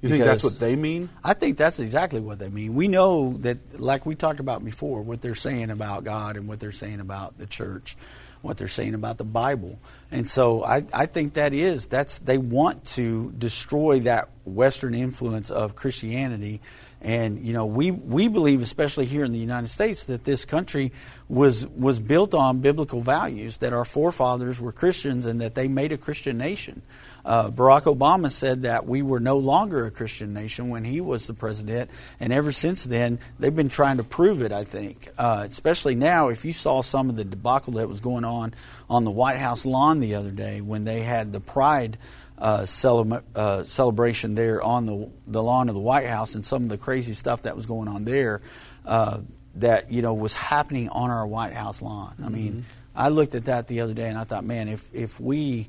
You 0.01 0.09
think 0.09 0.25
that's 0.25 0.43
what 0.43 0.59
they 0.59 0.77
mean? 0.77 1.11
I 1.23 1.35
think 1.35 1.59
that's 1.59 1.79
exactly 1.79 2.21
what 2.21 2.39
they 2.39 2.49
mean. 2.49 2.75
We 2.75 2.89
know 2.89 3.35
that, 3.41 3.79
like 3.79 4.07
we 4.07 4.15
talked 4.15 4.41
about 4.41 4.65
before, 4.65 5.03
what 5.03 5.21
they're 5.21 5.35
saying 5.35 5.69
about 5.69 6.05
God 6.05 6.39
and 6.39 6.49
what 6.49 6.59
they're 6.59 6.73
saying 6.73 7.01
about 7.01 7.37
the 7.37 7.45
church, 7.45 7.99
what 8.43 8.57
they're 8.57 8.69
saying 8.69 8.95
about 8.95 9.19
the 9.19 9.25
Bible. 9.25 9.79
And 10.11 10.29
so 10.29 10.65
I, 10.65 10.85
I 10.93 11.07
think 11.07 11.35
that 11.35 11.53
is 11.53 11.87
that's 11.87 12.19
they 12.21 12.39
want 12.39 12.85
to 12.97 13.33
destroy 13.39 14.01
that 14.01 14.29
Western 14.45 14.95
influence 14.95 15.51
of 15.51 15.77
Christianity. 15.77 16.61
And 17.03 17.45
you 17.47 17.53
know, 17.53 17.67
we 17.67 17.91
we 17.91 18.29
believe, 18.29 18.61
especially 18.61 19.07
here 19.07 19.25
in 19.25 19.33
the 19.33 19.39
United 19.39 19.69
States, 19.69 20.05
that 20.05 20.25
this 20.25 20.45
country 20.45 20.93
was 21.29 21.67
was 21.67 21.99
built 21.99 22.35
on 22.35 22.61
biblical 22.61 23.01
values. 23.01 23.59
That 23.59 23.73
our 23.73 23.85
forefathers 23.87 24.61
were 24.61 24.73
Christians, 24.73 25.27
and 25.27 25.41
that 25.41 25.55
they 25.55 25.69
made 25.69 25.93
a 25.93 25.99
Christian 25.99 26.37
nation. 26.37 26.83
Uh, 27.25 27.51
Barack 27.51 27.83
Obama 27.83 28.31
said 28.31 28.63
that 28.63 28.87
we 28.87 29.03
were 29.03 29.21
no 29.21 29.39
longer 29.39 29.87
a 29.87 29.91
Christian 29.91 30.33
nation 30.33 30.69
when 30.69 30.85
he 30.85 31.01
was 31.01 31.27
the 31.27 31.35
president, 31.35 31.91
and 32.19 32.33
ever 32.33 32.53
since 32.53 32.85
then 32.85 33.19
they've 33.39 33.55
been 33.55 33.69
trying 33.69 33.99
to 33.99 34.05
prove 34.05 34.43
it. 34.43 34.53
I 34.53 34.65
think, 34.65 35.09
uh, 35.19 35.47
especially 35.49 35.95
now, 35.95 36.29
if 36.29 36.45
you 36.45 36.53
saw 36.53 36.83
some 36.83 37.11
of 37.11 37.17
the 37.17 37.25
debacle 37.25 37.75
that 37.75 37.89
was 37.89 38.01
going 38.01 38.25
on 38.25 38.55
on 38.89 39.05
the 39.05 39.11
White 39.11 39.39
House 39.39 39.65
lawn 39.65 40.01
the 40.01 40.15
other 40.15 40.31
day 40.31 40.61
when 40.61 40.85
they 40.85 41.01
had 41.01 41.33
the 41.33 41.41
Pride 41.41 41.99
uh, 42.39 42.61
celebra- 42.61 43.23
uh, 43.35 43.65
celebration 43.65 44.35
there 44.35 44.63
on 44.63 44.87
the 44.87 45.11
the 45.27 45.43
lawn 45.43 45.69
of 45.69 45.75
the 45.75 45.81
White 45.81 46.07
House, 46.07 46.35
and 46.35 46.45
some 46.45 46.65
of 46.65 46.69
the 46.69 46.79
crazy 46.79 47.13
stuff 47.13 47.43
that 47.43 47.57
was 47.57 47.67
going 47.67 47.89
on 47.89 48.05
there. 48.05 48.41
Uh, 48.87 49.21
that 49.57 49.91
you 49.91 50.01
know 50.01 50.15
was 50.15 50.33
happening 50.33 50.89
on 50.89 51.11
our 51.11 51.27
White 51.27 51.53
House 51.53 51.83
lawn. 51.83 52.15
I 52.25 52.29
mean, 52.29 52.65
I 52.95 53.09
looked 53.09 53.35
at 53.35 53.47
that 53.47 53.67
the 53.67 53.81
other 53.81 53.95
day 53.95 54.09
and 54.09 54.19
I 54.19 54.25
thought, 54.25 54.45
man, 54.45 54.69
if 54.69 54.89
if 54.93 55.19
we 55.19 55.69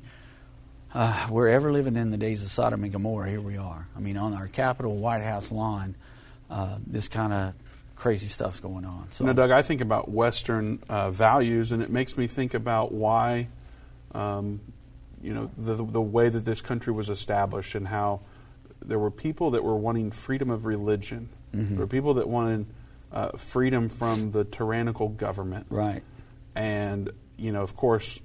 uh, 0.94 1.26
we're 1.30 1.48
ever 1.48 1.72
living 1.72 1.96
in 1.96 2.10
the 2.10 2.16
days 2.18 2.42
of 2.42 2.50
Sodom 2.50 2.82
and 2.84 2.92
Gomorrah, 2.92 3.28
here 3.28 3.40
we 3.40 3.56
are. 3.56 3.86
I 3.96 4.00
mean, 4.00 4.16
on 4.16 4.34
our 4.34 4.48
Capitol 4.48 4.96
White 4.96 5.22
House 5.22 5.50
lawn, 5.50 5.94
uh, 6.50 6.78
this 6.86 7.08
kind 7.08 7.32
of 7.32 7.54
crazy 7.96 8.26
stuff's 8.26 8.60
going 8.60 8.84
on. 8.84 9.08
So, 9.12 9.24
know, 9.24 9.32
Doug, 9.32 9.50
I 9.50 9.62
think 9.62 9.80
about 9.80 10.10
Western 10.10 10.80
uh, 10.88 11.10
values, 11.10 11.72
and 11.72 11.82
it 11.82 11.90
makes 11.90 12.16
me 12.16 12.26
think 12.26 12.54
about 12.54 12.92
why, 12.92 13.48
um, 14.12 14.60
you 15.22 15.32
know, 15.32 15.50
the, 15.56 15.74
the 15.76 16.00
way 16.00 16.28
that 16.28 16.44
this 16.44 16.60
country 16.60 16.92
was 16.92 17.08
established 17.08 17.74
and 17.74 17.86
how 17.86 18.20
there 18.84 18.98
were 18.98 19.10
people 19.10 19.52
that 19.52 19.62
were 19.62 19.76
wanting 19.76 20.10
freedom 20.10 20.50
of 20.50 20.66
religion. 20.66 21.28
Mhm. 21.54 21.70
There 21.70 21.78
were 21.78 21.86
people 21.86 22.14
that 22.14 22.28
wanted 22.28 22.66
uh, 23.12 23.30
freedom 23.36 23.88
from 23.88 24.30
the 24.30 24.44
tyrannical 24.44 25.08
government. 25.08 25.66
right, 25.68 26.02
And, 26.56 27.10
you 27.36 27.52
know, 27.52 27.62
of 27.62 27.76
course, 27.76 28.18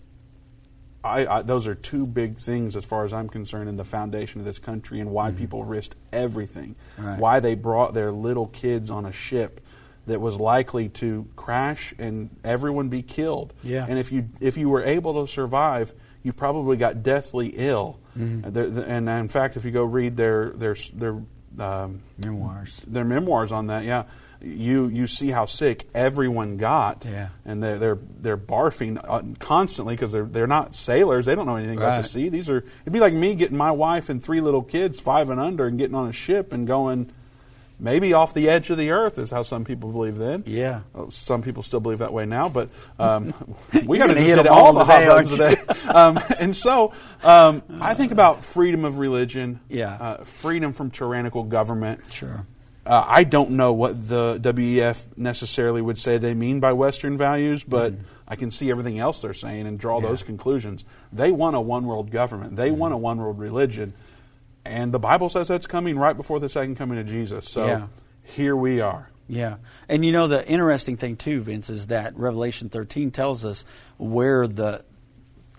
I, 1.08 1.38
I, 1.38 1.42
those 1.42 1.68
are 1.68 1.76
two 1.76 2.06
big 2.06 2.38
things 2.38 2.76
as 2.76 2.86
far 2.86 3.06
as 3.06 3.14
I'm 3.14 3.30
concerned 3.30 3.70
in 3.70 3.76
the 3.78 3.86
foundation 3.86 4.40
of 4.40 4.46
this 4.46 4.60
country 4.60 5.00
and 5.00 5.12
why 5.12 5.32
people 5.32 5.64
risked 5.64 5.96
everything. 6.14 6.76
Mm-hmm. 6.98 7.08
Right. 7.08 7.20
Why 7.20 7.40
they 7.40 7.56
brought 7.56 7.94
their 7.94 8.12
little 8.12 8.48
kids 8.48 8.90
on 8.90 9.06
a 9.06 9.12
ship 9.12 9.62
that 10.06 10.22
was 10.22 10.40
likely 10.40 10.88
to 10.90 11.28
crash 11.36 11.94
and 11.98 12.30
everyone 12.44 12.90
be 12.90 13.02
killed. 13.02 13.54
Yeah. 13.64 13.86
And 13.88 14.00
if 14.00 14.12
you 14.12 14.30
if 14.40 14.56
you 14.58 14.70
were 14.70 14.84
able 14.84 15.26
to 15.26 15.32
survive, 15.32 15.94
you 16.24 16.32
probably 16.34 16.78
got 16.78 17.04
deathly 17.04 17.48
ill. 17.48 18.00
Mhm. 18.18 18.46
And, 18.46 18.54
the- 18.54 18.86
and 18.88 19.10
in 19.10 19.28
fact, 19.30 19.58
if 19.58 19.66
you 19.66 19.72
go 19.72 19.84
read 19.84 20.16
their 20.16 20.50
their 20.52 20.76
their 20.94 21.22
um, 21.60 22.02
memoirs. 22.18 22.84
their 22.88 23.04
memoirs 23.06 23.52
on 23.52 23.68
that, 23.68 23.84
yeah, 23.84 24.04
you 24.42 24.88
you 24.88 25.08
see 25.08 25.30
how 25.30 25.46
sick 25.46 25.88
everyone 25.94 26.58
got, 26.58 27.06
Yeah. 27.10 27.30
and 27.46 27.62
they're 27.64 27.78
they're 27.78 28.00
they're 28.20 28.38
barfing 28.38 29.00
uh, 29.04 29.22
constantly 29.40 29.96
because 29.96 30.12
they're 30.12 30.26
they're 30.26 30.48
not 30.48 30.76
sailors. 30.76 31.26
They 31.26 31.36
don't 31.36 31.46
know 31.48 31.56
anything 31.56 31.78
about 31.78 32.04
the 32.04 32.08
sea. 32.10 32.30
These 32.30 32.50
are 32.50 32.58
it'd 32.58 32.94
be 32.94 33.00
like 33.00 33.14
me 33.14 33.36
getting 33.36 33.58
my 33.58 33.72
wife 33.72 34.10
and 34.10 34.22
three 34.22 34.42
little 34.42 34.62
kids, 34.64 35.00
five 35.00 35.30
and 35.30 35.40
under, 35.40 35.66
and 35.68 35.78
getting 35.78 35.96
on 35.96 36.08
a 36.08 36.14
ship 36.14 36.54
and 36.54 36.68
going. 36.68 37.12
Maybe 37.80 38.14
off 38.14 38.34
the 38.34 38.50
edge 38.50 38.72
of 38.72 38.80
the 38.80 38.90
earth 38.90 39.20
is 39.20 39.30
how 39.30 39.44
some 39.44 39.64
people 39.64 39.92
believe 39.92 40.18
then. 40.18 40.42
Yeah. 40.48 40.80
Uh, 40.96 41.12
Some 41.12 41.44
people 41.44 41.62
still 41.62 41.80
believe 41.80 42.00
that 42.00 42.12
way 42.12 42.26
now, 42.26 42.50
but 42.50 42.70
um, 43.00 43.36
we 43.86 44.00
got 44.00 44.08
to 44.08 44.16
hit 44.20 44.38
hit 44.38 44.48
all 44.48 44.74
the 44.74 44.84
hot 44.84 45.06
buttons 45.06 45.30
today. 45.30 45.56
um, 45.88 46.20
and 46.40 46.56
so 46.56 46.94
um, 47.24 47.62
I 47.80 47.94
think 47.94 48.12
about 48.12 48.44
freedom 48.44 48.84
of 48.84 48.98
religion, 48.98 49.60
Yeah. 49.70 49.94
uh, 49.94 50.24
freedom 50.24 50.74
from 50.74 50.90
tyrannical 50.90 51.44
government. 51.44 52.02
Sure. 52.12 52.48
Uh, 52.88 53.04
I 53.06 53.26
don't 53.26 53.52
know 53.52 53.74
what 53.74 54.08
the 54.08 54.40
WEF 54.42 55.18
necessarily 55.18 55.82
would 55.82 55.98
say 55.98 56.18
they 56.18 56.34
mean 56.34 56.62
by 56.62 56.72
Western 56.72 57.18
values, 57.18 57.64
but 57.64 57.94
I 58.28 58.38
can 58.38 58.50
see 58.50 58.72
everything 58.72 58.98
else 58.98 59.22
they're 59.22 59.34
saying 59.34 59.68
and 59.68 59.78
draw 59.78 59.98
Mm-hmm. 59.98 60.06
Yeah. 60.06 60.10
those 60.12 60.24
conclusions. 60.24 60.86
They 61.12 61.32
want 61.34 61.56
a 61.58 61.62
one 61.62 61.86
world 61.86 62.12
government, 62.12 62.56
they 62.56 62.72
want 62.72 62.92
Mm-hmm. 62.92 62.96
a 62.96 63.04
one 63.04 63.18
world 63.18 63.40
religion, 63.40 63.94
and 64.64 64.94
the 64.94 65.00
Bible 65.00 65.28
says 65.30 65.48
that's 65.50 65.68
coming 65.68 65.98
right 66.00 66.16
before 66.16 66.40
the 66.40 66.48
second 66.50 66.76
coming 66.76 66.98
of 66.98 67.08
Jesus. 67.08 67.50
So 67.50 67.66
Yeah. 67.66 67.88
here 68.24 68.56
we 68.56 68.80
are. 68.80 69.10
Yeah. 69.30 69.58
And 69.90 70.06
you 70.06 70.14
know, 70.14 70.30
the 70.30 70.48
interesting 70.48 70.96
thing, 70.96 71.18
too, 71.18 71.42
Vince, 71.42 71.70
is 71.70 71.88
that 71.88 72.18
Revelation 72.18 72.70
13 72.70 73.12
tells 73.12 73.44
us 73.44 73.66
where 73.98 74.48
the 74.48 74.86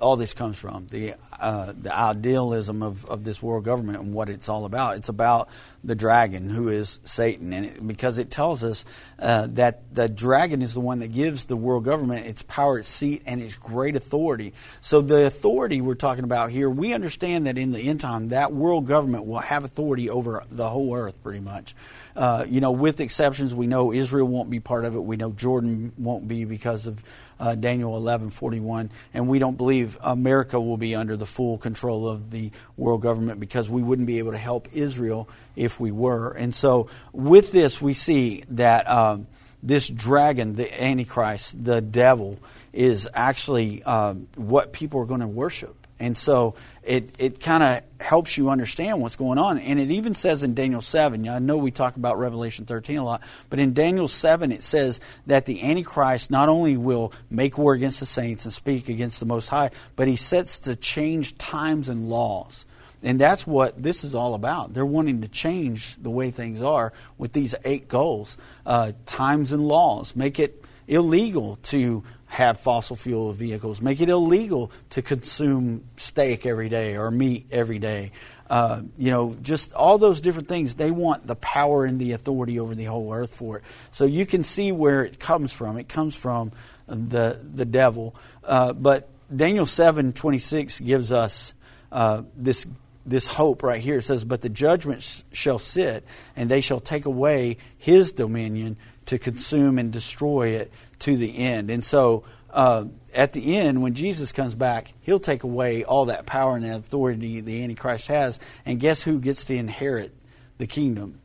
all 0.00 0.16
this 0.16 0.34
comes 0.34 0.58
from 0.58 0.86
the 0.88 1.14
uh, 1.40 1.72
the 1.80 1.96
idealism 1.96 2.82
of, 2.82 3.04
of 3.04 3.24
this 3.24 3.42
world 3.42 3.64
government 3.64 3.98
and 3.98 4.12
what 4.12 4.28
it's 4.28 4.48
all 4.48 4.64
about. 4.64 4.96
It's 4.96 5.08
about 5.08 5.48
the 5.84 5.94
dragon, 5.94 6.50
who 6.50 6.68
is 6.68 7.00
Satan, 7.04 7.52
and 7.52 7.66
it, 7.66 7.86
because 7.86 8.18
it 8.18 8.30
tells 8.30 8.64
us 8.64 8.84
uh, 9.18 9.46
that 9.52 9.94
the 9.94 10.08
dragon 10.08 10.62
is 10.62 10.74
the 10.74 10.80
one 10.80 10.98
that 11.00 11.12
gives 11.12 11.44
the 11.44 11.56
world 11.56 11.84
government 11.84 12.26
its 12.26 12.42
power, 12.42 12.78
its 12.78 12.88
seat, 12.88 13.22
and 13.26 13.40
its 13.40 13.56
great 13.56 13.94
authority. 13.94 14.52
So 14.80 15.00
the 15.00 15.26
authority 15.26 15.80
we're 15.80 15.94
talking 15.94 16.24
about 16.24 16.50
here, 16.50 16.68
we 16.68 16.92
understand 16.92 17.46
that 17.46 17.56
in 17.56 17.70
the 17.70 17.80
end 17.80 18.00
time, 18.00 18.28
that 18.28 18.52
world 18.52 18.86
government 18.86 19.26
will 19.26 19.38
have 19.38 19.64
authority 19.64 20.10
over 20.10 20.44
the 20.50 20.68
whole 20.68 20.94
earth, 20.94 21.22
pretty 21.22 21.40
much. 21.40 21.74
Uh, 22.18 22.44
you 22.48 22.60
know, 22.60 22.72
with 22.72 22.98
exceptions, 22.98 23.54
we 23.54 23.68
know 23.68 23.92
Israel 23.92 24.26
won't 24.26 24.50
be 24.50 24.58
part 24.58 24.84
of 24.84 24.96
it. 24.96 24.98
We 24.98 25.16
know 25.16 25.30
Jordan 25.30 25.92
won't 25.96 26.26
be 26.26 26.44
because 26.44 26.88
of 26.88 27.00
uh, 27.38 27.54
Daniel 27.54 27.96
11:41, 27.96 28.90
and 29.14 29.28
we 29.28 29.38
don't 29.38 29.56
believe 29.56 29.96
America 30.00 30.58
will 30.58 30.76
be 30.76 30.96
under 30.96 31.16
the 31.16 31.26
full 31.26 31.58
control 31.58 32.08
of 32.08 32.32
the 32.32 32.50
world 32.76 33.02
government 33.02 33.38
because 33.38 33.70
we 33.70 33.84
wouldn't 33.84 34.08
be 34.08 34.18
able 34.18 34.32
to 34.32 34.38
help 34.38 34.66
Israel 34.72 35.28
if 35.54 35.78
we 35.78 35.92
were. 35.92 36.32
And 36.32 36.52
so, 36.52 36.88
with 37.12 37.52
this, 37.52 37.80
we 37.80 37.94
see 37.94 38.42
that 38.48 38.90
um, 38.90 39.28
this 39.62 39.88
dragon, 39.88 40.56
the 40.56 40.82
Antichrist, 40.82 41.64
the 41.64 41.80
devil, 41.80 42.40
is 42.72 43.08
actually 43.14 43.84
um, 43.84 44.26
what 44.34 44.72
people 44.72 45.00
are 45.00 45.06
going 45.06 45.20
to 45.20 45.28
worship. 45.28 45.77
And 46.00 46.16
so 46.16 46.54
it, 46.82 47.14
it 47.18 47.40
kind 47.40 47.62
of 47.62 47.82
helps 48.00 48.38
you 48.38 48.50
understand 48.50 49.00
what's 49.00 49.16
going 49.16 49.38
on. 49.38 49.58
And 49.58 49.80
it 49.80 49.90
even 49.90 50.14
says 50.14 50.42
in 50.42 50.54
Daniel 50.54 50.80
7, 50.80 51.28
I 51.28 51.38
know 51.40 51.56
we 51.56 51.70
talk 51.70 51.96
about 51.96 52.18
Revelation 52.18 52.66
13 52.66 52.98
a 52.98 53.04
lot, 53.04 53.22
but 53.50 53.58
in 53.58 53.74
Daniel 53.74 54.06
7 54.06 54.52
it 54.52 54.62
says 54.62 55.00
that 55.26 55.46
the 55.46 55.62
Antichrist 55.62 56.30
not 56.30 56.48
only 56.48 56.76
will 56.76 57.12
make 57.30 57.58
war 57.58 57.72
against 57.74 58.00
the 58.00 58.06
saints 58.06 58.44
and 58.44 58.54
speak 58.54 58.88
against 58.88 59.18
the 59.18 59.26
Most 59.26 59.48
High, 59.48 59.70
but 59.96 60.08
he 60.08 60.16
sets 60.16 60.60
to 60.60 60.76
change 60.76 61.36
times 61.36 61.88
and 61.88 62.08
laws. 62.08 62.64
And 63.02 63.20
that's 63.20 63.46
what 63.46 63.80
this 63.80 64.02
is 64.02 64.14
all 64.14 64.34
about. 64.34 64.74
They're 64.74 64.86
wanting 64.86 65.22
to 65.22 65.28
change 65.28 65.96
the 65.96 66.10
way 66.10 66.30
things 66.30 66.62
are 66.62 66.92
with 67.16 67.32
these 67.32 67.54
eight 67.64 67.88
goals 67.88 68.36
uh, 68.66 68.92
times 69.06 69.52
and 69.52 69.66
laws, 69.66 70.16
make 70.16 70.40
it 70.40 70.64
illegal 70.88 71.56
to 71.62 72.02
have 72.28 72.60
fossil 72.60 72.94
fuel 72.94 73.32
vehicles, 73.32 73.80
make 73.80 74.00
it 74.00 74.08
illegal 74.08 74.70
to 74.90 75.02
consume 75.02 75.84
steak 75.96 76.46
every 76.46 76.68
day 76.68 76.96
or 76.96 77.10
meat 77.10 77.46
every 77.50 77.78
day. 77.78 78.12
Uh, 78.48 78.82
you 78.96 79.10
know, 79.10 79.36
just 79.42 79.74
all 79.74 79.98
those 79.98 80.20
different 80.20 80.48
things. 80.48 80.74
They 80.74 80.90
want 80.90 81.26
the 81.26 81.36
power 81.36 81.84
and 81.84 81.98
the 81.98 82.12
authority 82.12 82.60
over 82.60 82.74
the 82.74 82.84
whole 82.84 83.12
earth 83.12 83.34
for 83.34 83.58
it. 83.58 83.64
So 83.90 84.04
you 84.04 84.24
can 84.24 84.44
see 84.44 84.72
where 84.72 85.04
it 85.04 85.18
comes 85.18 85.52
from. 85.52 85.78
It 85.78 85.88
comes 85.88 86.14
from 86.14 86.52
the 86.86 87.40
the 87.42 87.64
devil. 87.64 88.14
Uh, 88.44 88.72
but 88.72 89.08
Daniel 89.34 89.66
seven 89.66 90.12
twenty 90.12 90.38
six 90.38 90.80
gives 90.80 91.12
us 91.12 91.52
uh, 91.92 92.22
this 92.36 92.66
this 93.04 93.26
hope 93.26 93.62
right 93.62 93.80
here. 93.80 93.98
It 93.98 94.02
says, 94.02 94.24
"But 94.24 94.42
the 94.42 94.48
judgment 94.48 95.02
sh- 95.02 95.22
shall 95.32 95.58
sit, 95.58 96.04
and 96.36 96.50
they 96.50 96.60
shall 96.60 96.80
take 96.80 97.06
away 97.06 97.56
his 97.76 98.12
dominion 98.12 98.76
to 99.06 99.18
consume 99.18 99.78
and 99.78 99.92
destroy 99.92 100.48
it." 100.48 100.72
To 101.00 101.16
the 101.16 101.38
end. 101.38 101.70
And 101.70 101.84
so 101.84 102.24
uh, 102.50 102.86
at 103.14 103.32
the 103.32 103.56
end, 103.56 103.82
when 103.82 103.94
Jesus 103.94 104.32
comes 104.32 104.54
back, 104.54 104.92
he'll 105.00 105.20
take 105.20 105.44
away 105.44 105.84
all 105.84 106.06
that 106.06 106.26
power 106.26 106.56
and 106.56 106.64
that 106.64 106.78
authority 106.78 107.40
the 107.40 107.62
Antichrist 107.62 108.08
has. 108.08 108.38
And 108.64 108.80
guess 108.80 109.02
who 109.02 109.20
gets 109.20 109.46
to 109.46 109.54
inherit 109.54 110.12
the 110.58 110.66
kingdom? 110.66 111.20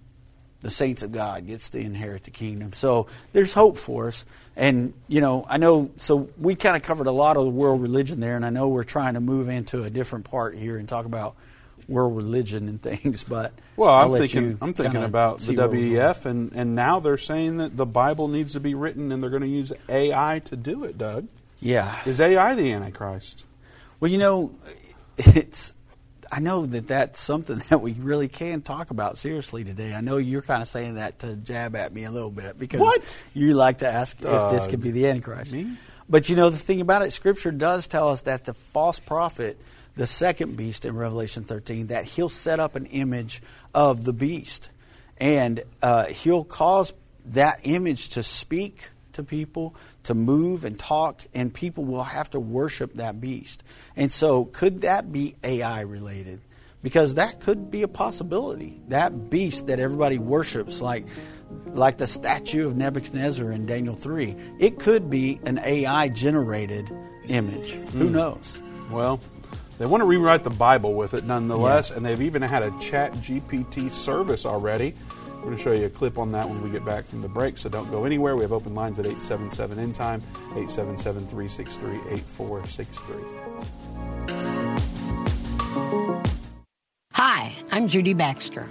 The 0.61 0.69
saints 0.69 1.03
of 1.03 1.11
God 1.11 1.45
gets 1.45 1.71
to 1.71 1.79
inherit 1.79 2.23
the 2.23 2.31
kingdom. 2.31 2.71
So 2.71 3.07
there's 3.33 3.51
hope 3.51 3.77
for 3.77 4.07
us. 4.07 4.23
And, 4.55 4.93
you 5.09 5.19
know, 5.19 5.45
I 5.49 5.57
know, 5.57 5.91
so 5.97 6.29
we 6.37 6.55
kind 6.55 6.77
of 6.77 6.83
covered 6.83 7.07
a 7.07 7.11
lot 7.11 7.35
of 7.35 7.43
the 7.43 7.49
world 7.49 7.81
religion 7.81 8.21
there, 8.21 8.37
and 8.37 8.45
I 8.45 8.49
know 8.49 8.69
we're 8.69 8.85
trying 8.85 9.15
to 9.15 9.19
move 9.19 9.49
into 9.49 9.83
a 9.83 9.89
different 9.89 10.23
part 10.23 10.55
here 10.55 10.77
and 10.77 10.87
talk 10.87 11.05
about 11.05 11.35
world 11.87 12.15
religion 12.15 12.67
and 12.67 12.81
things, 12.81 13.23
but 13.27 13.53
well, 13.75 13.93
I'm 13.93 14.11
thinking 14.11 14.57
I'm 14.61 14.73
thinking 14.73 15.03
about 15.03 15.39
the 15.39 15.53
WEF, 15.53 16.25
and 16.25 16.53
and 16.53 16.75
now 16.75 16.99
they're 16.99 17.17
saying 17.17 17.57
that 17.57 17.75
the 17.75 17.85
Bible 17.85 18.27
needs 18.27 18.53
to 18.53 18.59
be 18.59 18.75
written, 18.75 19.11
and 19.11 19.21
they're 19.21 19.29
going 19.29 19.43
to 19.43 19.47
use 19.47 19.73
AI 19.89 20.41
to 20.45 20.55
do 20.55 20.83
it. 20.83 20.97
Doug, 20.97 21.27
yeah, 21.59 21.97
is 22.05 22.19
AI 22.19 22.55
the 22.55 22.71
Antichrist? 22.73 23.43
Well, 23.99 24.11
you 24.11 24.17
know, 24.17 24.55
it's. 25.17 25.73
I 26.31 26.39
know 26.39 26.65
that 26.65 26.87
that's 26.87 27.19
something 27.19 27.61
that 27.69 27.79
we 27.79 27.93
really 27.93 28.27
can 28.27 28.61
talk 28.61 28.89
about 28.89 29.17
seriously 29.19 29.63
today. 29.63 29.93
I 29.93 30.01
know 30.01 30.17
you're 30.17 30.41
kind 30.41 30.63
of 30.63 30.67
saying 30.67 30.95
that 30.95 31.19
to 31.19 31.35
jab 31.35 31.75
at 31.75 31.93
me 31.93 32.05
a 32.05 32.11
little 32.11 32.31
bit 32.31 32.57
because 32.57 32.79
what? 32.79 33.17
you 33.33 33.53
like 33.53 33.79
to 33.79 33.87
ask 33.87 34.17
if 34.19 34.51
this 34.51 34.65
could 34.65 34.79
uh, 34.79 34.83
be 34.83 34.91
the 34.91 35.07
Antichrist. 35.07 35.53
Me? 35.53 35.77
But 36.09 36.29
you 36.29 36.35
know, 36.35 36.49
the 36.49 36.57
thing 36.57 36.81
about 36.81 37.01
it, 37.03 37.11
Scripture 37.11 37.51
does 37.51 37.87
tell 37.87 38.09
us 38.09 38.21
that 38.21 38.45
the 38.45 38.53
false 38.53 38.99
prophet 38.99 39.57
the 39.95 40.07
second 40.07 40.57
beast 40.57 40.85
in 40.85 40.95
Revelation 40.95 41.43
13, 41.43 41.87
that 41.87 42.05
he'll 42.05 42.29
set 42.29 42.59
up 42.59 42.75
an 42.75 42.85
image 42.87 43.41
of 43.73 44.03
the 44.03 44.13
beast. 44.13 44.69
And 45.17 45.63
uh, 45.81 46.05
he'll 46.05 46.43
cause 46.43 46.93
that 47.25 47.61
image 47.63 48.09
to 48.09 48.23
speak 48.23 48.89
to 49.13 49.23
people, 49.23 49.75
to 50.03 50.13
move 50.13 50.65
and 50.65 50.77
talk, 50.77 51.21
and 51.33 51.53
people 51.53 51.85
will 51.85 52.03
have 52.03 52.29
to 52.31 52.39
worship 52.39 52.95
that 52.95 53.21
beast. 53.21 53.63
And 53.95 54.11
so, 54.11 54.45
could 54.45 54.81
that 54.81 55.11
be 55.11 55.35
AI 55.43 55.81
related? 55.81 56.41
Because 56.81 57.15
that 57.15 57.39
could 57.39 57.71
be 57.71 57.83
a 57.83 57.87
possibility. 57.87 58.81
That 58.89 59.29
beast 59.29 59.67
that 59.67 59.79
everybody 59.79 60.17
worships, 60.17 60.81
like 60.81 61.05
like 61.67 61.97
the 61.97 62.07
statue 62.07 62.65
of 62.65 62.75
Nebuchadnezzar 62.75 63.51
in 63.51 63.67
Daniel 63.67 63.93
3, 63.93 64.35
it 64.59 64.79
could 64.79 65.09
be 65.09 65.39
an 65.45 65.59
AI 65.59 66.09
generated 66.09 66.91
image. 67.27 67.73
Mm. 67.73 67.89
Who 67.89 68.07
hmm. 68.07 68.13
knows? 68.13 68.57
Well, 68.89 69.19
they 69.77 69.85
want 69.85 70.01
to 70.01 70.05
rewrite 70.05 70.43
the 70.43 70.49
Bible 70.49 70.93
with 70.93 71.13
it 71.13 71.23
nonetheless, 71.25 71.89
yeah. 71.89 71.97
and 71.97 72.05
they've 72.05 72.21
even 72.21 72.41
had 72.41 72.63
a 72.63 72.71
ChatGPT 72.71 73.91
service 73.91 74.45
already. 74.45 74.93
We're 75.37 75.43
going 75.43 75.57
to 75.57 75.63
show 75.63 75.71
you 75.73 75.87
a 75.87 75.89
clip 75.89 76.17
on 76.17 76.31
that 76.31 76.47
when 76.47 76.61
we 76.61 76.69
get 76.69 76.85
back 76.85 77.05
from 77.05 77.21
the 77.21 77.27
break, 77.27 77.57
so 77.57 77.67
don't 77.69 77.91
go 77.91 78.05
anywhere. 78.05 78.35
We 78.35 78.43
have 78.43 78.53
open 78.53 78.73
lines 78.75 78.97
at 78.99 79.05
877 79.05 79.79
End 79.79 79.95
Time, 79.95 80.21
877 80.55 81.27
363 81.27 81.89
8463. 82.13 83.43
Hi, 87.11 87.53
I'm 87.71 87.87
Judy 87.87 88.13
Baxter. 88.13 88.67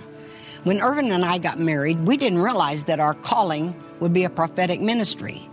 When 0.64 0.80
Irvin 0.80 1.10
and 1.10 1.24
I 1.24 1.38
got 1.38 1.58
married, 1.58 2.06
we 2.06 2.16
didn't 2.16 2.38
realize 2.38 2.84
that 2.84 3.00
our 3.00 3.14
calling 3.14 3.74
would 4.00 4.12
be 4.14 4.24
a 4.24 4.30
prophetic 4.30 4.80
ministry. 4.80 5.48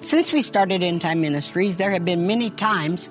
Since 0.00 0.32
we 0.32 0.42
started 0.42 0.82
End 0.82 1.00
Time 1.00 1.20
Ministries, 1.20 1.76
there 1.76 1.90
have 1.90 2.04
been 2.04 2.26
many 2.26 2.50
times 2.50 3.10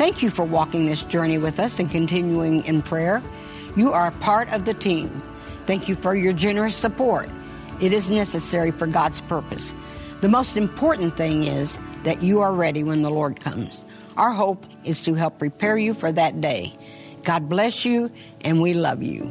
Thank 0.00 0.22
you 0.22 0.30
for 0.30 0.46
walking 0.46 0.86
this 0.86 1.02
journey 1.02 1.36
with 1.36 1.60
us 1.60 1.78
and 1.78 1.90
continuing 1.90 2.64
in 2.64 2.80
prayer. 2.80 3.22
You 3.76 3.92
are 3.92 4.10
part 4.12 4.48
of 4.48 4.64
the 4.64 4.72
team. 4.72 5.10
Thank 5.66 5.90
you 5.90 5.94
for 5.94 6.14
your 6.14 6.32
generous 6.32 6.74
support. 6.74 7.28
It 7.82 7.92
is 7.92 8.10
necessary 8.10 8.70
for 8.70 8.86
God's 8.86 9.20
purpose. 9.20 9.74
The 10.22 10.28
most 10.30 10.56
important 10.56 11.18
thing 11.18 11.44
is 11.44 11.78
that 12.04 12.22
you 12.22 12.40
are 12.40 12.54
ready 12.54 12.82
when 12.82 13.02
the 13.02 13.10
Lord 13.10 13.40
comes. 13.40 13.84
Our 14.16 14.32
hope 14.32 14.64
is 14.84 15.04
to 15.04 15.12
help 15.12 15.38
prepare 15.38 15.76
you 15.76 15.92
for 15.92 16.10
that 16.12 16.40
day. 16.40 16.72
God 17.24 17.50
bless 17.50 17.84
you, 17.84 18.10
and 18.40 18.62
we 18.62 18.72
love 18.72 19.02
you. 19.02 19.30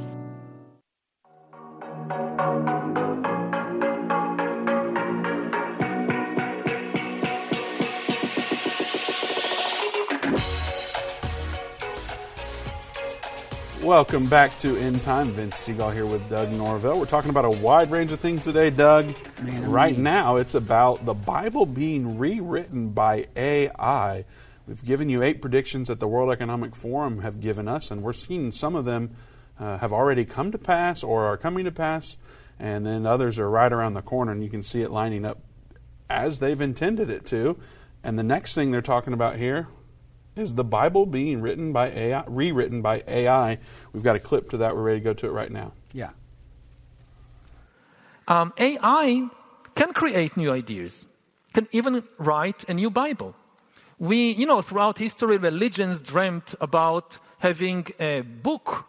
Welcome 13.89 14.27
back 14.27 14.55
to 14.59 14.77
End 14.77 15.01
Time. 15.01 15.31
Vince 15.31 15.65
Stegall 15.65 15.91
here 15.91 16.05
with 16.05 16.29
Doug 16.29 16.51
Norvell. 16.51 16.99
We're 16.99 17.07
talking 17.07 17.31
about 17.31 17.45
a 17.45 17.57
wide 17.57 17.89
range 17.89 18.11
of 18.11 18.19
things 18.19 18.43
today, 18.43 18.69
Doug. 18.69 19.15
Right 19.63 19.97
now, 19.97 20.35
it's 20.35 20.53
about 20.53 21.07
the 21.07 21.15
Bible 21.15 21.65
being 21.65 22.19
rewritten 22.19 22.89
by 22.89 23.25
AI. 23.35 24.25
We've 24.67 24.85
given 24.85 25.09
you 25.09 25.23
eight 25.23 25.41
predictions 25.41 25.87
that 25.87 25.99
the 25.99 26.07
World 26.07 26.29
Economic 26.29 26.75
Forum 26.75 27.21
have 27.21 27.41
given 27.41 27.67
us, 27.67 27.89
and 27.89 28.03
we're 28.03 28.13
seeing 28.13 28.51
some 28.51 28.75
of 28.75 28.85
them 28.85 29.15
uh, 29.59 29.79
have 29.79 29.91
already 29.91 30.23
come 30.23 30.51
to 30.51 30.59
pass 30.59 31.01
or 31.01 31.25
are 31.25 31.35
coming 31.35 31.65
to 31.65 31.71
pass, 31.71 32.15
and 32.59 32.85
then 32.85 33.07
others 33.07 33.39
are 33.39 33.49
right 33.49 33.73
around 33.73 33.95
the 33.95 34.03
corner, 34.03 34.31
and 34.31 34.43
you 34.43 34.51
can 34.51 34.61
see 34.61 34.83
it 34.83 34.91
lining 34.91 35.25
up 35.25 35.39
as 36.11 36.37
they've 36.37 36.61
intended 36.61 37.09
it 37.09 37.25
to. 37.25 37.57
And 38.03 38.19
the 38.19 38.23
next 38.23 38.53
thing 38.53 38.69
they're 38.69 38.83
talking 38.83 39.13
about 39.13 39.37
here 39.37 39.67
is 40.39 40.53
the 40.53 40.63
Bible 40.63 41.05
being 41.05 41.41
written 41.41 41.73
by 41.73 41.89
AI, 41.89 42.23
rewritten 42.27 42.81
by 42.81 43.01
AI. 43.07 43.59
We've 43.93 44.03
got 44.03 44.15
a 44.15 44.19
clip 44.19 44.49
to 44.51 44.57
that. 44.57 44.75
We're 44.75 44.83
ready 44.83 44.99
to 44.99 45.03
go 45.03 45.13
to 45.13 45.27
it 45.27 45.31
right 45.31 45.51
now. 45.51 45.73
Yeah. 45.93 46.11
Um, 48.27 48.53
AI 48.57 49.27
can 49.75 49.93
create 49.93 50.37
new 50.37 50.51
ideas, 50.51 51.05
can 51.53 51.67
even 51.71 52.03
write 52.17 52.63
a 52.69 52.73
new 52.73 52.89
Bible. 52.89 53.35
We, 53.97 54.31
you 54.31 54.45
know, 54.45 54.61
throughout 54.61 54.97
history, 54.97 55.37
religions 55.37 55.99
dreamt 55.99 56.55
about 56.61 57.19
having 57.39 57.87
a 57.99 58.21
book 58.21 58.85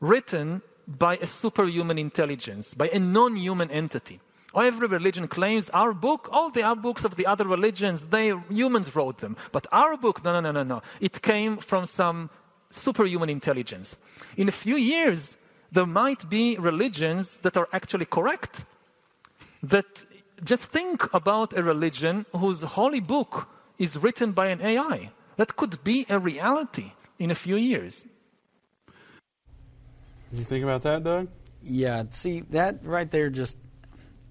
written 0.00 0.62
by 0.86 1.16
a 1.16 1.26
superhuman 1.26 1.98
intelligence, 1.98 2.74
by 2.74 2.88
a 2.88 2.98
non 2.98 3.36
human 3.36 3.70
entity. 3.70 4.20
Every 4.54 4.88
religion 4.88 5.28
claims 5.28 5.70
our 5.70 5.92
book, 5.92 6.28
all 6.32 6.50
the 6.50 6.62
other 6.62 6.80
books 6.80 7.04
of 7.04 7.16
the 7.16 7.26
other 7.26 7.46
religions, 7.46 8.06
they 8.06 8.32
humans 8.48 8.94
wrote 8.94 9.18
them. 9.18 9.36
But 9.52 9.66
our 9.72 9.96
book, 9.96 10.24
no, 10.24 10.32
no, 10.32 10.40
no, 10.40 10.52
no, 10.52 10.62
no. 10.62 10.82
It 11.00 11.22
came 11.22 11.58
from 11.58 11.86
some 11.86 12.30
superhuman 12.70 13.30
intelligence. 13.30 13.98
In 14.36 14.48
a 14.48 14.52
few 14.52 14.76
years, 14.76 15.36
there 15.72 15.86
might 15.86 16.28
be 16.28 16.56
religions 16.58 17.38
that 17.42 17.56
are 17.56 17.68
actually 17.72 18.06
correct. 18.06 18.64
That 19.62 20.04
just 20.42 20.62
think 20.64 21.12
about 21.12 21.56
a 21.56 21.62
religion 21.62 22.26
whose 22.36 22.62
holy 22.62 23.00
book 23.00 23.48
is 23.78 23.96
written 23.96 24.32
by 24.32 24.46
an 24.48 24.60
AI. 24.60 25.10
That 25.36 25.56
could 25.56 25.82
be 25.84 26.06
a 26.08 26.18
reality 26.18 26.92
in 27.18 27.30
a 27.30 27.34
few 27.34 27.56
years. 27.56 28.04
You 30.32 30.44
think 30.44 30.62
about 30.64 30.82
that, 30.82 31.02
Doug? 31.02 31.28
Yeah, 31.62 32.04
see, 32.10 32.40
that 32.50 32.84
right 32.84 33.10
there 33.10 33.30
just, 33.30 33.56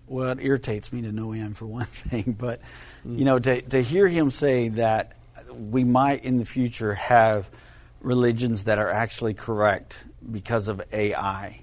well, 0.10 0.32
it 0.32 0.40
irritates 0.42 0.92
me 0.92 1.04
to 1.04 1.12
no 1.12 1.32
end 1.32 1.56
for 1.56 1.66
one 1.66 1.86
thing. 1.86 2.36
But, 2.38 2.62
mm. 3.06 3.20
you 3.20 3.26
know, 3.26 3.40
to, 3.40 3.62
to 3.62 3.82
hear 3.82 4.08
him 4.08 4.32
say 4.32 4.70
that 4.70 5.14
we 5.52 5.84
might 5.84 6.24
in 6.24 6.38
the 6.38 6.46
future 6.46 6.94
have 6.96 7.50
religions 8.02 8.66
that 8.66 8.78
are 8.78 8.90
actually 8.90 9.34
correct 9.34 9.98
because 10.32 10.68
of 10.68 10.82
AI. 10.92 11.62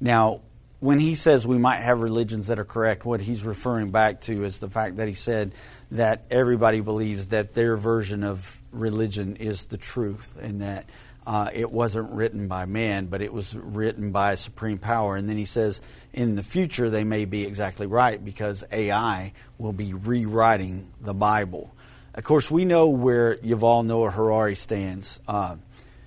Now, 0.00 0.40
when 0.80 0.98
he 0.98 1.14
says 1.14 1.46
we 1.46 1.56
might 1.56 1.80
have 1.80 2.00
religions 2.00 2.48
that 2.48 2.58
are 2.58 2.64
correct, 2.64 3.04
what 3.04 3.20
he's 3.20 3.42
referring 3.42 3.90
back 3.90 4.20
to 4.22 4.44
is 4.44 4.58
the 4.58 4.68
fact 4.68 4.96
that 4.96 5.08
he 5.08 5.14
said 5.14 5.54
that 5.92 6.24
everybody 6.30 6.80
believes 6.80 7.28
that 7.28 7.54
their 7.54 7.76
version 7.76 8.24
of 8.24 8.60
religion 8.70 9.36
is 9.36 9.66
the 9.66 9.78
truth 9.78 10.36
and 10.40 10.60
that 10.60 10.86
uh, 11.26 11.50
it 11.52 11.70
wasn't 11.70 12.10
written 12.10 12.48
by 12.48 12.66
man, 12.66 13.06
but 13.06 13.22
it 13.22 13.32
was 13.32 13.56
written 13.56 14.12
by 14.12 14.32
a 14.32 14.36
supreme 14.36 14.78
power. 14.78 15.16
And 15.16 15.28
then 15.28 15.36
he 15.36 15.46
says 15.46 15.80
in 16.12 16.36
the 16.36 16.42
future 16.42 16.90
they 16.90 17.04
may 17.04 17.24
be 17.24 17.44
exactly 17.44 17.86
right 17.86 18.22
because 18.22 18.64
AI 18.70 19.32
will 19.58 19.72
be 19.72 19.94
rewriting 19.94 20.90
the 21.00 21.14
Bible. 21.14 21.74
Of 22.14 22.24
course, 22.24 22.50
we 22.50 22.64
know 22.64 22.90
where 22.90 23.36
Yuval 23.36 23.84
Noah 23.84 24.10
Harari 24.10 24.54
stands. 24.54 25.18
Uh, 25.26 25.56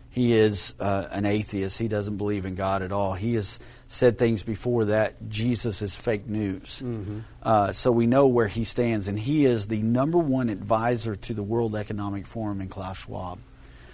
he 0.10 0.34
is 0.34 0.74
uh, 0.80 1.08
an 1.12 1.26
atheist. 1.26 1.78
He 1.78 1.88
doesn't 1.88 2.18
believe 2.18 2.46
in 2.46 2.56
God 2.56 2.82
at 2.82 2.92
all. 2.92 3.14
He 3.14 3.36
has 3.36 3.60
said 3.88 4.18
things 4.18 4.44
before 4.44 4.86
that 4.86 5.30
Jesus 5.30 5.82
is 5.82 5.96
fake 5.96 6.28
news. 6.28 6.82
Mm-hmm. 6.84 7.20
Uh, 7.44 7.72
so 7.72 7.92
we 7.92 8.08
know 8.08 8.28
where 8.28 8.48
he 8.48 8.64
stands, 8.64 9.08
and 9.08 9.18
he 9.18 9.46
is 9.46 9.68
the 9.68 9.82
number 9.82 10.18
one 10.18 10.50
advisor 10.50 11.16
to 11.16 11.34
the 11.34 11.44
World 11.44 11.76
Economic 11.76 12.26
Forum 12.26 12.62
and 12.62 12.70
Klaus 12.70 13.00
Schwab. 13.04 13.40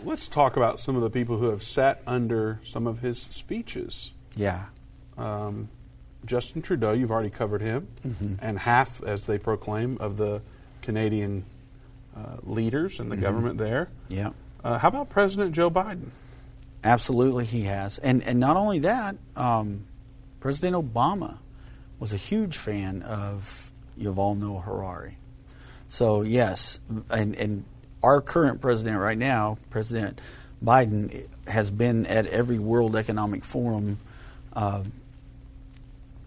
Let's 0.04 0.28
talk 0.28 0.58
about 0.58 0.80
some 0.80 0.96
of 0.96 1.02
the 1.02 1.10
people 1.10 1.38
who 1.38 1.50
have 1.50 1.64
sat 1.64 2.02
under 2.06 2.60
some 2.64 2.88
of 2.88 3.00
his 3.00 3.22
speeches. 3.22 4.12
Yeah. 4.36 4.66
Um, 5.18 5.70
Justin 6.26 6.62
Trudeau, 6.62 6.92
you've 6.94 7.12
already 7.12 7.30
covered 7.30 7.62
him, 7.62 7.88
Mhm. 8.06 8.38
and 8.42 8.60
half, 8.60 9.02
as 9.04 9.26
they 9.26 9.38
proclaim, 9.38 9.98
of 10.00 10.18
the 10.18 10.42
Canadian 10.82 11.46
uh, 12.16 12.38
leaders 12.44 13.00
and 13.00 13.12
the 13.12 13.18
Mhm. 13.18 13.22
government 13.22 13.58
there. 13.58 13.90
Yeah. 14.08 14.30
Uh, 14.64 14.78
how 14.78 14.88
about 14.90 15.10
President 15.10 15.56
Joe 15.56 15.72
Biden? 15.72 16.10
Absolutely, 16.84 17.46
he 17.46 17.64
has, 17.64 17.98
and 17.98 18.22
and 18.24 18.40
not 18.40 18.56
only 18.56 18.78
that, 18.80 19.16
um, 19.36 19.86
President 20.40 20.76
Obama 20.76 21.38
was 22.00 22.14
a 22.14 22.18
huge 22.18 22.56
fan 22.58 23.02
of 23.02 23.72
Yuval 24.00 24.38
Noah 24.38 24.62
Harari. 24.62 25.18
So 25.88 26.22
yes, 26.22 26.80
and 27.10 27.34
and 27.36 27.64
our 28.04 28.22
current 28.22 28.62
president 28.62 29.00
right 29.00 29.18
now, 29.18 29.58
President 29.70 30.20
Biden, 30.64 31.26
has 31.48 31.72
been 31.72 32.06
at 32.06 32.28
every 32.28 32.60
World 32.60 32.96
Economic 32.96 33.44
Forum 33.44 33.98
uh, 34.54 34.84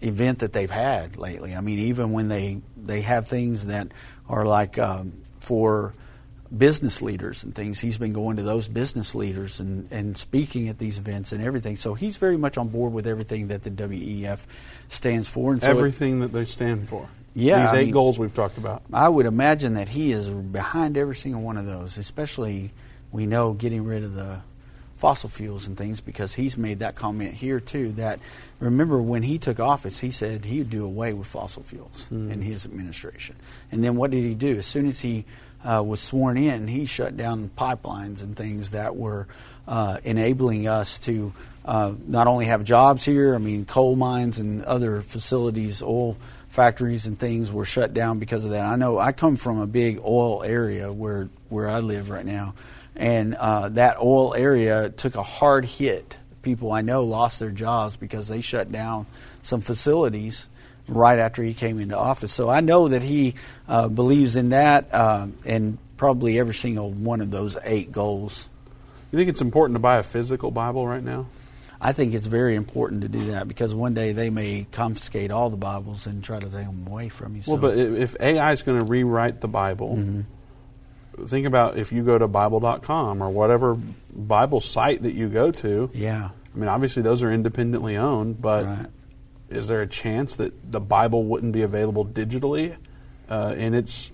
event 0.01 0.41
that 0.41 0.53
they've 0.53 0.71
had 0.71 1.17
lately. 1.17 1.55
I 1.55 1.61
mean, 1.61 1.79
even 1.79 2.13
when 2.13 2.29
they 2.29 2.61
they 2.77 3.03
have 3.03 3.29
things 3.29 3.67
that 3.67 3.89
are 4.29 4.45
like 4.45 4.79
um, 4.79 5.13
for 5.41 5.95
business 6.57 7.03
leaders 7.03 7.43
and 7.45 7.55
things, 7.55 7.81
he's 7.81 7.99
been 7.99 8.13
going 8.13 8.37
to 8.37 8.43
those 8.43 8.69
business 8.69 9.15
leaders 9.15 9.59
and, 9.61 9.89
and 9.91 10.17
speaking 10.17 10.69
at 10.69 10.79
these 10.79 10.99
events 10.99 11.33
and 11.33 11.43
everything. 11.43 11.77
So 11.77 11.95
he's 11.95 12.17
very 12.19 12.37
much 12.37 12.57
on 12.57 12.69
board 12.69 12.93
with 12.93 13.07
everything 13.07 13.49
that 13.49 13.63
the 13.65 13.71
WEF 13.71 14.41
stands 14.89 15.29
for. 15.29 15.53
And 15.53 15.61
so 15.63 15.69
it- 15.69 15.71
Everything 15.73 16.21
that 16.21 16.33
they 16.33 16.45
stand 16.45 16.89
for. 16.89 17.09
Yeah, 17.37 17.67
These 17.67 17.75
I 17.75 17.77
eight 17.79 17.85
mean- 17.85 17.93
goals 17.93 18.19
we've 18.19 18.35
talked 18.35 18.57
about. 18.57 18.83
I 18.93 19.09
would 19.09 19.27
imagine 19.27 19.75
that 19.75 19.89
he 19.91 20.11
is 20.13 20.29
behind 20.29 20.97
every 20.97 21.15
single 21.15 21.43
one 21.43 21.59
of 21.59 21.67
those, 21.67 21.99
especially 21.99 22.73
we 23.13 23.27
know 23.27 23.53
getting 23.53 23.85
rid 23.85 24.03
of 24.05 24.15
the 24.15 24.41
fossil 24.97 25.29
fuels 25.29 25.67
and 25.67 25.77
things 25.77 26.01
because 26.01 26.33
he's 26.33 26.57
made 26.57 26.79
that 26.79 26.95
comment 26.95 27.35
here 27.35 27.61
too 27.61 27.93
that 27.93 28.19
remember 28.61 28.99
when 28.99 29.23
he 29.23 29.37
took 29.37 29.61
office 29.61 30.01
he 30.01 30.11
said 30.11 30.43
he 30.43 30.59
would 30.61 30.71
do 30.71 30.87
away 30.87 31.13
with 31.13 31.27
fossil 31.27 31.63
fuels 31.63 32.09
in 32.11 32.41
his 32.41 32.65
administration. 32.65 33.37
And 33.71 33.85
then 33.85 33.97
what 33.97 34.11
did 34.11 34.25
he 34.25 34.35
do? 34.35 34.57
As 34.57 34.65
soon 34.65 34.87
as 34.87 34.99
he 35.01 35.27
uh, 35.63 35.83
was 35.85 36.01
sworn 36.01 36.39
in 36.39 36.67
he 36.67 36.87
shut 36.87 37.15
down 37.15 37.51
pipelines 37.59 38.23
and 38.23 38.35
things 38.35 38.71
that 38.71 38.97
were 38.97 39.27
uh, 39.69 39.99
enabling 40.05 40.67
us 40.67 40.99
to 41.01 41.35
uh, 41.67 41.93
not 42.07 42.27
only 42.27 42.45
have 42.47 42.63
jobs 42.63 43.05
here 43.05 43.35
i 43.35 43.39
mean 43.39 43.65
coal 43.65 43.97
mines 43.97 44.39
and 44.39 44.63
other 44.65 45.03
facilities 45.03 45.83
oil 45.83 46.17
factories 46.57 47.05
and 47.05 47.19
things 47.19 47.53
were 47.53 47.67
shut 47.67 47.93
down 47.93 48.19
because 48.19 48.47
of 48.47 48.53
that. 48.53 48.65
I 48.65 48.77
know 48.77 48.99
I 48.99 49.13
come 49.13 49.37
from 49.37 49.61
a 49.61 49.67
big 49.67 50.01
oil 50.03 50.43
area 50.43 50.91
where 50.91 51.29
where 51.51 51.69
I 51.69 51.81
live 51.81 52.09
right 52.09 52.25
now, 52.25 52.55
and 52.97 53.35
uh, 53.35 53.69
that 53.69 53.99
oil 54.01 54.35
area 54.35 54.89
took 54.89 55.15
a 55.15 55.23
hard 55.23 55.67
hit. 55.67 56.19
People 56.41 56.73
I 56.73 56.81
know 56.81 57.05
lost 57.05 57.39
their 57.41 57.51
jobs 57.51 57.97
because 57.97 58.27
they 58.27 58.41
shut 58.41 58.73
down 58.73 59.07
some 59.43 59.61
facilities 59.61 60.49
right 60.89 61.19
after 61.19 61.43
he 61.43 61.53
came 61.53 61.79
into 61.79 61.99
office. 61.99 62.33
So 62.33 62.49
I 62.49 62.61
know 62.61 62.89
that 62.89 63.03
he 63.03 63.35
uh, 63.69 63.89
believes 63.89 64.35
in 64.35 64.51
that, 64.51 64.95
um, 64.95 65.37
and 65.45 65.77
probably 65.97 66.39
every 66.39 66.55
single 66.55 66.91
one 66.91 67.21
of 67.21 67.31
those 67.31 67.59
eight 67.65 67.93
goals. 67.93 68.49
You 69.13 69.19
think 69.19 69.29
it's 69.29 69.43
important 69.43 69.75
to 69.75 69.81
buy 69.81 69.99
a 69.99 70.03
physical 70.03 70.51
Bible 70.51 70.87
right 70.87 71.03
now? 71.03 71.27
I 71.81 71.93
think 71.93 72.15
it's 72.15 72.27
very 72.27 72.55
important 72.57 73.03
to 73.03 73.09
do 73.09 73.33
that 73.33 73.47
because 73.49 73.75
one 73.75 73.93
day 73.95 74.13
they 74.13 74.31
may 74.31 74.67
confiscate 74.73 75.31
all 75.31 75.51
the 75.51 75.57
Bibles 75.57 76.07
and 76.07 76.23
try 76.25 76.39
to 76.39 76.47
take 76.47 76.65
them 76.65 76.87
away 76.87 77.09
from 77.09 77.37
you. 77.37 77.43
Well, 77.47 77.57
So- 77.57 77.61
but 77.61 77.79
if 77.79 78.17
AI 78.21 78.53
is 78.53 78.63
going 78.63 78.79
to 78.79 78.85
rewrite 78.85 79.41
the 79.41 79.49
Bible, 79.49 79.97
Mm-hmm. 79.97 81.25
think 81.27 81.47
about 81.47 81.77
if 81.79 81.93
you 81.93 82.03
go 82.03 82.17
to 82.19 82.29
Bible.com 82.29 83.23
or 83.23 83.31
whatever 83.31 83.77
Bible 84.15 84.61
site 84.61 85.03
that 85.03 85.13
you 85.15 85.29
go 85.29 85.51
to. 85.51 85.91
Yeah. 85.95 86.31
I 86.55 86.59
mean, 86.59 86.69
obviously 86.69 87.03
those 87.03 87.23
are 87.23 87.31
independently 87.31 87.97
owned, 87.99 88.41
but 88.41 88.67
is 89.51 89.69
there 89.69 89.83
a 89.83 89.87
chance 89.87 90.37
that 90.37 90.73
the 90.73 90.81
Bible 90.81 91.25
wouldn't 91.25 91.53
be 91.53 91.63
available 91.63 92.05
digitally 92.07 92.75
uh, 93.29 93.55
in 93.57 93.75
its 93.75 94.11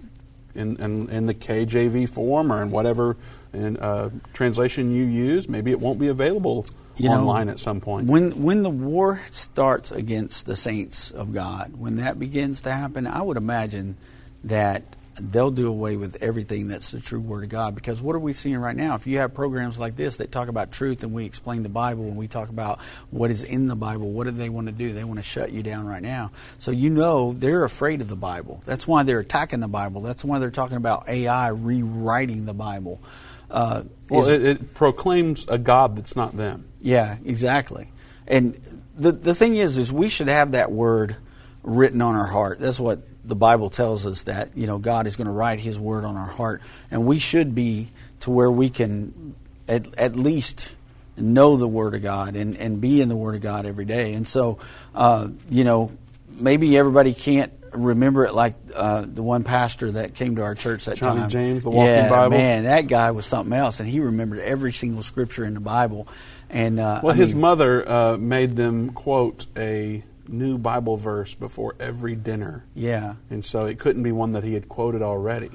in, 0.54 0.76
in 0.76 1.08
in 1.08 1.26
the 1.26 1.34
KJV 1.34 2.08
form 2.08 2.52
or 2.52 2.60
in 2.62 2.70
whatever 2.70 3.16
in, 3.52 3.76
uh, 3.78 4.10
translation 4.34 4.92
you 4.92 5.04
use? 5.04 5.48
Maybe 5.48 5.70
it 5.70 5.80
won't 5.80 5.98
be 6.00 6.08
available 6.08 6.66
You 6.96 7.08
know, 7.08 7.20
online 7.20 7.48
at 7.48 7.58
some 7.58 7.80
point. 7.80 8.06
When 8.06 8.42
when 8.42 8.62
the 8.62 8.70
war 8.70 9.20
starts 9.30 9.90
against 9.92 10.46
the 10.46 10.56
saints 10.56 11.10
of 11.10 11.32
God, 11.32 11.72
when 11.76 11.96
that 11.96 12.18
begins 12.18 12.62
to 12.62 12.72
happen, 12.72 13.06
I 13.06 13.22
would 13.22 13.36
imagine 13.36 13.96
that 14.44 14.82
they'll 15.20 15.50
do 15.50 15.68
away 15.68 15.96
with 15.96 16.22
everything 16.22 16.68
that's 16.68 16.90
the 16.90 17.00
true 17.00 17.20
word 17.20 17.44
of 17.44 17.50
God. 17.50 17.74
Because 17.74 18.00
what 18.00 18.16
are 18.16 18.18
we 18.18 18.32
seeing 18.32 18.56
right 18.56 18.74
now? 18.74 18.94
If 18.94 19.06
you 19.06 19.18
have 19.18 19.34
programs 19.34 19.78
like 19.78 19.94
this 19.94 20.16
that 20.16 20.32
talk 20.32 20.48
about 20.48 20.72
truth 20.72 21.02
and 21.02 21.12
we 21.12 21.26
explain 21.26 21.62
the 21.62 21.68
Bible 21.68 22.04
and 22.04 22.16
we 22.16 22.28
talk 22.28 22.48
about 22.48 22.80
what 23.10 23.30
is 23.30 23.42
in 23.42 23.66
the 23.66 23.76
Bible, 23.76 24.10
what 24.10 24.24
do 24.24 24.30
they 24.30 24.48
want 24.48 24.68
to 24.68 24.72
do? 24.72 24.92
They 24.92 25.04
want 25.04 25.18
to 25.18 25.22
shut 25.22 25.52
you 25.52 25.62
down 25.62 25.86
right 25.86 26.02
now. 26.02 26.30
So 26.58 26.70
you 26.70 26.88
know 26.90 27.34
they're 27.34 27.64
afraid 27.64 28.00
of 28.00 28.08
the 28.08 28.16
Bible. 28.16 28.62
That's 28.64 28.86
why 28.86 29.02
they're 29.02 29.20
attacking 29.20 29.60
the 29.60 29.68
Bible. 29.68 30.00
That's 30.00 30.24
why 30.24 30.38
they're 30.38 30.50
talking 30.50 30.78
about 30.78 31.08
AI 31.08 31.48
rewriting 31.48 32.46
the 32.46 32.54
Bible. 32.54 33.00
Uh, 33.50 33.82
well, 34.08 34.22
is- 34.22 34.28
it, 34.30 34.44
it 34.44 34.74
proclaims 34.74 35.46
a 35.46 35.58
God 35.58 35.94
that's 35.96 36.16
not 36.16 36.34
them. 36.36 36.64
Yeah, 36.82 37.16
exactly. 37.24 37.88
And 38.26 38.60
the 38.96 39.12
the 39.12 39.34
thing 39.34 39.56
is, 39.56 39.78
is 39.78 39.92
we 39.92 40.08
should 40.08 40.28
have 40.28 40.52
that 40.52 40.70
word 40.70 41.16
written 41.62 42.02
on 42.02 42.14
our 42.14 42.26
heart. 42.26 42.60
That's 42.60 42.80
what 42.80 43.00
the 43.24 43.36
Bible 43.36 43.70
tells 43.70 44.06
us 44.06 44.24
that 44.24 44.56
you 44.56 44.66
know 44.66 44.78
God 44.78 45.06
is 45.06 45.16
going 45.16 45.26
to 45.26 45.32
write 45.32 45.60
His 45.60 45.78
word 45.78 46.04
on 46.04 46.16
our 46.16 46.26
heart, 46.26 46.60
and 46.90 47.06
we 47.06 47.18
should 47.18 47.54
be 47.54 47.88
to 48.20 48.30
where 48.30 48.50
we 48.50 48.68
can 48.68 49.34
at, 49.68 49.98
at 49.98 50.16
least 50.16 50.74
know 51.16 51.56
the 51.56 51.68
Word 51.68 51.94
of 51.94 52.02
God 52.02 52.36
and, 52.36 52.56
and 52.56 52.80
be 52.80 53.00
in 53.00 53.08
the 53.08 53.16
Word 53.16 53.34
of 53.34 53.40
God 53.40 53.66
every 53.66 53.84
day. 53.84 54.14
And 54.14 54.26
so, 54.26 54.58
uh, 54.94 55.28
you 55.50 55.64
know, 55.64 55.90
maybe 56.30 56.76
everybody 56.76 57.14
can't 57.14 57.52
remember 57.72 58.24
it 58.24 58.34
like 58.34 58.54
uh, 58.74 59.04
the 59.06 59.22
one 59.22 59.44
pastor 59.44 59.92
that 59.92 60.14
came 60.14 60.36
to 60.36 60.42
our 60.42 60.54
church 60.54 60.84
that 60.86 60.96
Johnny 60.96 61.20
time. 61.20 61.30
James, 61.30 61.64
the 61.64 61.70
Walking 61.70 61.92
yeah, 61.92 62.08
Bible. 62.08 62.36
Man, 62.36 62.64
that 62.64 62.86
guy 62.86 63.10
was 63.12 63.26
something 63.26 63.52
else, 63.52 63.80
and 63.80 63.88
he 63.88 64.00
remembered 64.00 64.40
every 64.40 64.72
single 64.72 65.02
scripture 65.02 65.44
in 65.44 65.54
the 65.54 65.60
Bible. 65.60 66.08
And 66.52 66.78
uh, 66.78 67.00
Well, 67.02 67.14
I 67.14 67.16
his 67.16 67.34
mean, 67.34 67.40
mother 67.42 67.88
uh, 67.90 68.16
made 68.18 68.56
them 68.56 68.90
quote 68.90 69.46
a 69.56 70.04
new 70.28 70.58
Bible 70.58 70.96
verse 70.96 71.34
before 71.34 71.74
every 71.80 72.14
dinner. 72.14 72.64
Yeah. 72.74 73.14
And 73.30 73.44
so 73.44 73.64
it 73.64 73.78
couldn't 73.78 74.02
be 74.02 74.12
one 74.12 74.32
that 74.32 74.44
he 74.44 74.54
had 74.54 74.68
quoted 74.68 75.02
already. 75.02 75.50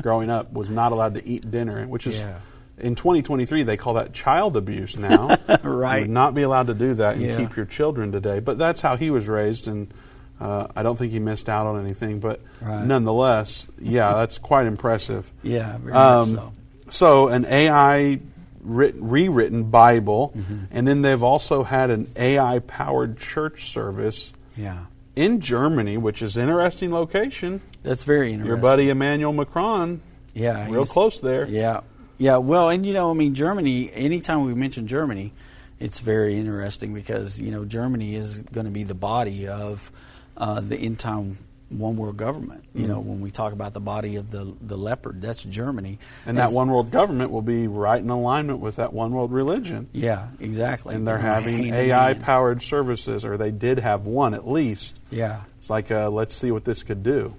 Growing 0.00 0.30
up, 0.30 0.52
was 0.52 0.68
not 0.70 0.92
allowed 0.92 1.14
to 1.14 1.26
eat 1.26 1.50
dinner, 1.50 1.86
which 1.86 2.06
is 2.06 2.22
Yeah. 2.22 2.38
in 2.78 2.94
2023 2.94 3.62
they 3.64 3.76
call 3.76 3.94
that 3.94 4.12
child 4.12 4.56
abuse 4.56 4.96
now. 4.96 5.36
Right. 5.62 5.96
You 5.98 6.02
would 6.04 6.10
not 6.10 6.34
be 6.34 6.42
allowed 6.42 6.66
to 6.68 6.74
do 6.74 6.94
that 6.94 7.16
and 7.16 7.24
Yeah. 7.26 7.36
keep 7.36 7.54
your 7.56 7.66
children 7.66 8.10
today. 8.12 8.40
But 8.40 8.56
that's 8.58 8.80
how 8.80 8.96
he 8.96 9.10
was 9.10 9.28
raised, 9.28 9.68
and 9.68 9.92
uh, 10.40 10.68
I 10.74 10.82
don't 10.82 10.96
think 10.96 11.12
he 11.12 11.18
missed 11.18 11.48
out 11.50 11.66
on 11.66 11.78
anything. 11.84 12.18
But 12.20 12.40
Right. 12.62 12.84
nonetheless, 12.86 13.66
yeah, 13.80 14.14
that's 14.14 14.38
quite 14.38 14.66
impressive. 14.66 15.30
Yeah, 15.42 15.76
very 15.78 15.92
Um, 15.92 16.32
much 16.34 16.42
so. 16.42 16.52
so 16.88 17.28
an 17.28 17.44
AI 17.46 18.20
writ- 18.62 18.94
rewritten 18.98 19.64
Bible, 19.64 20.32
Mm-hmm. 20.36 20.56
and 20.70 20.86
then 20.88 21.02
they've 21.02 21.22
also 21.22 21.62
had 21.62 21.90
an 21.90 22.08
AI 22.16 22.58
powered 22.60 23.18
church 23.18 23.70
service 23.72 24.32
Yeah. 24.56 24.84
in 25.16 25.40
Germany, 25.40 25.96
which 25.96 26.22
is 26.22 26.36
interesting 26.36 26.92
location. 26.92 27.60
That's 27.82 28.02
very 28.04 28.32
interesting. 28.32 28.46
Your 28.48 28.56
buddy 28.56 28.90
Emmanuel 28.90 29.32
Macron, 29.32 30.00
Yeah, 30.34 30.70
real 30.70 30.86
close 30.86 31.20
there. 31.20 31.46
Yeah, 31.46 31.80
yeah. 32.18 32.36
Well, 32.36 32.68
and 32.68 32.84
you 32.86 32.92
know, 32.92 33.10
I 33.10 33.14
mean, 33.14 33.34
Germany. 33.34 33.90
Anytime 33.92 34.44
we 34.44 34.54
mention 34.54 34.86
Germany, 34.86 35.32
it's 35.80 36.00
very 36.00 36.38
interesting 36.38 36.92
because 36.94 37.40
you 37.40 37.50
know 37.50 37.64
Germany 37.64 38.14
is 38.14 38.36
going 38.36 38.66
to 38.66 38.70
be 38.70 38.84
the 38.84 38.94
body 38.94 39.48
of 39.48 39.90
uh, 40.36 40.60
the 40.60 40.76
end 40.76 40.98
time 40.98 41.38
one 41.70 41.96
world 41.96 42.16
government. 42.16 42.64
You 42.74 42.86
know, 42.86 43.00
when 43.00 43.20
we 43.20 43.30
talk 43.30 43.52
about 43.52 43.72
the 43.72 43.80
body 43.80 44.16
of 44.16 44.30
the 44.30 44.54
the 44.60 44.76
leopard, 44.76 45.22
that's 45.22 45.42
Germany, 45.42 45.98
And 46.26 46.36
that 46.38 46.50
one 46.52 46.68
world 46.68 46.90
government 46.90 47.30
will 47.30 47.42
be 47.42 47.66
right 47.68 48.00
in 48.02 48.10
alignment 48.10 48.58
with 48.58 48.76
that 48.76 48.92
one 48.92 49.12
world 49.12 49.32
religion. 49.32 49.88
Yeah, 49.92 50.28
exactly. 50.40 50.94
And 50.94 51.06
they're 51.06 51.18
They're 51.18 51.22
having 51.32 51.72
AI 51.72 52.14
powered 52.14 52.62
services, 52.62 53.24
or 53.24 53.36
they 53.36 53.50
did 53.50 53.78
have 53.78 54.06
one 54.06 54.34
at 54.34 54.46
least. 54.48 54.98
Yeah. 55.10 55.42
It's 55.58 55.70
like, 55.70 55.90
uh, 55.90 56.10
let's 56.10 56.34
see 56.34 56.50
what 56.50 56.64
this 56.64 56.82
could 56.82 57.02
do. 57.02 57.34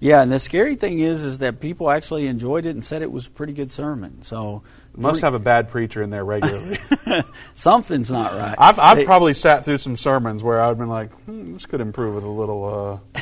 Yeah, 0.00 0.20
and 0.22 0.30
the 0.30 0.38
scary 0.38 0.74
thing 0.74 0.98
is, 1.00 1.22
is 1.22 1.38
that 1.38 1.60
people 1.60 1.90
actually 1.90 2.26
enjoyed 2.26 2.66
it 2.66 2.70
and 2.70 2.84
said 2.84 3.00
it 3.00 3.10
was 3.10 3.26
a 3.26 3.30
pretty 3.30 3.54
good 3.54 3.72
sermon. 3.72 4.22
So 4.22 4.62
Must 4.96 5.22
have 5.22 5.32
a 5.32 5.38
bad 5.38 5.68
preacher 5.70 6.02
in 6.02 6.10
there 6.10 6.24
regularly. 6.24 6.76
something's 7.54 8.10
not 8.10 8.32
right. 8.34 8.54
I've, 8.58 8.78
I've 8.78 8.96
They- 8.98 9.04
probably 9.06 9.32
sat 9.34 9.64
through 9.64 9.78
some 9.78 9.96
sermons 9.96 10.42
where 10.42 10.60
I've 10.60 10.76
been 10.76 10.88
like, 10.90 11.10
hmm, 11.24 11.54
this 11.54 11.64
could 11.64 11.80
improve 11.80 12.14
with 12.16 12.24
a 12.24 12.28
little 12.28 13.00
uh, 13.14 13.20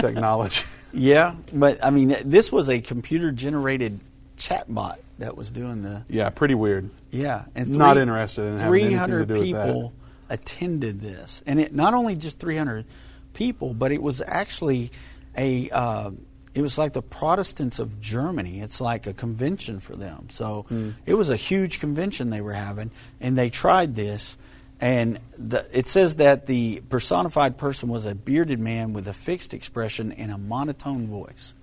technology. 0.00 0.62
Yeah, 0.96 1.34
but 1.52 1.84
I 1.84 1.90
mean, 1.90 2.14
this 2.24 2.52
was 2.52 2.70
a 2.70 2.80
computer 2.80 3.32
generated 3.32 3.98
chatbot 4.38 4.98
that 5.18 5.36
was 5.36 5.50
doing 5.50 5.82
the. 5.82 6.04
Yeah, 6.08 6.28
pretty 6.30 6.54
weird. 6.54 6.88
Yeah, 7.10 7.46
and 7.56 7.68
Not 7.70 7.96
interested 7.98 8.42
in 8.44 8.58
having 8.60 8.84
anything 8.84 8.98
to 9.00 9.04
300 9.06 9.26
do 9.28 9.34
with 9.34 9.42
people 9.42 9.92
attended 10.30 11.00
this, 11.00 11.42
and 11.46 11.58
it 11.60 11.74
not 11.74 11.94
only 11.94 12.14
just 12.14 12.38
300 12.38 12.84
people, 13.32 13.74
but 13.74 13.90
it 13.90 14.00
was 14.02 14.22
actually 14.24 14.92
a. 15.36 15.68
Uh, 15.70 16.12
it 16.54 16.62
was 16.62 16.78
like 16.78 16.92
the 16.92 17.02
Protestants 17.02 17.80
of 17.80 18.00
Germany. 18.00 18.60
It's 18.60 18.80
like 18.80 19.08
a 19.08 19.12
convention 19.12 19.80
for 19.80 19.96
them. 19.96 20.28
So 20.30 20.66
Hmm. 20.68 20.90
it 21.06 21.14
was 21.14 21.28
a 21.28 21.34
huge 21.36 21.80
convention 21.80 22.30
they 22.30 22.40
were 22.40 22.52
having, 22.52 22.92
and 23.20 23.36
they 23.36 23.50
tried 23.50 23.96
this. 23.96 24.38
And 24.80 25.18
the, 25.38 25.66
it 25.72 25.86
says 25.86 26.16
that 26.16 26.46
the 26.46 26.82
personified 26.90 27.56
person 27.56 27.88
was 27.88 28.06
a 28.06 28.14
bearded 28.14 28.58
man 28.58 28.92
with 28.92 29.08
a 29.08 29.14
fixed 29.14 29.54
expression 29.54 30.12
and 30.12 30.30
a 30.32 30.38
monotone 30.38 31.06
voice. 31.06 31.54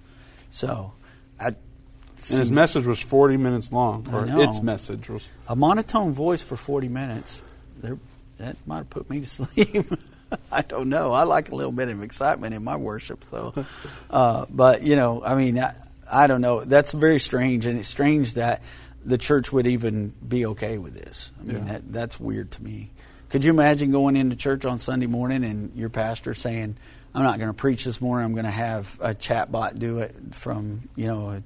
So, 0.50 0.94
I, 1.40 1.48
And 1.48 1.58
his 2.18 2.50
message 2.52 2.86
was 2.86 3.00
40 3.02 3.38
minutes 3.38 3.72
long, 3.72 4.08
or 4.14 4.26
its 4.42 4.62
message 4.62 5.10
was. 5.10 5.28
a 5.48 5.56
monotone 5.56 6.14
voice 6.14 6.42
for 6.42 6.56
40 6.56 6.88
minutes, 6.88 7.42
there, 7.82 7.98
that 8.38 8.56
might 8.66 8.78
have 8.78 8.90
put 8.90 9.10
me 9.10 9.20
to 9.20 9.26
sleep. 9.28 9.86
I 10.52 10.62
don't 10.62 10.88
know. 10.90 11.12
I 11.14 11.24
like 11.24 11.52
a 11.52 11.56
little 11.56 11.74
bit 11.74 11.90
of 11.90 12.02
excitement 12.02 12.54
in 12.56 12.64
my 12.64 12.78
worship. 12.78 13.24
So, 13.30 13.54
uh, 14.10 14.46
but 14.50 14.84
you 14.84 14.96
know, 14.96 15.22
I 15.24 15.36
mean, 15.36 15.60
I, 15.60 15.76
I 16.12 16.28
don't 16.28 16.42
know. 16.42 16.64
That's 16.64 16.94
very 16.94 17.20
strange, 17.20 17.66
and 17.66 17.78
it's 17.78 17.90
strange 17.90 18.36
that 18.36 18.62
the 19.04 19.18
church 19.18 19.52
would 19.52 19.68
even 19.68 20.14
be 20.26 20.46
okay 20.48 20.78
with 20.78 20.94
this. 20.94 21.32
I 21.40 21.44
mean, 21.44 21.58
Yeah. 21.58 21.74
that 21.74 21.92
that's 21.92 22.20
weird 22.20 22.52
to 22.52 22.64
me. 22.64 22.90
Could 23.32 23.44
you 23.46 23.52
imagine 23.52 23.92
going 23.92 24.16
into 24.16 24.36
church 24.36 24.66
on 24.66 24.80
Sunday 24.80 25.08
morning 25.08 25.44
and 25.44 25.74
your 25.76 25.90
pastor 25.90 26.34
saying, 26.34 26.76
"I'm 27.16 27.24
not 27.24 27.40
going 27.40 27.50
to 27.50 27.54
preach 27.56 27.86
this 27.86 28.02
morning. 28.02 28.26
I'm 28.26 28.34
going 28.34 28.46
to 28.46 28.52
have 28.52 28.98
a 29.02 29.14
chatbot 29.16 29.80
do 29.80 30.00
it 30.00 30.14
from 30.32 30.90
you 30.96 31.08
know." 31.08 31.42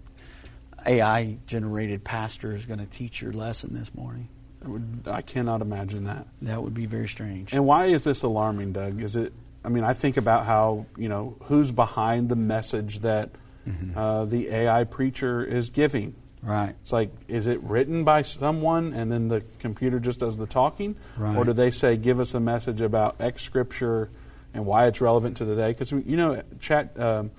AI 0.88 1.38
generated 1.48 2.04
pastor 2.04 2.54
is 2.54 2.68
going 2.68 2.78
to 2.80 2.86
teach 2.86 3.20
your 3.20 3.32
lesson 3.34 3.74
this 3.74 3.92
morning. 3.96 4.28
I 4.64 4.68
would- 4.68 5.08
I 5.08 5.24
cannot 5.24 5.62
imagine 5.62 6.04
that. 6.04 6.28
That 6.44 6.62
would 6.62 6.76
be 6.76 6.86
very 6.86 7.08
strange. 7.08 7.54
And 7.54 7.66
why 7.66 7.86
is 7.86 8.04
this 8.04 8.22
alarming, 8.22 8.74
Doug? 8.74 9.02
Is 9.02 9.16
it? 9.16 9.34
I 9.64 9.70
mean, 9.70 9.84
I 9.84 9.94
think 9.94 10.18
about 10.18 10.46
how 10.46 10.86
you 10.98 11.10
know 11.10 11.36
who's 11.46 11.72
behind 11.72 12.30
the 12.30 12.36
message 12.36 13.00
that 13.00 13.30
Mm-hmm. 13.68 13.98
uh, 13.98 14.26
the 14.26 14.50
AI 14.50 14.84
preacher 14.84 15.44
is 15.44 15.72
giving. 15.72 16.14
Right. 16.46 16.76
It's 16.84 16.94
like, 16.94 17.10
is 17.28 17.48
it 17.48 17.62
written 17.64 18.04
by 18.04 18.22
someone 18.22 18.94
and 18.94 19.12
then 19.12 19.28
the 19.28 19.44
computer 19.60 20.00
just 20.00 20.20
does 20.20 20.38
the 20.38 20.46
talking, 20.46 20.96
Right. 21.18 21.36
or 21.36 21.44
do 21.44 21.54
they 21.54 21.72
say, 21.72 21.98
give 21.98 22.20
us 22.20 22.34
a 22.36 22.40
message 22.40 22.82
about 22.82 23.16
X 23.20 23.42
scripture 23.42 24.10
and 24.54 24.66
why 24.66 24.86
it's 24.86 25.02
relevant 25.02 25.38
to 25.38 25.46
today? 25.46 25.72
Because 25.74 25.92
you 25.92 26.16
know, 26.18 26.42
Chat 26.60 26.98
um, 27.00 27.32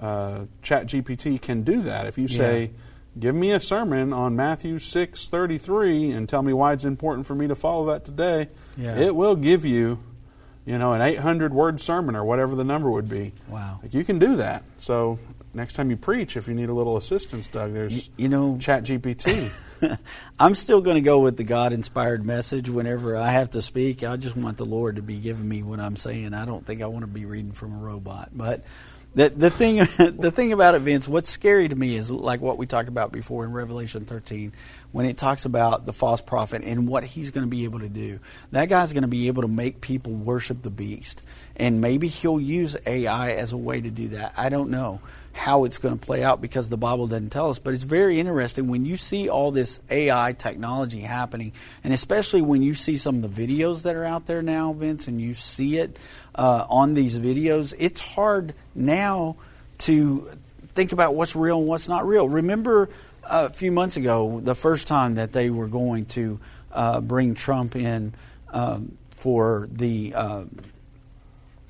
uh, 0.00 0.40
ChatGPT 0.62 1.40
can 1.40 1.62
do 1.62 1.82
that. 1.82 2.06
If 2.06 2.16
you 2.18 2.28
say, 2.28 2.70
give 3.18 3.34
me 3.34 3.52
a 3.52 3.60
sermon 3.60 4.12
on 4.12 4.36
Matthew 4.36 4.78
six 4.78 5.28
thirty 5.28 5.58
three 5.58 6.10
and 6.10 6.28
tell 6.28 6.42
me 6.42 6.52
why 6.52 6.72
it's 6.72 6.84
important 6.84 7.26
for 7.26 7.34
me 7.34 7.48
to 7.48 7.54
follow 7.54 7.86
that 7.92 8.04
today, 8.04 8.48
Yeah. 8.76 8.96
it 8.96 9.14
will 9.14 9.36
give 9.36 9.64
you, 9.64 9.98
you 10.64 10.78
know, 10.78 10.92
an 10.94 11.00
eight 11.02 11.18
hundred 11.18 11.52
word 11.54 11.80
sermon 11.80 12.16
or 12.16 12.24
whatever 12.24 12.54
the 12.56 12.64
number 12.64 12.90
would 12.90 13.08
be. 13.08 13.32
Wow. 13.48 13.80
Like 13.82 13.94
you 13.94 14.02
can 14.04 14.18
do 14.18 14.36
that. 14.36 14.64
So 14.78 15.18
next 15.56 15.74
time 15.74 15.90
you 15.90 15.96
preach, 15.96 16.36
if 16.36 16.46
you 16.46 16.54
need 16.54 16.68
a 16.68 16.74
little 16.74 16.96
assistance, 16.96 17.48
Doug, 17.48 17.72
there's 17.72 18.10
you 18.16 18.28
know 18.28 18.56
ChatGPT. 18.60 19.50
I'm 20.38 20.54
still 20.54 20.80
going 20.80 20.96
to 20.96 21.00
go 21.00 21.20
with 21.20 21.36
the 21.36 21.44
God 21.44 21.72
inspired 21.72 22.24
message 22.24 22.68
whenever 22.68 23.16
I 23.16 23.32
have 23.32 23.50
to 23.52 23.62
speak. 23.62 24.04
I 24.04 24.16
just 24.16 24.36
want 24.36 24.58
the 24.58 24.66
Lord 24.66 24.96
to 24.96 25.02
be 25.02 25.18
giving 25.18 25.48
me 25.48 25.62
what 25.62 25.80
I'm 25.80 25.96
saying. 25.96 26.34
I 26.34 26.44
don't 26.44 26.64
think 26.64 26.82
I 26.82 26.86
want 26.86 27.02
to 27.02 27.08
be 27.08 27.24
reading 27.24 27.52
from 27.52 27.72
a 27.72 27.78
robot. 27.78 28.30
But 28.32 28.64
the 29.14 29.30
the 29.30 29.50
thing 29.50 29.76
the 30.18 30.30
thing 30.30 30.52
about 30.52 30.74
it, 30.74 30.80
Vince, 30.80 31.08
what's 31.08 31.30
scary 31.30 31.68
to 31.68 31.74
me 31.74 31.96
is 31.96 32.10
like 32.10 32.40
what 32.42 32.58
we 32.58 32.66
talked 32.66 32.88
about 32.88 33.10
before 33.10 33.44
in 33.44 33.52
Revelation 33.52 34.04
13, 34.04 34.52
when 34.92 35.06
it 35.06 35.16
talks 35.16 35.46
about 35.46 35.86
the 35.86 35.94
false 35.94 36.20
prophet 36.20 36.62
and 36.64 36.86
what 36.86 37.02
he's 37.02 37.30
going 37.30 37.46
to 37.46 37.50
be 37.50 37.64
able 37.64 37.80
to 37.80 37.88
do. 37.88 38.20
That 38.52 38.68
guy's 38.68 38.92
going 38.92 39.02
to 39.02 39.08
be 39.08 39.28
able 39.28 39.42
to 39.42 39.48
make 39.48 39.80
people 39.80 40.12
worship 40.12 40.60
the 40.60 40.70
beast, 40.70 41.22
and 41.56 41.80
maybe 41.80 42.08
he'll 42.08 42.40
use 42.40 42.76
AI 42.84 43.32
as 43.32 43.52
a 43.52 43.56
way 43.56 43.80
to 43.80 43.90
do 43.90 44.08
that. 44.08 44.34
I 44.36 44.50
don't 44.50 44.68
know 44.68 45.00
how 45.36 45.64
it's 45.64 45.76
going 45.76 45.96
to 45.96 46.04
play 46.04 46.24
out 46.24 46.40
because 46.40 46.70
the 46.70 46.78
Bible 46.78 47.06
doesn't 47.06 47.30
tell 47.30 47.50
us. 47.50 47.58
But 47.58 47.74
it's 47.74 47.84
very 47.84 48.18
interesting 48.18 48.68
when 48.68 48.86
you 48.86 48.96
see 48.96 49.28
all 49.28 49.50
this 49.50 49.78
AI 49.90 50.32
technology 50.32 51.00
happening, 51.00 51.52
and 51.84 51.92
especially 51.92 52.40
when 52.40 52.62
you 52.62 52.74
see 52.74 52.96
some 52.96 53.22
of 53.22 53.34
the 53.34 53.46
videos 53.46 53.82
that 53.82 53.94
are 53.94 54.04
out 54.04 54.26
there 54.26 54.40
now, 54.40 54.72
Vince, 54.72 55.08
and 55.08 55.20
you 55.20 55.34
see 55.34 55.76
it 55.76 55.98
uh, 56.34 56.66
on 56.68 56.94
these 56.94 57.20
videos. 57.20 57.74
It's 57.78 58.00
hard 58.00 58.54
now 58.74 59.36
to 59.78 60.30
think 60.68 60.92
about 60.92 61.14
what's 61.14 61.36
real 61.36 61.58
and 61.58 61.68
what's 61.68 61.86
not 61.86 62.06
real. 62.06 62.28
Remember 62.28 62.88
a 63.22 63.50
few 63.50 63.70
months 63.70 63.98
ago, 63.98 64.40
the 64.40 64.54
first 64.54 64.86
time 64.86 65.16
that 65.16 65.32
they 65.32 65.50
were 65.50 65.68
going 65.68 66.06
to 66.06 66.40
uh, 66.72 67.00
bring 67.02 67.34
Trump 67.34 67.76
in 67.76 68.14
um, 68.50 68.96
for 69.10 69.68
the. 69.70 70.14
um 70.14 70.50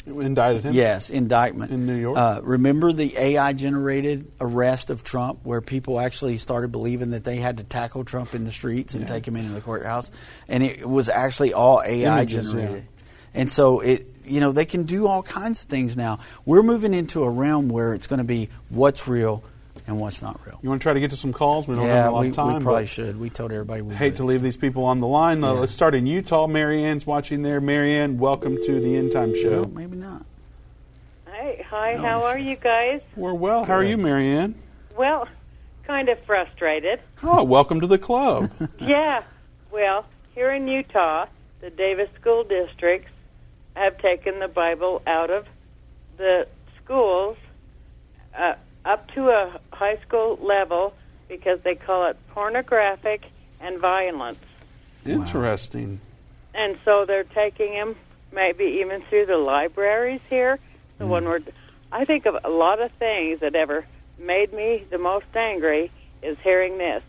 Indicted 0.06 0.62
him? 0.64 0.74
Yes, 0.74 1.10
indictment. 1.10 1.72
In 1.72 1.84
New 1.86 1.96
York? 1.96 2.16
Uh, 2.16 2.40
remember 2.42 2.92
the 2.92 3.16
AI 3.18 3.52
generated 3.52 4.30
arrest 4.40 4.90
of 4.90 5.02
Trump 5.02 5.40
where 5.42 5.60
people 5.60 5.98
actually 5.98 6.36
started 6.36 6.70
believing 6.70 7.10
that 7.10 7.24
they 7.24 7.36
had 7.36 7.58
to 7.58 7.64
tackle 7.64 8.04
Trump 8.04 8.32
in 8.34 8.44
the 8.44 8.52
streets 8.52 8.94
and 8.94 9.02
Yeah. 9.02 9.08
take 9.14 9.26
him 9.26 9.34
into 9.36 9.52
the 9.52 9.60
courthouse? 9.60 10.10
And 10.48 10.62
it 10.62 10.88
was 10.88 11.08
actually 11.08 11.52
all 11.54 11.82
AI 11.84 12.20
Images, 12.20 12.52
generated. 12.52 12.74
yeah. 12.84 13.40
And 13.40 13.50
so 13.50 13.80
it, 13.80 14.06
you 14.24 14.40
know, 14.40 14.52
they 14.52 14.64
can 14.64 14.84
do 14.84 15.06
all 15.08 15.22
kinds 15.22 15.62
of 15.64 15.68
things 15.68 15.96
now. 15.96 16.20
We're 16.44 16.62
moving 16.62 16.94
into 16.94 17.24
a 17.24 17.30
realm 17.30 17.68
where 17.68 17.92
it's 17.92 18.06
going 18.06 18.18
to 18.18 18.24
be 18.24 18.48
what's 18.70 19.06
real 19.08 19.42
and 19.86 20.00
what's 20.00 20.20
not 20.22 20.40
real. 20.46 20.58
You 20.62 20.68
want 20.68 20.80
to 20.80 20.84
try 20.84 20.94
to 20.94 21.00
get 21.00 21.10
to 21.10 21.16
some 21.16 21.32
calls? 21.32 21.68
We 21.68 21.76
don't 21.76 21.86
yeah, 21.86 21.94
have 22.04 22.12
a 22.12 22.14
lot 22.14 22.20
we, 22.22 22.28
of 22.28 22.34
time. 22.34 22.58
we 22.58 22.62
probably 22.64 22.86
should. 22.86 23.18
We 23.18 23.30
told 23.30 23.52
everybody 23.52 23.82
we 23.82 23.94
hate 23.94 24.12
would. 24.12 24.16
to 24.16 24.24
leave 24.24 24.42
these 24.42 24.56
people 24.56 24.84
on 24.84 25.00
the 25.00 25.06
line. 25.06 25.42
Uh, 25.44 25.54
Yeah. 25.54 25.60
Let's 25.60 25.72
start 25.72 25.94
in 25.94 26.06
Utah. 26.06 26.46
Marianne's 26.46 27.06
watching 27.06 27.42
there. 27.42 27.60
Marianne, 27.60 28.18
welcome 28.18 28.58
to 28.64 28.80
the 28.80 28.96
End 28.96 29.12
Time 29.12 29.34
Show. 29.34 29.62
Well, 29.62 29.70
maybe 29.70 29.96
not. 29.96 30.24
Hi, 31.26 31.64
hi. 31.68 31.94
No, 31.94 32.00
how 32.02 32.22
are 32.24 32.38
you 32.38 32.56
guys? 32.56 33.00
We're 33.14 33.34
well. 33.34 33.64
How 33.64 33.74
are 33.74 33.84
you, 33.84 33.96
Marianne? 33.96 34.54
Well, 34.96 35.28
kind 35.84 36.08
of 36.08 36.18
frustrated. 36.24 37.00
Oh, 37.22 37.44
welcome 37.44 37.80
to 37.80 37.86
the 37.86 37.98
club. 37.98 38.50
yeah. 38.80 39.22
Well, 39.70 40.04
here 40.34 40.50
in 40.52 40.66
Utah, 40.66 41.26
the 41.60 41.70
Davis 41.70 42.08
school 42.20 42.42
districts 42.44 43.10
have 43.74 43.98
taken 43.98 44.38
the 44.40 44.48
Bible 44.48 45.02
out 45.06 45.30
of 45.30 45.46
the 46.16 46.48
schools 46.82 47.36
uh, 48.34 48.54
up 48.86 49.10
to 49.12 49.28
a 49.28 49.60
high 49.72 49.96
school 49.98 50.38
level 50.40 50.94
because 51.28 51.60
they 51.60 51.74
call 51.74 52.06
it 52.06 52.16
pornographic 52.30 53.26
and 53.60 53.78
violence. 53.78 54.38
Interesting. 55.04 56.00
And 56.54 56.78
so 56.84 57.04
they're 57.04 57.24
taking 57.24 57.72
him 57.72 57.96
maybe 58.32 58.64
even 58.80 59.02
through 59.02 59.26
the 59.26 59.36
libraries 59.36 60.20
here. 60.30 60.58
The 60.98 61.04
Mm. 61.04 61.08
one 61.08 61.24
where 61.28 61.40
I 61.92 62.04
think 62.04 62.26
of 62.26 62.38
a 62.44 62.48
lot 62.48 62.80
of 62.80 62.90
things 62.92 63.40
that 63.40 63.54
ever 63.54 63.84
made 64.18 64.52
me 64.52 64.84
the 64.88 64.98
most 64.98 65.26
angry 65.34 65.90
is 66.22 66.38
hearing 66.40 66.78
this. 66.78 67.02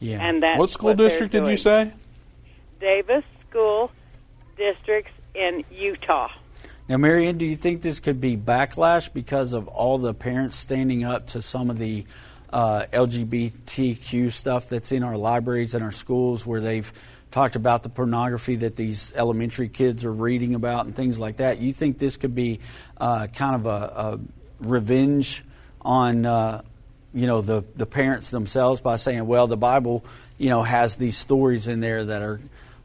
Yeah. 0.00 0.18
And 0.20 0.42
that's 0.42 0.58
what 0.58 0.70
school 0.70 0.90
what 0.90 0.98
district 0.98 1.32
did 1.32 1.46
you 1.46 1.56
say? 1.56 1.92
Davis 2.80 3.24
School 3.48 3.90
Districts 4.56 5.12
in 5.34 5.64
Utah. 5.70 6.28
Now, 6.90 6.96
Marianne, 6.96 7.38
do 7.38 7.46
you 7.46 7.54
think 7.54 7.82
this 7.82 8.00
could 8.00 8.20
be 8.20 8.36
backlash 8.36 9.12
because 9.12 9.52
of 9.52 9.68
all 9.68 9.98
the 9.98 10.12
parents 10.12 10.56
standing 10.56 11.04
up 11.04 11.28
to 11.28 11.40
some 11.40 11.70
of 11.70 11.78
the 11.78 12.04
uh, 12.52 12.86
LGBTQ 12.92 14.32
stuff 14.32 14.68
that's 14.68 14.90
in 14.90 15.04
our 15.04 15.16
libraries 15.16 15.76
and 15.76 15.84
our 15.84 15.92
schools 15.92 16.44
where 16.44 16.60
they've 16.60 16.92
talked 17.30 17.54
about 17.54 17.84
the 17.84 17.90
pornography 17.90 18.56
that 18.56 18.74
these 18.74 19.12
elementary 19.14 19.68
kids 19.68 20.04
are 20.04 20.12
reading 20.12 20.56
about 20.56 20.86
and 20.86 20.96
things 20.96 21.16
like 21.16 21.36
that? 21.36 21.60
You 21.60 21.72
think 21.72 21.98
this 21.98 22.16
could 22.16 22.34
be 22.34 22.58
uh, 22.96 23.28
kind 23.28 23.54
of 23.54 23.66
a, 23.66 23.70
a 23.70 24.20
revenge 24.58 25.44
on, 25.82 26.26
uh, 26.26 26.62
you 27.14 27.28
know, 27.28 27.40
the, 27.40 27.62
the 27.76 27.86
parents 27.86 28.30
themselves 28.30 28.80
by 28.80 28.96
saying, 28.96 29.28
well, 29.28 29.46
the 29.46 29.56
Bible, 29.56 30.04
you 30.38 30.48
know, 30.48 30.64
has 30.64 30.96
these 30.96 31.16
stories 31.16 31.68
in 31.68 31.78
there 31.78 32.06
that 32.06 32.20
are 32.20 32.40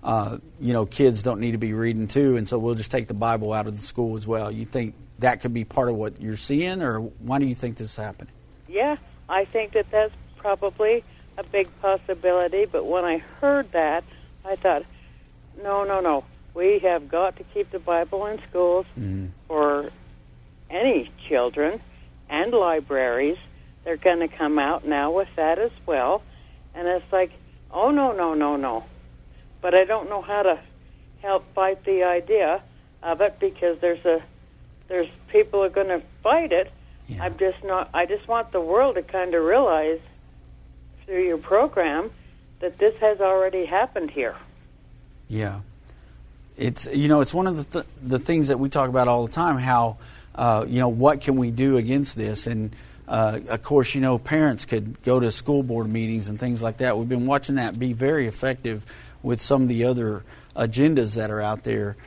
uh, 0.06 0.38
you 0.60 0.72
know, 0.72 0.86
kids 0.86 1.24
don't 1.24 1.40
need 1.40 1.54
to 1.54 1.58
be 1.58 1.74
reading 1.74 2.08
too, 2.08 2.38
and 2.38 2.48
so 2.48 2.60
we'll 2.60 2.76
just 2.76 2.92
take 2.92 3.08
the 3.08 3.16
Bible 3.16 3.52
out 3.52 3.66
of 3.66 3.76
the 3.76 3.82
school 3.82 4.16
as 4.16 4.28
well. 4.28 4.52
You 4.52 4.64
think 4.64 4.94
that 5.18 5.42
could 5.42 5.52
be 5.52 5.64
part 5.66 5.90
of 5.90 5.96
what 5.96 6.22
you're 6.22 6.38
seeing, 6.38 6.84
or 6.84 7.00
why 7.00 7.40
do 7.40 7.46
you 7.48 7.56
think 7.56 7.78
this 7.78 7.90
is 7.90 7.98
happening? 7.98 8.32
Yeah, 8.70 8.98
I 9.28 9.46
think 9.46 9.72
that 9.72 9.90
that's 9.90 10.14
probably 10.38 11.04
a 11.40 11.44
big 11.44 11.68
possibility. 11.82 12.66
But 12.66 12.86
when 12.86 13.04
I 13.04 13.18
heard 13.42 13.72
that, 13.72 14.04
I 14.46 14.56
thought, 14.56 14.84
no, 15.64 15.84
no, 15.84 16.02
no. 16.02 16.24
We 16.54 16.78
have 16.80 17.10
got 17.10 17.38
to 17.38 17.44
keep 17.44 17.72
the 17.72 17.80
Bible 17.80 18.28
in 18.28 18.40
schools 18.44 18.86
for 19.48 19.92
any 20.70 21.10
children 21.28 21.82
and 22.30 22.54
libraries. 22.54 23.40
They're 23.84 23.98
going 23.98 24.20
to 24.20 24.28
come 24.28 24.60
out 24.60 24.86
now 24.86 25.12
with 25.12 25.30
that 25.36 25.58
as 25.58 25.72
well. 25.88 26.22
And 26.76 26.88
it's 26.88 27.12
like, 27.12 27.32
oh, 27.72 27.90
no, 27.90 28.12
no, 28.12 28.36
no, 28.36 28.56
no. 28.56 28.86
But 29.66 29.74
I 29.74 29.84
don't 29.84 30.12
know 30.12 30.22
how 30.22 30.44
to 30.44 30.60
help 31.24 31.52
fight 31.56 31.84
the 31.86 32.04
idea 32.04 32.62
of 33.02 33.20
it 33.22 33.40
because 33.40 33.80
there's 33.80 34.06
a 34.06 34.22
there's 34.88 35.08
people 35.30 35.64
are 35.64 35.72
going 35.72 35.88
to 35.88 36.04
fight 36.22 36.52
it. 36.52 36.72
I'm 37.20 37.36
just 37.40 37.64
not. 37.64 37.90
I 37.92 38.06
just 38.06 38.28
want 38.28 38.52
the 38.52 38.62
world 38.62 38.94
to 38.94 39.02
kind 39.02 39.34
of 39.34 39.44
realize 39.44 40.02
through 41.04 41.24
your 41.24 41.40
program 41.40 42.12
that 42.60 42.78
this 42.78 42.96
has 43.00 43.20
already 43.22 43.66
happened 43.66 44.12
here. 44.12 44.36
Yeah, 45.30 45.62
it's 46.58 46.86
you 46.86 47.08
know 47.08 47.22
it's 47.22 47.34
one 47.34 47.48
of 47.48 47.58
the 47.58 47.82
th- 47.82 47.92
the 48.04 48.20
things 48.20 48.50
that 48.50 48.60
we 48.60 48.70
talk 48.70 48.88
about 48.88 49.08
all 49.08 49.26
the 49.26 49.34
time. 49.34 49.58
How 49.58 49.98
uh, 50.36 50.68
you 50.70 50.80
know 50.80 50.90
what 50.90 51.22
can 51.22 51.38
we 51.38 51.50
do 51.50 51.78
against 51.78 52.16
this? 52.16 52.46
And 52.46 52.76
uh, 53.08 53.40
of 53.50 53.64
course, 53.64 53.96
you 53.96 54.02
know 54.02 54.20
parents 54.20 54.66
could 54.66 55.02
go 55.02 55.20
to 55.20 55.32
school 55.32 55.64
board 55.64 55.92
meetings 55.92 56.30
and 56.30 56.40
things 56.40 56.62
like 56.62 56.78
that. 56.78 57.00
We've 57.00 57.10
been 57.10 57.26
watching 57.26 57.56
that 57.56 57.80
be 57.80 57.94
very 57.94 58.28
effective 58.28 58.86
with 59.26 59.42
some 59.42 59.64
of 59.64 59.68
the 59.68 59.86
other 59.86 60.24
agendas 60.56 61.16
that 61.16 61.32
are 61.32 61.42
out 61.42 61.64
there, 61.64 61.98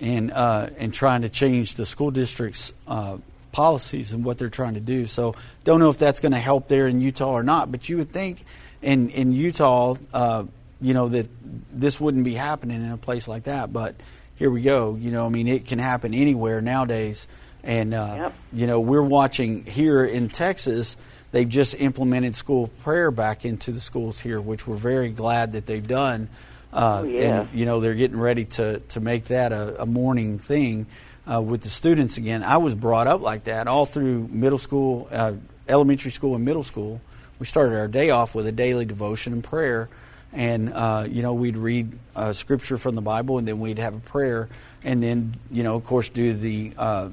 and 0.00 0.32
uh, 0.32 0.68
and 0.76 0.92
trying 0.92 1.22
to 1.22 1.28
change 1.28 1.74
the 1.74 1.86
school 1.86 2.10
district's 2.10 2.72
uh, 2.86 3.16
policies 3.52 4.12
and 4.12 4.24
what 4.24 4.36
they're 4.36 4.48
trying 4.50 4.74
to 4.74 4.80
do. 4.80 5.06
So 5.06 5.36
don't 5.62 5.78
know 5.78 5.88
if 5.88 5.98
that's 5.98 6.20
going 6.20 6.32
to 6.32 6.40
help 6.40 6.68
there 6.68 6.88
in 6.88 7.00
Utah 7.00 7.30
or 7.30 7.44
not. 7.44 7.70
But 7.70 7.88
you 7.88 7.98
would 7.98 8.10
think 8.10 8.44
in 8.82 9.08
in 9.10 9.32
Utah, 9.32 9.94
uh, 10.12 10.44
you 10.80 10.92
know 10.92 11.08
that 11.08 11.28
this 11.72 12.00
wouldn't 12.00 12.24
be 12.24 12.34
happening 12.34 12.82
in 12.82 12.90
a 12.90 12.98
place 12.98 13.28
like 13.28 13.44
that. 13.44 13.72
But 13.72 13.94
here 14.34 14.50
we 14.50 14.60
go. 14.60 14.96
You 14.96 15.12
know, 15.12 15.24
I 15.24 15.28
mean, 15.28 15.46
it 15.46 15.66
can 15.66 15.78
happen 15.78 16.12
anywhere 16.12 16.60
nowadays. 16.60 17.26
And 17.62 17.94
uh, 17.94 18.30
you 18.52 18.66
know, 18.66 18.80
we're 18.80 19.00
watching 19.00 19.64
here 19.64 20.04
in 20.04 20.28
Texas. 20.28 20.96
They've 21.30 21.48
just 21.48 21.74
implemented 21.74 22.36
school 22.36 22.68
prayer 22.82 23.10
back 23.10 23.44
into 23.44 23.72
the 23.72 23.80
schools 23.80 24.20
here, 24.20 24.40
which 24.40 24.68
we're 24.68 24.76
very 24.76 25.08
glad 25.08 25.52
that 25.52 25.66
they've 25.66 25.86
done. 25.86 26.28
Uh, 26.74 27.02
Oh, 27.02 27.06
yeah. 27.06 27.40
And 27.40 27.48
you 27.54 27.66
know, 27.66 27.80
they're 27.80 27.94
getting 27.94 28.18
ready 28.18 28.44
to 28.46 28.80
to 28.80 29.00
make 29.00 29.26
that 29.26 29.52
a, 29.52 29.82
a 29.82 29.86
morning 29.86 30.38
thing 30.38 30.86
uh, 31.30 31.40
with 31.40 31.62
the 31.62 31.68
students 31.68 32.18
again. 32.18 32.42
I 32.42 32.56
was 32.56 32.74
brought 32.74 33.06
up 33.06 33.20
like 33.20 33.44
that 33.44 33.68
all 33.68 33.86
through 33.86 34.28
middle 34.30 34.58
school, 34.58 35.08
uh, 35.10 35.34
elementary 35.68 36.10
school, 36.10 36.34
and 36.34 36.44
middle 36.44 36.64
school. 36.64 37.00
We 37.38 37.46
started 37.46 37.76
our 37.78 37.88
day 37.88 38.10
off 38.10 38.34
with 38.34 38.46
a 38.46 38.52
daily 38.52 38.84
devotion 38.84 39.32
and 39.32 39.44
prayer, 39.44 39.88
and 40.32 40.72
uh, 40.72 41.06
you 41.08 41.22
know 41.22 41.34
we'd 41.34 41.56
read 41.56 41.96
uh, 42.16 42.32
scripture 42.32 42.76
from 42.76 42.96
the 42.96 43.02
Bible, 43.02 43.38
and 43.38 43.46
then 43.46 43.60
we'd 43.60 43.78
have 43.78 43.94
a 43.94 44.00
prayer, 44.00 44.48
and 44.82 45.02
then 45.02 45.36
you 45.50 45.62
know 45.62 45.76
of 45.76 45.84
course 45.84 46.08
do 46.08 46.32
the 46.32 46.72
uh, 46.76 47.08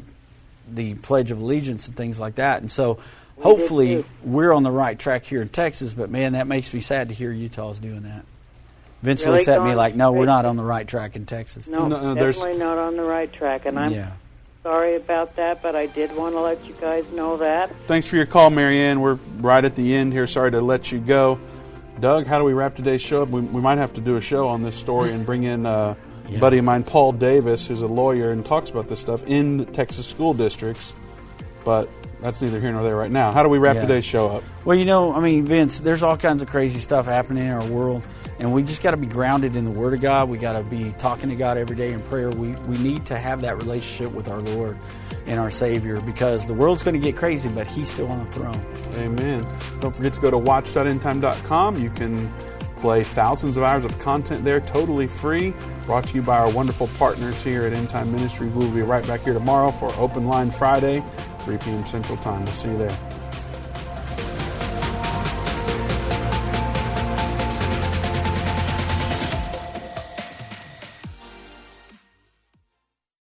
the 0.74 0.95
Pledge 0.95 1.32
of 1.32 1.39
Allegiance 1.39 1.88
and 1.88 1.95
things 1.95 2.20
like 2.20 2.36
that. 2.36 2.62
And 2.62 2.72
so 2.72 2.99
hopefully 3.39 4.05
we're 4.24 4.53
on 4.53 4.64
the 4.64 4.72
right 4.72 4.97
track 4.97 5.26
here 5.26 5.41
in 5.41 5.49
Texas. 5.49 5.93
But 5.93 6.09
man, 6.09 6.34
that 6.34 6.47
makes 6.47 6.74
me 6.74 6.82
sad 6.82 7.09
to 7.09 7.16
hear 7.16 7.32
Utah's 7.32 7.80
doing 7.80 8.03
that. 8.03 8.26
Vince 9.02 9.26
Really 9.26 9.38
looks 9.39 9.47
at 9.47 9.64
me 9.64 9.74
like, 9.74 9.95
"No, 9.95 10.12
we're 10.12 10.26
not 10.26 10.45
on 10.45 10.56
the 10.58 10.64
right 10.64 10.88
track 10.88 11.16
in 11.16 11.26
Texas." 11.26 11.68
No, 11.68 11.89
definitely 12.16 12.58
not 12.58 12.78
on 12.78 12.95
the 12.97 13.04
right 13.04 13.32
track, 13.32 13.66
and 13.66 13.80
I'm 13.80 13.91
Yeah. 13.91 14.08
sorry 14.64 14.95
about 14.95 15.36
that. 15.38 15.62
But 15.64 15.76
I 15.76 15.88
did 15.88 16.16
want 16.16 16.36
to 16.36 16.41
let 16.41 16.66
you 16.68 16.76
guys 16.80 17.06
know 17.14 17.38
that. 17.38 17.72
Thanks 17.88 18.08
for 18.08 18.16
your 18.16 18.26
call, 18.28 18.49
Marianne. 18.52 19.02
We're 19.02 19.18
right 19.39 19.64
at 19.66 19.76
the 19.76 19.95
end 19.95 20.14
here. 20.14 20.28
Sorry 20.28 20.52
to 20.52 20.62
let 20.62 20.91
you 20.91 20.99
go. 20.99 21.39
Doug, 21.99 22.26
how 22.28 22.38
do 22.39 22.45
we 22.45 22.54
wrap 22.54 22.76
today's 22.76 23.02
show 23.02 23.24
up? 23.24 23.30
We, 23.30 23.41
we 23.41 23.62
might 23.62 23.78
have 23.78 23.93
to 23.95 24.02
do 24.02 24.16
a 24.16 24.22
show 24.22 24.47
on 24.47 24.62
this 24.62 24.76
story 24.76 25.12
and 25.12 25.26
bring 25.26 25.43
in 25.43 25.66
uh, 25.66 25.95
a 26.34 26.38
buddy 26.39 26.58
of 26.58 26.66
mine, 26.66 26.84
Paul 26.84 27.12
Davis, 27.12 27.68
who's 27.68 27.82
a 27.82 27.88
lawyer 27.88 28.32
and 28.32 28.45
talks 28.45 28.70
about 28.70 28.88
this 28.88 28.99
stuff 28.99 29.24
in 29.28 29.58
the 29.58 29.66
Texas 29.66 30.08
school 30.08 30.34
districts. 30.34 30.93
But 31.64 31.89
that's 32.22 32.41
neither 32.41 32.60
here 32.60 32.72
nor 32.72 32.82
there 32.84 32.95
right 32.95 33.12
now. 33.12 33.32
How 33.32 33.43
do 33.43 33.49
we 33.49 33.58
wrap 33.60 33.76
Yeah. 33.76 33.82
today's 33.82 34.06
show 34.06 34.30
up? 34.30 34.43
Well, 34.66 34.78
you 34.78 34.86
know, 34.86 35.14
I 35.14 35.20
mean, 35.20 35.45
Vince, 35.45 35.80
there's 35.80 36.02
all 36.02 36.18
kinds 36.18 36.41
of 36.41 36.47
crazy 36.49 36.80
stuff 36.80 37.06
happening 37.06 37.43
in 37.45 37.52
our 37.52 37.66
world, 37.66 38.02
and 38.42 38.52
we 38.52 38.64
just 38.64 38.82
got 38.82 38.92
to 38.92 38.98
be 38.98 39.06
grounded 39.06 39.56
in 39.56 39.66
the 39.66 39.72
Word 39.72 39.94
of 39.94 40.02
God. 40.02 40.28
We 40.28 40.39
got 40.39 40.54
to 40.54 40.64
be 40.64 40.92
talking 40.98 41.30
to 41.30 41.36
God 41.36 41.58
every 41.58 41.76
day 41.76 41.94
in 41.94 42.02
prayer. 42.02 42.32
We 42.32 42.50
we 42.68 42.78
need 42.80 43.06
to 43.06 43.18
have 43.18 43.42
that 43.42 43.58
relationship 43.58 44.14
with 44.14 44.28
our 44.28 44.42
Lord 44.42 44.80
and 45.28 45.39
our 45.39 45.52
Savior 45.52 46.02
because 46.02 46.48
the 46.48 46.54
world's 46.56 46.82
going 46.82 46.96
to 46.96 47.00
get 47.00 47.16
crazy, 47.16 47.50
but 47.50 47.68
He's 47.68 47.92
still 47.92 48.08
on 48.08 48.26
the 48.26 48.32
throne. 48.32 48.66
Amen. 48.96 49.48
Don't 49.80 49.96
forget 49.96 50.14
to 50.14 50.20
go 50.20 50.32
to 50.32 50.39
watch.endtime.com. 50.39 51.82
You 51.82 51.92
can 51.92 52.34
play 52.78 53.04
thousands 53.04 53.58
of 53.58 53.64
hours 53.64 53.86
of 53.86 53.98
content 54.00 54.44
there 54.44 54.60
totally 54.60 55.06
free. 55.06 55.54
Brought 55.86 56.08
to 56.08 56.16
you 56.16 56.24
by 56.24 56.39
our 56.39 56.50
wonderful 56.50 56.88
partners 56.98 57.39
here 57.44 57.66
at 57.66 57.74
End 57.74 57.92
Time 57.92 58.12
Ministry. 58.12 58.48
We'll 58.48 58.72
be 58.72 58.82
right 58.82 59.06
back 59.06 59.22
here 59.22 59.36
tomorrow 59.36 59.70
for 59.70 59.94
Open 59.98 60.26
Line 60.26 60.50
Friday, 60.50 61.04
3 61.42 61.60
p.m. 61.60 61.86
Central 61.86 62.18
Time. 62.18 62.44
We'll 62.44 62.54
see 62.54 62.70
you 62.70 62.78
there. 62.80 63.20